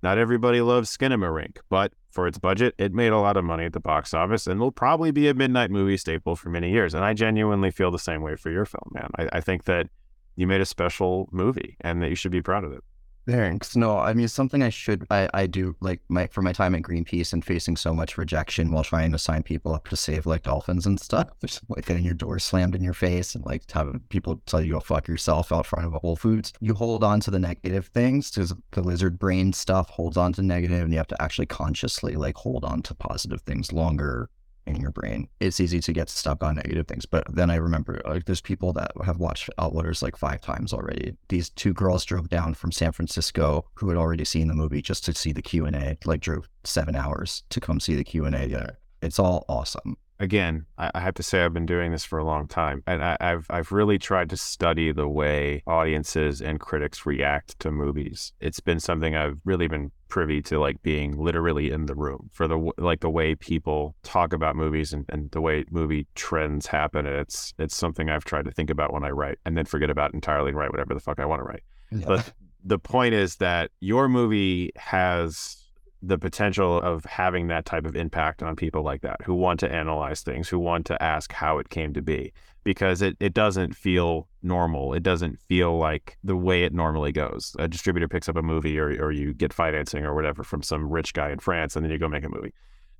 Not 0.02 0.18
everybody 0.18 0.62
loves 0.62 0.96
Skinamarink, 0.96 1.58
but 1.70 1.94
for 2.10 2.28
its 2.28 2.38
budget, 2.38 2.74
it 2.78 2.94
made 2.94 3.12
a 3.12 3.20
lot 3.20 3.38
of 3.38 3.44
money 3.44 3.66
at 3.66 3.74
the 3.74 3.80
box 3.80 4.14
office 4.14 4.48
and 4.48 4.60
will 4.60 4.72
probably 4.72 5.12
be 5.12 5.28
a 5.28 5.34
midnight 5.34 5.72
movie 5.72 5.98
staple 5.98 6.36
for 6.36 6.50
many 6.50 6.72
years. 6.72 6.94
And 6.94 7.04
I 7.04 7.14
genuinely 7.14 7.72
feel 7.72 7.92
the 7.92 8.00
same 8.00 8.22
way 8.22 8.36
for 8.36 8.50
your 8.50 8.66
film, 8.66 8.92
man. 8.94 9.10
I, 9.18 9.38
I 9.38 9.42
think 9.42 9.66
that 9.66 9.88
you 10.36 10.48
made 10.48 10.62
a 10.62 10.66
special 10.66 11.28
movie 11.32 11.76
and 11.82 12.02
that 12.02 12.10
you 12.10 12.16
should 12.16 12.32
be 12.32 12.42
proud 12.42 12.64
of 12.64 12.72
it. 12.72 12.84
Thanks. 13.30 13.76
No, 13.76 14.00
I 14.00 14.14
mean 14.14 14.28
something 14.28 14.64
I 14.64 14.70
should 14.70 15.06
I, 15.12 15.30
I 15.36 15.46
do 15.46 15.76
like 15.82 16.02
my 16.10 16.26
for 16.28 16.42
my 16.42 16.52
time 16.52 16.74
at 16.74 16.82
Greenpeace 16.82 17.32
and 17.32 17.46
facing 17.46 17.78
so 17.78 17.94
much 17.94 18.18
rejection 18.18 18.72
while 18.72 18.84
trying 18.84 19.12
to 19.12 19.20
sign 19.20 19.44
people 19.44 19.74
up 19.76 19.88
to 19.90 19.96
save 19.96 20.26
like 20.26 20.44
dolphins 20.44 20.88
and 20.88 21.00
stuff. 21.00 21.30
Just 21.42 21.62
like 21.70 21.86
getting 21.86 22.04
your 22.04 22.16
door 22.16 22.40
slammed 22.40 22.74
in 22.74 22.84
your 22.84 22.94
face 22.94 23.36
and 23.36 23.46
like 23.46 23.70
having 23.72 24.00
people 24.10 24.42
tell 24.48 24.62
you 24.62 24.74
go 24.74 24.80
fuck 24.80 25.08
yourself 25.08 25.52
out 25.52 25.68
front 25.68 25.86
of 25.86 25.94
a 25.94 26.00
Whole 26.00 26.16
Foods. 26.16 26.54
You 26.60 26.74
hold 26.74 27.04
on 27.04 27.20
to 27.22 27.30
the 27.32 27.40
negative 27.40 27.88
things 27.88 28.32
because 28.32 28.54
the 28.72 28.82
lizard 28.82 29.20
brain 29.20 29.54
stuff 29.54 29.90
holds 29.90 30.18
on 30.18 30.34
to 30.34 30.42
negative 30.42 30.82
and 30.82 30.92
you 30.92 30.98
have 30.98 31.08
to 31.08 31.22
actually 31.22 31.46
consciously 31.46 32.16
like 32.16 32.36
hold 32.36 32.66
on 32.66 32.82
to 32.84 32.96
positive 32.96 33.42
things 33.42 33.72
longer 33.72 34.30
in 34.66 34.78
your 34.82 34.92
brain. 34.92 35.28
It's 35.40 35.60
easy 35.60 35.80
to 35.80 35.94
get 35.94 36.10
stuck 36.10 36.44
on 36.44 36.56
negative 36.56 36.88
things. 36.88 37.06
But 37.06 37.24
then 37.34 37.50
I 37.50 37.56
remember 37.56 38.02
like 38.06 38.26
there's 38.26 38.42
people 38.42 38.74
that 38.74 38.92
have 39.04 39.18
watched 39.18 39.50
Outwaters 39.58 40.02
like 40.02 40.18
five 40.18 40.42
times 40.42 40.74
already. 40.74 41.16
These 41.30 41.50
two 41.50 41.74
girls 41.74 42.06
drove 42.06 42.30
down 42.30 42.54
from 42.54 42.72
San 42.72 42.92
Francisco 42.92 43.66
who 43.76 43.90
had 43.90 43.98
already 43.98 44.26
seen 44.26 44.48
the 44.48 44.54
movie 44.54 44.82
just 44.82 45.06
to 45.06 45.14
see 45.14 45.32
the 45.32 45.42
Q 45.42 45.66
and 45.66 45.76
A. 45.76 45.98
Like 46.06 46.22
drove 46.22 46.48
seven 46.64 46.96
hours 46.96 47.44
to 47.50 47.60
come 47.60 47.80
see 47.80 47.96
the 47.96 48.04
Q 48.04 48.26
and 48.26 48.36
A. 48.36 48.76
It's 49.02 49.20
all 49.20 49.46
awesome 49.48 49.98
again, 50.20 50.66
I, 50.78 50.92
I, 50.96 51.00
have 51.00 51.14
to 51.16 51.24
say 51.24 51.44
I've 51.44 51.54
been 51.54 51.66
doing 51.66 51.92
this 51.92 52.04
for 52.04 52.20
a 52.20 52.24
long 52.24 52.48
time, 52.48 52.84
and 52.86 53.04
I, 53.04 53.18
have 53.20 53.46
I've 53.50 53.72
really 53.72 53.98
tried 53.98 54.30
to 54.32 54.38
study 54.38 54.92
the 54.92 55.08
way 55.08 55.64
audiences 55.66 56.42
and 56.42 56.60
critics 56.60 57.06
react 57.06 57.60
to 57.60 57.72
movies. 57.72 58.34
It's 58.40 58.60
been 58.60 58.80
something 58.80 59.16
I've 59.16 59.40
really 59.46 59.68
been 59.68 59.92
privy 60.10 60.42
to, 60.44 60.60
like 60.60 60.82
being 60.82 61.18
literally 61.18 61.72
in 61.72 61.86
the 61.86 61.96
room 61.96 62.30
for 62.32 62.48
the 62.48 62.72
like 62.78 63.00
the 63.00 63.10
way 63.10 63.36
people 63.36 63.96
talk 64.04 64.34
about 64.34 64.56
movies 64.56 64.94
and, 64.94 65.06
and 65.10 65.32
the 65.32 65.42
way 65.42 65.66
movie 65.70 66.08
trends 66.16 66.68
happen. 66.68 67.06
And 67.06 67.18
It's 67.18 67.54
it's 67.58 67.76
something 67.76 68.10
I've 68.10 68.26
tried 68.26 68.46
to 68.46 68.52
think 68.52 68.70
about 68.70 68.94
when 68.94 69.04
I 69.04 69.10
write, 69.10 69.40
and 69.46 69.58
then 69.58 69.66
forget 69.66 69.90
about 69.90 70.14
entirely 70.14 70.50
and 70.50 70.58
write 70.58 70.72
whatever 70.72 70.94
the 70.94 71.00
fuck 71.00 71.20
I 71.20 71.26
want 71.26 71.40
to 71.40 71.46
write. 71.46 71.64
Yeah. 71.92 72.06
But 72.06 72.34
the 72.64 72.80
point 72.80 73.14
is 73.14 73.38
that 73.38 73.72
your 73.80 74.10
movie 74.10 74.72
has 74.76 75.69
the 76.02 76.18
potential 76.18 76.80
of 76.82 77.04
having 77.06 77.48
that 77.48 77.66
type 77.66 77.86
of 77.86 77.96
impact 77.96 78.42
on 78.42 78.56
people 78.56 78.84
like 78.84 79.02
that 79.02 79.22
who 79.24 79.34
want 79.34 79.60
to 79.60 79.72
analyze 79.72 80.22
things, 80.22 80.48
who 80.48 80.60
want 80.60 80.86
to 80.86 81.02
ask 81.04 81.34
how 81.34 81.58
it 81.58 81.70
came 81.70 81.94
to 81.94 82.02
be, 82.02 82.32
because 82.64 83.02
it, 83.02 83.18
it 83.20 83.34
doesn't 83.34 83.76
feel 83.76 84.28
normal. 84.42 84.94
It 84.94 85.04
doesn't 85.04 85.40
feel 85.42 85.78
like 85.78 86.18
the 86.24 86.38
way 86.38 86.64
it 86.64 86.74
normally 86.74 87.12
goes. 87.12 87.56
A 87.60 87.68
distributor 87.68 88.08
picks 88.08 88.30
up 88.30 88.38
a 88.38 88.42
movie 88.42 88.80
or, 88.80 88.90
or 89.04 89.12
you 89.12 89.34
get 89.34 89.52
financing 89.52 90.06
or 90.06 90.16
whatever 90.16 90.44
from 90.44 90.62
some 90.62 90.90
rich 90.90 91.14
guy 91.14 91.32
in 91.32 91.40
France 91.40 91.76
and 91.76 91.84
then 91.84 91.92
you 91.92 91.98
go 91.98 92.08
make 92.08 92.24
a 92.24 92.30
movie. 92.30 92.54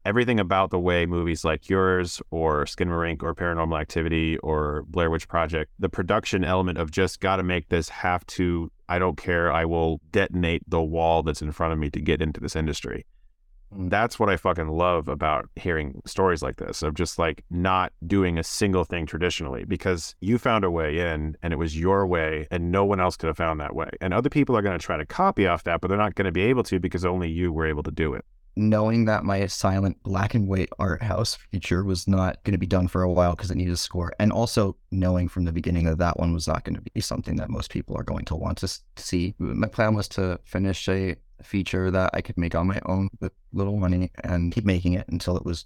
Everything 0.06 0.40
about 0.40 0.72
the 0.72 0.80
way 0.80 1.06
movies 1.06 1.44
like 1.44 1.70
yours 1.70 2.22
or 2.32 2.66
Skinamarink 2.66 3.22
or 3.22 3.36
Paranormal 3.36 3.80
Activity 3.80 4.38
or 4.40 4.84
Blair 4.88 5.10
Witch 5.10 5.28
Project, 5.28 5.72
the 5.78 5.90
production 5.90 6.44
element 6.44 6.78
of 6.78 6.92
just 6.92 7.20
got 7.20 7.36
to 7.38 7.44
make 7.44 7.70
this 7.70 7.90
have 7.90 8.26
to 8.28 8.72
I 8.90 8.98
don't 8.98 9.18
care. 9.18 9.52
I 9.52 9.66
will 9.66 10.02
detonate 10.12 10.64
the 10.68 10.82
wall 10.82 11.22
that's 11.22 11.44
in 11.44 11.52
front 11.52 11.74
of 11.74 11.80
me 11.80 11.92
to 11.92 12.02
get 12.02 12.24
into 12.24 12.40
this 12.40 12.56
industry. 12.56 13.06
Mm. 13.74 13.92
That's 13.92 14.20
what 14.20 14.30
I 14.30 14.36
fucking 14.36 14.68
love 14.68 15.08
about 15.08 15.48
hearing 15.56 16.02
stories 16.06 16.42
like 16.42 16.58
this 16.58 16.82
of 16.82 16.96
just 16.96 17.20
like 17.20 17.44
not 17.52 17.94
doing 18.08 18.40
a 18.40 18.44
single 18.44 18.84
thing 18.84 19.06
traditionally 19.06 19.64
because 19.64 20.16
you 20.22 20.40
found 20.40 20.64
a 20.64 20.72
way 20.72 21.00
in 21.00 21.38
and 21.44 21.54
it 21.54 21.58
was 21.58 21.78
your 21.78 22.08
way 22.08 22.48
and 22.50 22.72
no 22.72 22.84
one 22.84 23.00
else 23.00 23.16
could 23.16 23.28
have 23.28 23.38
found 23.38 23.60
that 23.60 23.76
way. 23.76 23.90
And 24.02 24.12
other 24.12 24.30
people 24.30 24.58
are 24.58 24.64
going 24.64 24.78
to 24.78 24.84
try 24.84 24.98
to 24.98 25.06
copy 25.06 25.46
off 25.46 25.64
that, 25.66 25.82
but 25.82 25.88
they're 25.88 25.98
not 25.98 26.16
going 26.16 26.26
to 26.26 26.32
be 26.32 26.42
able 26.44 26.64
to 26.64 26.80
because 26.80 27.06
only 27.06 27.30
you 27.30 27.54
were 27.54 27.68
able 27.68 27.84
to 27.84 27.92
do 27.92 28.16
it 28.16 28.26
knowing 28.60 29.06
that 29.06 29.24
my 29.24 29.48
silent 29.48 30.02
black 30.04 30.34
and 30.34 30.48
white 30.48 30.70
art 30.78 31.02
house 31.02 31.36
feature 31.36 31.84
was 31.84 32.08
not 32.08 32.44
going 32.44 32.52
to 32.52 32.58
be 32.58 32.68
done 32.68 32.88
for 32.88 33.02
a 33.02 33.12
while 33.12 33.32
because 33.32 33.50
it 33.50 33.56
needed 33.56 33.74
a 33.74 33.78
score, 33.78 34.12
and 34.20 34.32
also 34.32 34.76
knowing 34.92 35.30
from 35.30 35.46
the 35.46 35.52
beginning 35.52 35.86
that 35.86 35.98
that 35.98 36.20
one 36.20 36.34
was 36.34 36.48
not 36.48 36.64
going 36.66 36.76
to 36.76 36.82
be 36.82 37.00
something 37.00 37.38
that 37.38 37.50
most 37.50 37.72
people 37.72 37.96
are 37.98 38.04
going 38.04 38.26
to 38.26 38.36
want 38.36 38.58
to 38.58 38.80
see. 38.98 39.34
My 39.40 39.68
plan 39.68 39.96
was 39.96 40.08
to 40.10 40.40
finish 40.44 40.88
a 40.90 41.16
feature 41.42 41.90
that 41.90 42.10
I 42.14 42.20
could 42.20 42.38
make 42.38 42.54
on 42.54 42.68
my 42.68 42.82
own 42.86 43.08
with 43.22 43.32
little 43.54 43.78
money 43.78 44.12
and 44.26 44.52
keep 44.54 44.66
making 44.66 44.94
it 44.94 45.08
until 45.08 45.38
it 45.38 45.46
was 45.46 45.66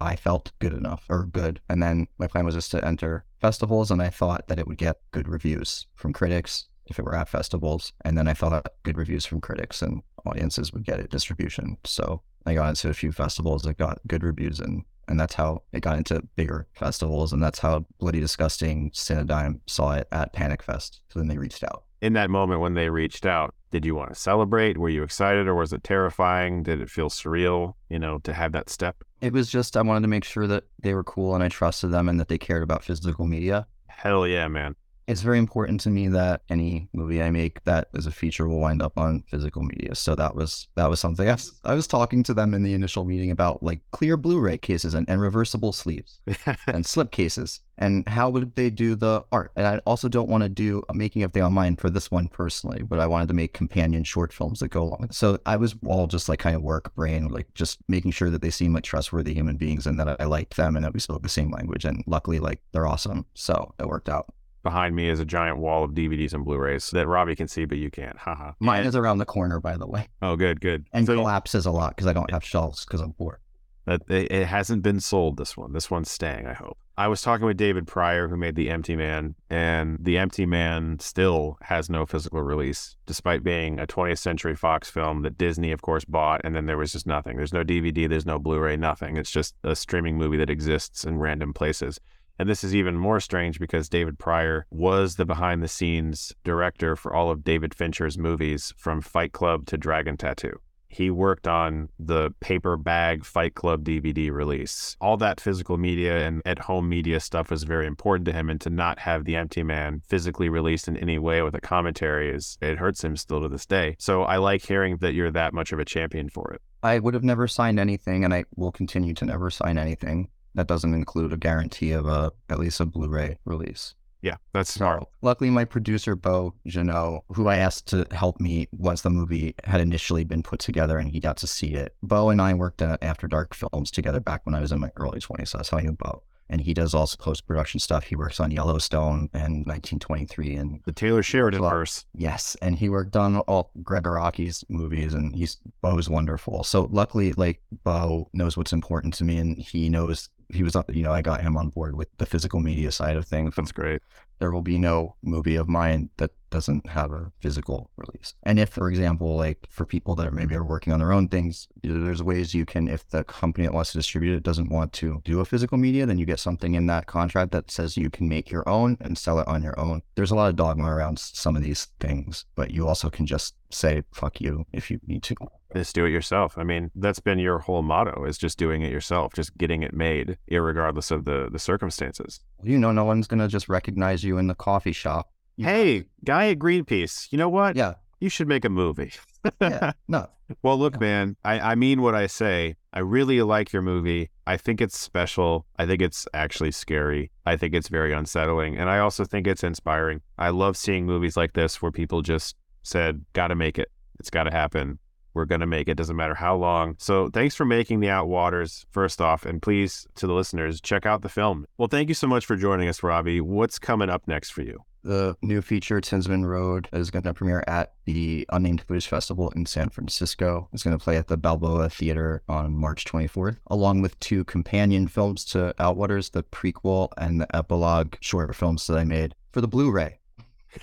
I 0.00 0.14
felt 0.14 0.52
good 0.60 0.72
enough 0.72 1.04
or 1.08 1.24
good. 1.24 1.60
And 1.68 1.82
then 1.82 2.06
my 2.18 2.28
plan 2.28 2.44
was 2.44 2.54
just 2.54 2.70
to 2.70 2.84
enter 2.84 3.24
festivals, 3.40 3.90
and 3.90 4.00
I 4.00 4.10
thought 4.10 4.46
that 4.46 4.60
it 4.60 4.68
would 4.68 4.78
get 4.78 5.00
good 5.10 5.28
reviews 5.28 5.86
from 5.96 6.12
critics 6.12 6.68
if 6.86 6.98
it 6.98 7.04
were 7.04 7.16
at 7.16 7.28
festivals. 7.28 7.92
And 8.04 8.16
then 8.16 8.28
I 8.28 8.32
thought 8.34 8.72
good 8.82 8.96
reviews 8.96 9.26
from 9.26 9.40
critics 9.40 9.82
and 9.82 10.02
audiences 10.24 10.72
would 10.72 10.84
get 10.84 11.00
it 11.00 11.10
distribution. 11.10 11.76
So 11.84 12.22
I 12.48 12.54
got 12.54 12.68
into 12.70 12.88
a 12.88 12.94
few 12.94 13.12
festivals 13.12 13.62
that 13.62 13.78
got 13.78 14.00
good 14.06 14.22
reviews 14.22 14.60
and 14.60 14.84
and 15.08 15.18
that's 15.18 15.34
how 15.34 15.62
it 15.72 15.80
got 15.80 15.96
into 15.96 16.22
bigger 16.36 16.68
festivals 16.74 17.32
and 17.32 17.42
that's 17.42 17.58
how 17.58 17.86
Bloody 17.98 18.20
Disgusting 18.20 18.90
Cinedigm 18.90 19.60
saw 19.66 19.92
it 19.92 20.06
at 20.12 20.34
Panic 20.34 20.62
Fest. 20.62 21.00
So 21.08 21.18
then 21.18 21.28
they 21.28 21.38
reached 21.38 21.64
out. 21.64 21.84
In 22.02 22.12
that 22.12 22.30
moment 22.30 22.60
when 22.60 22.74
they 22.74 22.90
reached 22.90 23.24
out, 23.24 23.54
did 23.70 23.84
you 23.84 23.94
want 23.94 24.10
to 24.10 24.14
celebrate? 24.14 24.76
Were 24.76 24.88
you 24.88 25.02
excited 25.02 25.48
or 25.48 25.54
was 25.54 25.72
it 25.72 25.82
terrifying? 25.82 26.62
Did 26.62 26.80
it 26.80 26.90
feel 26.90 27.08
surreal, 27.08 27.74
you 27.88 27.98
know, 27.98 28.18
to 28.20 28.32
have 28.32 28.52
that 28.52 28.68
step? 28.68 29.02
It 29.20 29.32
was 29.32 29.50
just 29.50 29.76
I 29.76 29.82
wanted 29.82 30.02
to 30.02 30.08
make 30.08 30.24
sure 30.24 30.46
that 30.46 30.64
they 30.80 30.94
were 30.94 31.04
cool 31.04 31.34
and 31.34 31.42
I 31.42 31.48
trusted 31.48 31.90
them 31.90 32.08
and 32.08 32.20
that 32.20 32.28
they 32.28 32.38
cared 32.38 32.62
about 32.62 32.84
physical 32.84 33.26
media. 33.26 33.66
Hell 33.86 34.26
yeah, 34.26 34.46
man. 34.46 34.76
It's 35.08 35.22
very 35.22 35.38
important 35.38 35.80
to 35.80 35.90
me 35.90 36.06
that 36.08 36.42
any 36.50 36.88
movie 36.92 37.22
I 37.22 37.30
make 37.30 37.64
that 37.64 37.88
is 37.94 38.06
a 38.06 38.10
feature 38.10 38.46
will 38.46 38.60
wind 38.60 38.82
up 38.82 38.98
on 38.98 39.24
physical 39.28 39.62
media. 39.62 39.94
So 39.94 40.14
that 40.14 40.34
was 40.34 40.68
that 40.76 40.90
was 40.90 41.00
something 41.00 41.26
I 41.26 41.32
was, 41.32 41.60
I 41.64 41.74
was 41.74 41.86
talking 41.86 42.22
to 42.24 42.34
them 42.34 42.52
in 42.52 42.62
the 42.62 42.74
initial 42.74 43.06
meeting 43.06 43.30
about 43.30 43.62
like 43.62 43.80
clear 43.90 44.18
Blu-ray 44.18 44.58
cases 44.58 44.92
and, 44.92 45.08
and 45.08 45.20
reversible 45.20 45.72
sleeves 45.72 46.20
and 46.66 46.84
slip 46.84 47.10
cases 47.10 47.60
and 47.78 48.06
how 48.08 48.28
would 48.28 48.54
they 48.54 48.68
do 48.68 48.94
the 48.96 49.24
art. 49.32 49.52
And 49.56 49.66
I 49.66 49.78
also 49.86 50.08
don't 50.08 50.28
want 50.28 50.42
to 50.42 50.48
do 50.48 50.82
a 50.90 50.94
making 50.94 51.22
of 51.22 51.32
the 51.32 51.40
online 51.40 51.76
for 51.76 51.88
this 51.88 52.10
one 52.10 52.28
personally, 52.28 52.82
but 52.82 53.00
I 53.00 53.06
wanted 53.06 53.28
to 53.28 53.34
make 53.34 53.54
companion 53.54 54.04
short 54.04 54.32
films 54.32 54.60
that 54.60 54.68
go 54.68 54.82
along. 54.82 55.08
So 55.12 55.38
I 55.46 55.56
was 55.56 55.74
all 55.86 56.06
just 56.06 56.28
like 56.28 56.40
kind 56.40 56.56
of 56.56 56.62
work 56.62 56.94
brain, 56.94 57.28
like 57.28 57.54
just 57.54 57.78
making 57.88 58.10
sure 58.10 58.30
that 58.30 58.42
they 58.42 58.50
seem 58.50 58.74
like 58.74 58.84
trustworthy 58.84 59.32
human 59.32 59.56
beings 59.56 59.86
and 59.86 59.98
that 60.00 60.20
I 60.20 60.24
liked 60.24 60.56
them 60.56 60.76
and 60.76 60.84
that 60.84 60.92
we 60.92 61.00
spoke 61.00 61.22
the 61.22 61.28
same 61.28 61.50
language. 61.50 61.84
And 61.84 62.04
luckily, 62.06 62.40
like 62.40 62.60
they're 62.72 62.86
awesome. 62.86 63.24
So 63.34 63.74
it 63.78 63.88
worked 63.88 64.08
out. 64.08 64.26
Behind 64.68 64.94
me 64.94 65.08
is 65.08 65.18
a 65.18 65.24
giant 65.24 65.56
wall 65.56 65.82
of 65.82 65.92
DVDs 65.92 66.34
and 66.34 66.44
Blu-rays 66.44 66.90
that 66.90 67.06
Robbie 67.06 67.34
can 67.34 67.48
see, 67.48 67.64
but 67.64 67.78
you 67.78 67.90
can't. 67.90 68.18
Haha. 68.18 68.52
Mine 68.60 68.84
is 68.84 68.94
around 68.94 69.16
the 69.16 69.24
corner, 69.24 69.60
by 69.60 69.78
the 69.78 69.86
way, 69.86 70.08
Oh, 70.20 70.36
good, 70.36 70.60
good. 70.60 70.86
and 70.92 71.06
So- 71.06 71.14
collapses 71.14 71.64
a 71.64 71.70
lot 71.70 71.96
because 71.96 72.06
I 72.06 72.12
don't 72.12 72.30
have 72.30 72.44
shelves 72.44 72.84
because 72.84 73.00
I'm 73.00 73.14
poor. 73.14 73.40
That 73.86 74.02
it, 74.10 74.30
it 74.30 74.46
hasn't 74.46 74.82
been 74.82 75.00
sold. 75.00 75.38
This 75.38 75.56
one, 75.56 75.72
this 75.72 75.90
one's 75.90 76.10
staying. 76.10 76.46
I 76.46 76.52
hope. 76.52 76.76
I 76.98 77.08
was 77.08 77.22
talking 77.22 77.46
with 77.46 77.56
David 77.56 77.86
Prior, 77.86 78.28
who 78.28 78.36
made 78.36 78.56
The 78.56 78.68
Empty 78.68 78.94
Man, 78.94 79.36
and 79.48 79.96
The 80.02 80.18
Empty 80.18 80.44
Man 80.44 80.98
still 80.98 81.56
has 81.62 81.88
no 81.88 82.04
physical 82.04 82.42
release, 82.42 82.96
despite 83.06 83.42
being 83.42 83.80
a 83.80 83.86
20th 83.86 84.18
Century 84.18 84.54
Fox 84.54 84.90
film 84.90 85.22
that 85.22 85.38
Disney, 85.38 85.72
of 85.72 85.80
course, 85.80 86.04
bought. 86.04 86.42
And 86.44 86.54
then 86.54 86.66
there 86.66 86.76
was 86.76 86.92
just 86.92 87.06
nothing. 87.06 87.38
There's 87.38 87.54
no 87.54 87.64
DVD. 87.64 88.06
There's 88.06 88.26
no 88.26 88.38
Blu-ray. 88.38 88.76
Nothing. 88.76 89.16
It's 89.16 89.30
just 89.30 89.54
a 89.64 89.74
streaming 89.74 90.18
movie 90.18 90.36
that 90.36 90.50
exists 90.50 91.04
in 91.04 91.16
random 91.18 91.54
places. 91.54 91.98
And 92.38 92.48
this 92.48 92.62
is 92.62 92.74
even 92.74 92.96
more 92.96 93.18
strange 93.20 93.58
because 93.58 93.88
David 93.88 94.18
Prior 94.18 94.66
was 94.70 95.16
the 95.16 95.26
behind 95.26 95.62
the 95.62 95.68
scenes 95.68 96.32
director 96.44 96.94
for 96.94 97.12
all 97.12 97.30
of 97.30 97.42
David 97.42 97.74
Fincher's 97.74 98.16
movies 98.16 98.72
from 98.76 99.00
Fight 99.00 99.32
Club 99.32 99.66
to 99.66 99.76
Dragon 99.76 100.16
Tattoo. 100.16 100.60
He 100.90 101.10
worked 101.10 101.46
on 101.46 101.90
the 101.98 102.30
paper 102.40 102.76
bag 102.76 103.24
Fight 103.24 103.54
Club 103.54 103.84
DVD 103.84 104.30
release. 104.30 104.96
All 105.00 105.16
that 105.18 105.40
physical 105.40 105.76
media 105.76 106.26
and 106.26 106.40
at 106.46 106.60
home 106.60 106.88
media 106.88 107.20
stuff 107.20 107.50
was 107.50 107.64
very 107.64 107.86
important 107.86 108.24
to 108.26 108.32
him. 108.32 108.48
And 108.48 108.60
to 108.62 108.70
not 108.70 109.00
have 109.00 109.24
The 109.24 109.36
Empty 109.36 109.64
Man 109.64 110.00
physically 110.08 110.48
released 110.48 110.88
in 110.88 110.96
any 110.96 111.18
way 111.18 111.42
with 111.42 111.54
a 111.54 111.60
commentary 111.60 112.34
is, 112.34 112.56
it 112.62 112.78
hurts 112.78 113.04
him 113.04 113.16
still 113.16 113.42
to 113.42 113.48
this 113.48 113.66
day. 113.66 113.96
So 113.98 114.22
I 114.22 114.38
like 114.38 114.64
hearing 114.64 114.96
that 114.98 115.12
you're 115.12 115.30
that 115.32 115.52
much 115.52 115.72
of 115.72 115.78
a 115.78 115.84
champion 115.84 116.30
for 116.30 116.52
it. 116.52 116.62
I 116.82 117.00
would 117.00 117.14
have 117.14 117.24
never 117.24 117.48
signed 117.48 117.78
anything, 117.78 118.24
and 118.24 118.32
I 118.32 118.44
will 118.56 118.72
continue 118.72 119.12
to 119.14 119.24
never 119.26 119.50
sign 119.50 119.76
anything 119.78 120.30
that 120.58 120.66
doesn't 120.66 120.94
include 120.94 121.32
a 121.32 121.36
guarantee 121.36 121.92
of 121.92 122.06
a 122.06 122.32
at 122.48 122.58
least 122.58 122.80
a 122.80 122.86
Blu-ray 122.86 123.38
release. 123.44 123.94
Yeah, 124.20 124.36
that's 124.52 124.72
smart. 124.72 125.02
So, 125.02 125.08
luckily, 125.22 125.50
my 125.50 125.64
producer 125.64 126.16
Bo 126.16 126.54
Janot, 126.66 127.22
who 127.28 127.46
I 127.46 127.56
asked 127.56 127.86
to 127.88 128.06
help 128.10 128.40
me 128.40 128.66
once 128.72 129.02
the 129.02 129.10
movie 129.10 129.54
had 129.62 129.80
initially 129.80 130.24
been 130.24 130.42
put 130.42 130.58
together 130.58 130.98
and 130.98 131.08
he 131.08 131.20
got 131.20 131.36
to 131.38 131.46
see 131.46 131.74
it. 131.74 131.94
Bo 132.02 132.30
and 132.30 132.42
I 132.42 132.54
worked 132.54 132.82
at 132.82 133.02
After 133.02 133.28
Dark 133.28 133.54
Films 133.54 133.92
together 133.92 134.18
back 134.18 134.44
when 134.44 134.56
I 134.56 134.60
was 134.60 134.72
in 134.72 134.80
my 134.80 134.90
early 134.96 135.20
twenties. 135.20 135.50
So 135.50 135.58
that's 135.58 135.68
how 135.70 135.78
I 135.78 135.82
knew 135.82 135.92
Bo. 135.92 136.22
And 136.50 136.62
he 136.62 136.72
does 136.72 136.94
also 136.94 137.16
post 137.18 137.46
production 137.46 137.78
stuff. 137.78 138.04
He 138.04 138.16
works 138.16 138.40
on 138.40 138.50
Yellowstone 138.50 139.28
and 139.34 139.66
1923 139.66 140.54
and 140.56 140.80
The 140.86 140.92
Taylor 140.92 141.22
Sheridan 141.22 141.60
verse. 141.60 142.06
Yes, 142.14 142.56
and 142.62 142.78
he 142.78 142.88
worked 142.88 143.16
on 143.16 143.36
all 143.40 143.70
Gregg 143.82 144.04
Araki's 144.04 144.64
movies, 144.70 145.12
and 145.12 145.36
he's 145.36 145.58
Bo's 145.82 146.08
wonderful. 146.08 146.64
So 146.64 146.88
luckily, 146.90 147.34
like 147.34 147.60
Bo 147.84 148.30
knows 148.32 148.56
what's 148.56 148.72
important 148.72 149.12
to 149.14 149.24
me, 149.24 149.36
and 149.36 149.58
he 149.58 149.90
knows 149.90 150.30
he 150.50 150.62
was, 150.62 150.76
you 150.88 151.02
know, 151.02 151.12
I 151.12 151.22
got 151.22 151.42
him 151.42 151.56
on 151.56 151.68
board 151.68 151.96
with 151.96 152.08
the 152.18 152.26
physical 152.26 152.60
media 152.60 152.90
side 152.90 153.16
of 153.16 153.26
things. 153.26 153.54
That's 153.56 153.72
great. 153.72 154.00
There 154.38 154.50
will 154.50 154.62
be 154.62 154.78
no 154.78 155.16
movie 155.22 155.56
of 155.56 155.68
mine 155.68 156.10
that 156.16 156.30
doesn't 156.50 156.86
have 156.86 157.12
a 157.12 157.30
physical 157.40 157.90
release. 157.96 158.34
And 158.44 158.58
if, 158.58 158.70
for 158.70 158.88
example, 158.88 159.36
like 159.36 159.66
for 159.68 159.84
people 159.84 160.14
that 160.14 160.32
maybe 160.32 160.54
are 160.54 160.64
working 160.64 160.92
on 160.92 161.00
their 161.00 161.12
own 161.12 161.28
things, 161.28 161.68
there's 161.82 162.22
ways 162.22 162.54
you 162.54 162.64
can, 162.64 162.88
if 162.88 163.06
the 163.08 163.24
company 163.24 163.66
that 163.66 163.74
wants 163.74 163.92
to 163.92 163.98
distribute 163.98 164.36
it 164.36 164.42
doesn't 164.42 164.70
want 164.70 164.92
to 164.94 165.20
do 165.24 165.40
a 165.40 165.44
physical 165.44 165.76
media, 165.76 166.06
then 166.06 166.18
you 166.18 166.24
get 166.24 166.40
something 166.40 166.74
in 166.74 166.86
that 166.86 167.06
contract 167.06 167.52
that 167.52 167.70
says 167.70 167.96
you 167.96 168.08
can 168.08 168.28
make 168.28 168.50
your 168.50 168.66
own 168.68 168.96
and 169.00 169.18
sell 169.18 169.40
it 169.40 169.48
on 169.48 169.62
your 169.62 169.78
own. 169.78 170.00
There's 170.14 170.30
a 170.30 170.36
lot 170.36 170.48
of 170.48 170.56
dogma 170.56 170.88
around 170.88 171.18
some 171.18 171.56
of 171.56 171.62
these 171.62 171.88
things, 172.00 172.46
but 172.54 172.70
you 172.70 172.88
also 172.88 173.10
can 173.10 173.26
just 173.26 173.54
say 173.70 174.02
fuck 174.12 174.40
you 174.40 174.64
if 174.72 174.90
you 174.90 175.00
need 175.06 175.22
to. 175.24 175.34
Just 175.76 175.94
do 175.94 176.04
it 176.06 176.10
yourself. 176.10 176.56
I 176.56 176.64
mean, 176.64 176.90
that's 176.94 177.20
been 177.20 177.38
your 177.38 177.58
whole 177.58 177.82
motto 177.82 178.24
is 178.24 178.38
just 178.38 178.58
doing 178.58 178.82
it 178.82 178.90
yourself, 178.90 179.34
just 179.34 179.56
getting 179.58 179.82
it 179.82 179.92
made, 179.92 180.38
irregardless 180.50 181.10
of 181.10 181.24
the, 181.26 181.48
the 181.52 181.58
circumstances. 181.58 182.40
You 182.62 182.78
know, 182.78 182.90
no 182.92 183.04
one's 183.04 183.26
gonna 183.26 183.48
just 183.48 183.68
recognize 183.68 184.24
you 184.24 184.38
in 184.38 184.46
the 184.46 184.54
coffee 184.54 184.92
shop. 184.92 185.28
You- 185.56 185.66
Hey, 185.66 186.04
guy 186.24 186.48
at 186.48 186.58
Greenpeace, 186.58 187.28
you 187.30 187.36
know 187.38 187.48
what? 187.50 187.76
yeah, 187.76 187.94
You 188.20 188.28
should 188.30 188.48
make 188.48 188.64
a 188.64 188.70
movie. 188.70 189.12
yeah, 189.60 189.92
no, 190.08 190.28
Well, 190.62 190.78
look, 190.78 190.94
Yeah. 190.94 191.00
man, 191.00 191.36
I, 191.44 191.60
I 191.60 191.74
mean 191.74 192.00
what 192.00 192.14
I 192.14 192.26
say. 192.28 192.76
I 192.92 193.00
really 193.00 193.42
like 193.42 193.70
your 193.72 193.82
movie. 193.82 194.30
I 194.46 194.56
think 194.56 194.80
it's 194.80 194.98
special. 194.98 195.66
I 195.78 195.84
think 195.84 196.00
it's 196.00 196.26
actually 196.32 196.70
scary. 196.72 197.30
I 197.44 197.56
think 197.56 197.74
it's 197.74 197.88
very 197.88 198.14
unsettling. 198.14 198.78
And 198.78 198.88
I 198.88 198.98
also 199.00 199.24
think 199.26 199.46
it's 199.46 199.62
inspiring. 199.62 200.22
I 200.38 200.48
love 200.48 200.76
seeing 200.78 201.04
movies 201.04 201.36
like 201.36 201.52
this 201.52 201.82
where 201.82 201.92
people 201.92 202.22
just 202.22 202.56
said, 202.82 203.26
gotta 203.34 203.54
make 203.54 203.78
it. 203.78 203.90
It's 204.18 204.30
gotta 204.30 204.50
happen. 204.50 204.98
We're 205.38 205.44
gonna 205.44 205.66
make 205.66 205.88
it. 205.88 205.94
Doesn't 205.94 206.16
matter 206.16 206.34
how 206.34 206.56
long. 206.56 206.96
So 206.98 207.30
thanks 207.30 207.54
for 207.54 207.64
making 207.64 208.00
the 208.00 208.08
Outwaters, 208.08 208.84
first 208.90 209.20
off. 209.20 209.46
And 209.46 209.62
please, 209.62 210.06
to 210.16 210.26
the 210.26 210.34
listeners, 210.34 210.80
check 210.80 211.06
out 211.06 211.22
the 211.22 211.28
film. 211.28 211.64
Well, 211.78 211.88
thank 211.88 212.08
you 212.08 212.14
so 212.14 212.26
much 212.26 212.44
for 212.44 212.56
joining 212.56 212.88
us, 212.88 213.04
Robbie. 213.04 213.40
What's 213.40 213.78
coming 213.78 214.10
up 214.10 214.26
next 214.26 214.50
for 214.50 214.62
you? 214.62 214.82
The 215.04 215.36
new 215.42 215.62
feature, 215.62 216.00
Tinsman 216.00 216.44
Road, 216.44 216.88
is 216.92 217.10
going 217.10 217.22
to 217.22 217.32
premiere 217.32 217.62
at 217.68 217.92
the 218.04 218.44
Unnamed 218.50 218.82
Footage 218.82 219.06
Festival 219.06 219.50
in 219.50 219.64
San 219.64 219.90
Francisco. 219.90 220.68
It's 220.72 220.82
going 220.82 220.98
to 220.98 221.02
play 221.02 221.16
at 221.16 221.28
the 221.28 221.36
Balboa 221.36 221.88
Theater 221.88 222.42
on 222.48 222.74
March 222.74 223.04
24th, 223.04 223.58
along 223.68 224.02
with 224.02 224.18
two 224.18 224.42
companion 224.44 225.06
films 225.06 225.44
to 225.46 225.72
Outwaters, 225.78 226.32
the 226.32 226.42
prequel 226.42 227.10
and 227.16 227.40
the 227.40 227.56
epilogue 227.56 228.16
short 228.20 228.54
films 228.56 228.86
that 228.88 228.98
I 228.98 229.04
made 229.04 229.36
for 229.52 229.60
the 229.60 229.68
Blu 229.68 229.90
ray 229.92 230.18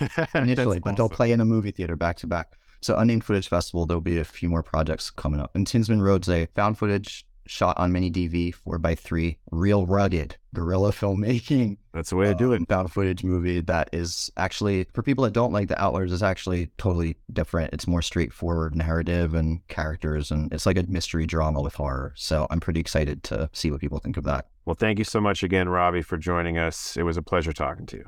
initially, 0.34 0.76
That's 0.76 0.84
but 0.84 0.96
they'll 0.96 1.08
play 1.08 1.30
in 1.30 1.40
a 1.40 1.44
movie 1.44 1.70
theater 1.70 1.94
back 1.94 2.16
to 2.18 2.26
back. 2.26 2.56
So, 2.86 2.96
Unnamed 2.96 3.24
Footage 3.24 3.48
Festival, 3.48 3.84
there'll 3.84 4.00
be 4.00 4.18
a 4.18 4.24
few 4.24 4.48
more 4.48 4.62
projects 4.62 5.10
coming 5.10 5.40
up. 5.40 5.50
And 5.56 5.66
Tinsman 5.66 6.00
Road's 6.02 6.28
a 6.28 6.46
found 6.54 6.78
footage 6.78 7.26
shot 7.44 7.76
on 7.78 7.90
mini 7.90 8.12
DV, 8.12 8.54
4x3, 8.64 9.38
real 9.50 9.86
rugged 9.86 10.36
guerrilla 10.54 10.92
filmmaking 10.92 11.78
That's 11.92 12.10
the 12.10 12.16
way 12.16 12.26
to 12.26 12.34
do 12.36 12.52
it. 12.52 12.58
um, 12.58 12.66
found 12.66 12.92
footage 12.92 13.24
movie 13.24 13.60
that 13.62 13.88
is 13.92 14.30
actually 14.36 14.86
for 14.94 15.02
people 15.02 15.24
that 15.24 15.32
don't 15.32 15.52
like 15.52 15.66
the 15.66 15.82
Outliers 15.82 16.12
is 16.12 16.22
actually 16.22 16.70
totally 16.78 17.16
different. 17.32 17.72
It's 17.72 17.88
more 17.88 18.02
straightforward 18.02 18.76
narrative 18.76 19.34
and 19.34 19.66
characters 19.66 20.30
and 20.30 20.52
it's 20.52 20.64
like 20.64 20.78
a 20.78 20.84
mystery 20.84 21.26
drama 21.26 21.62
with 21.62 21.74
horror. 21.74 22.12
So 22.14 22.46
I'm 22.50 22.60
pretty 22.60 22.78
excited 22.78 23.24
to 23.24 23.50
see 23.52 23.72
what 23.72 23.80
people 23.80 23.98
think 23.98 24.16
of 24.16 24.22
that. 24.24 24.46
Well, 24.64 24.76
thank 24.76 25.00
you 25.00 25.04
so 25.04 25.20
much 25.20 25.42
again, 25.42 25.68
Robbie, 25.68 26.02
for 26.02 26.16
joining 26.16 26.56
us. 26.56 26.96
It 26.96 27.02
was 27.02 27.16
a 27.16 27.22
pleasure 27.22 27.52
talking 27.52 27.86
to 27.86 27.96
you. 27.96 28.04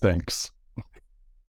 Thanks. 0.00 0.52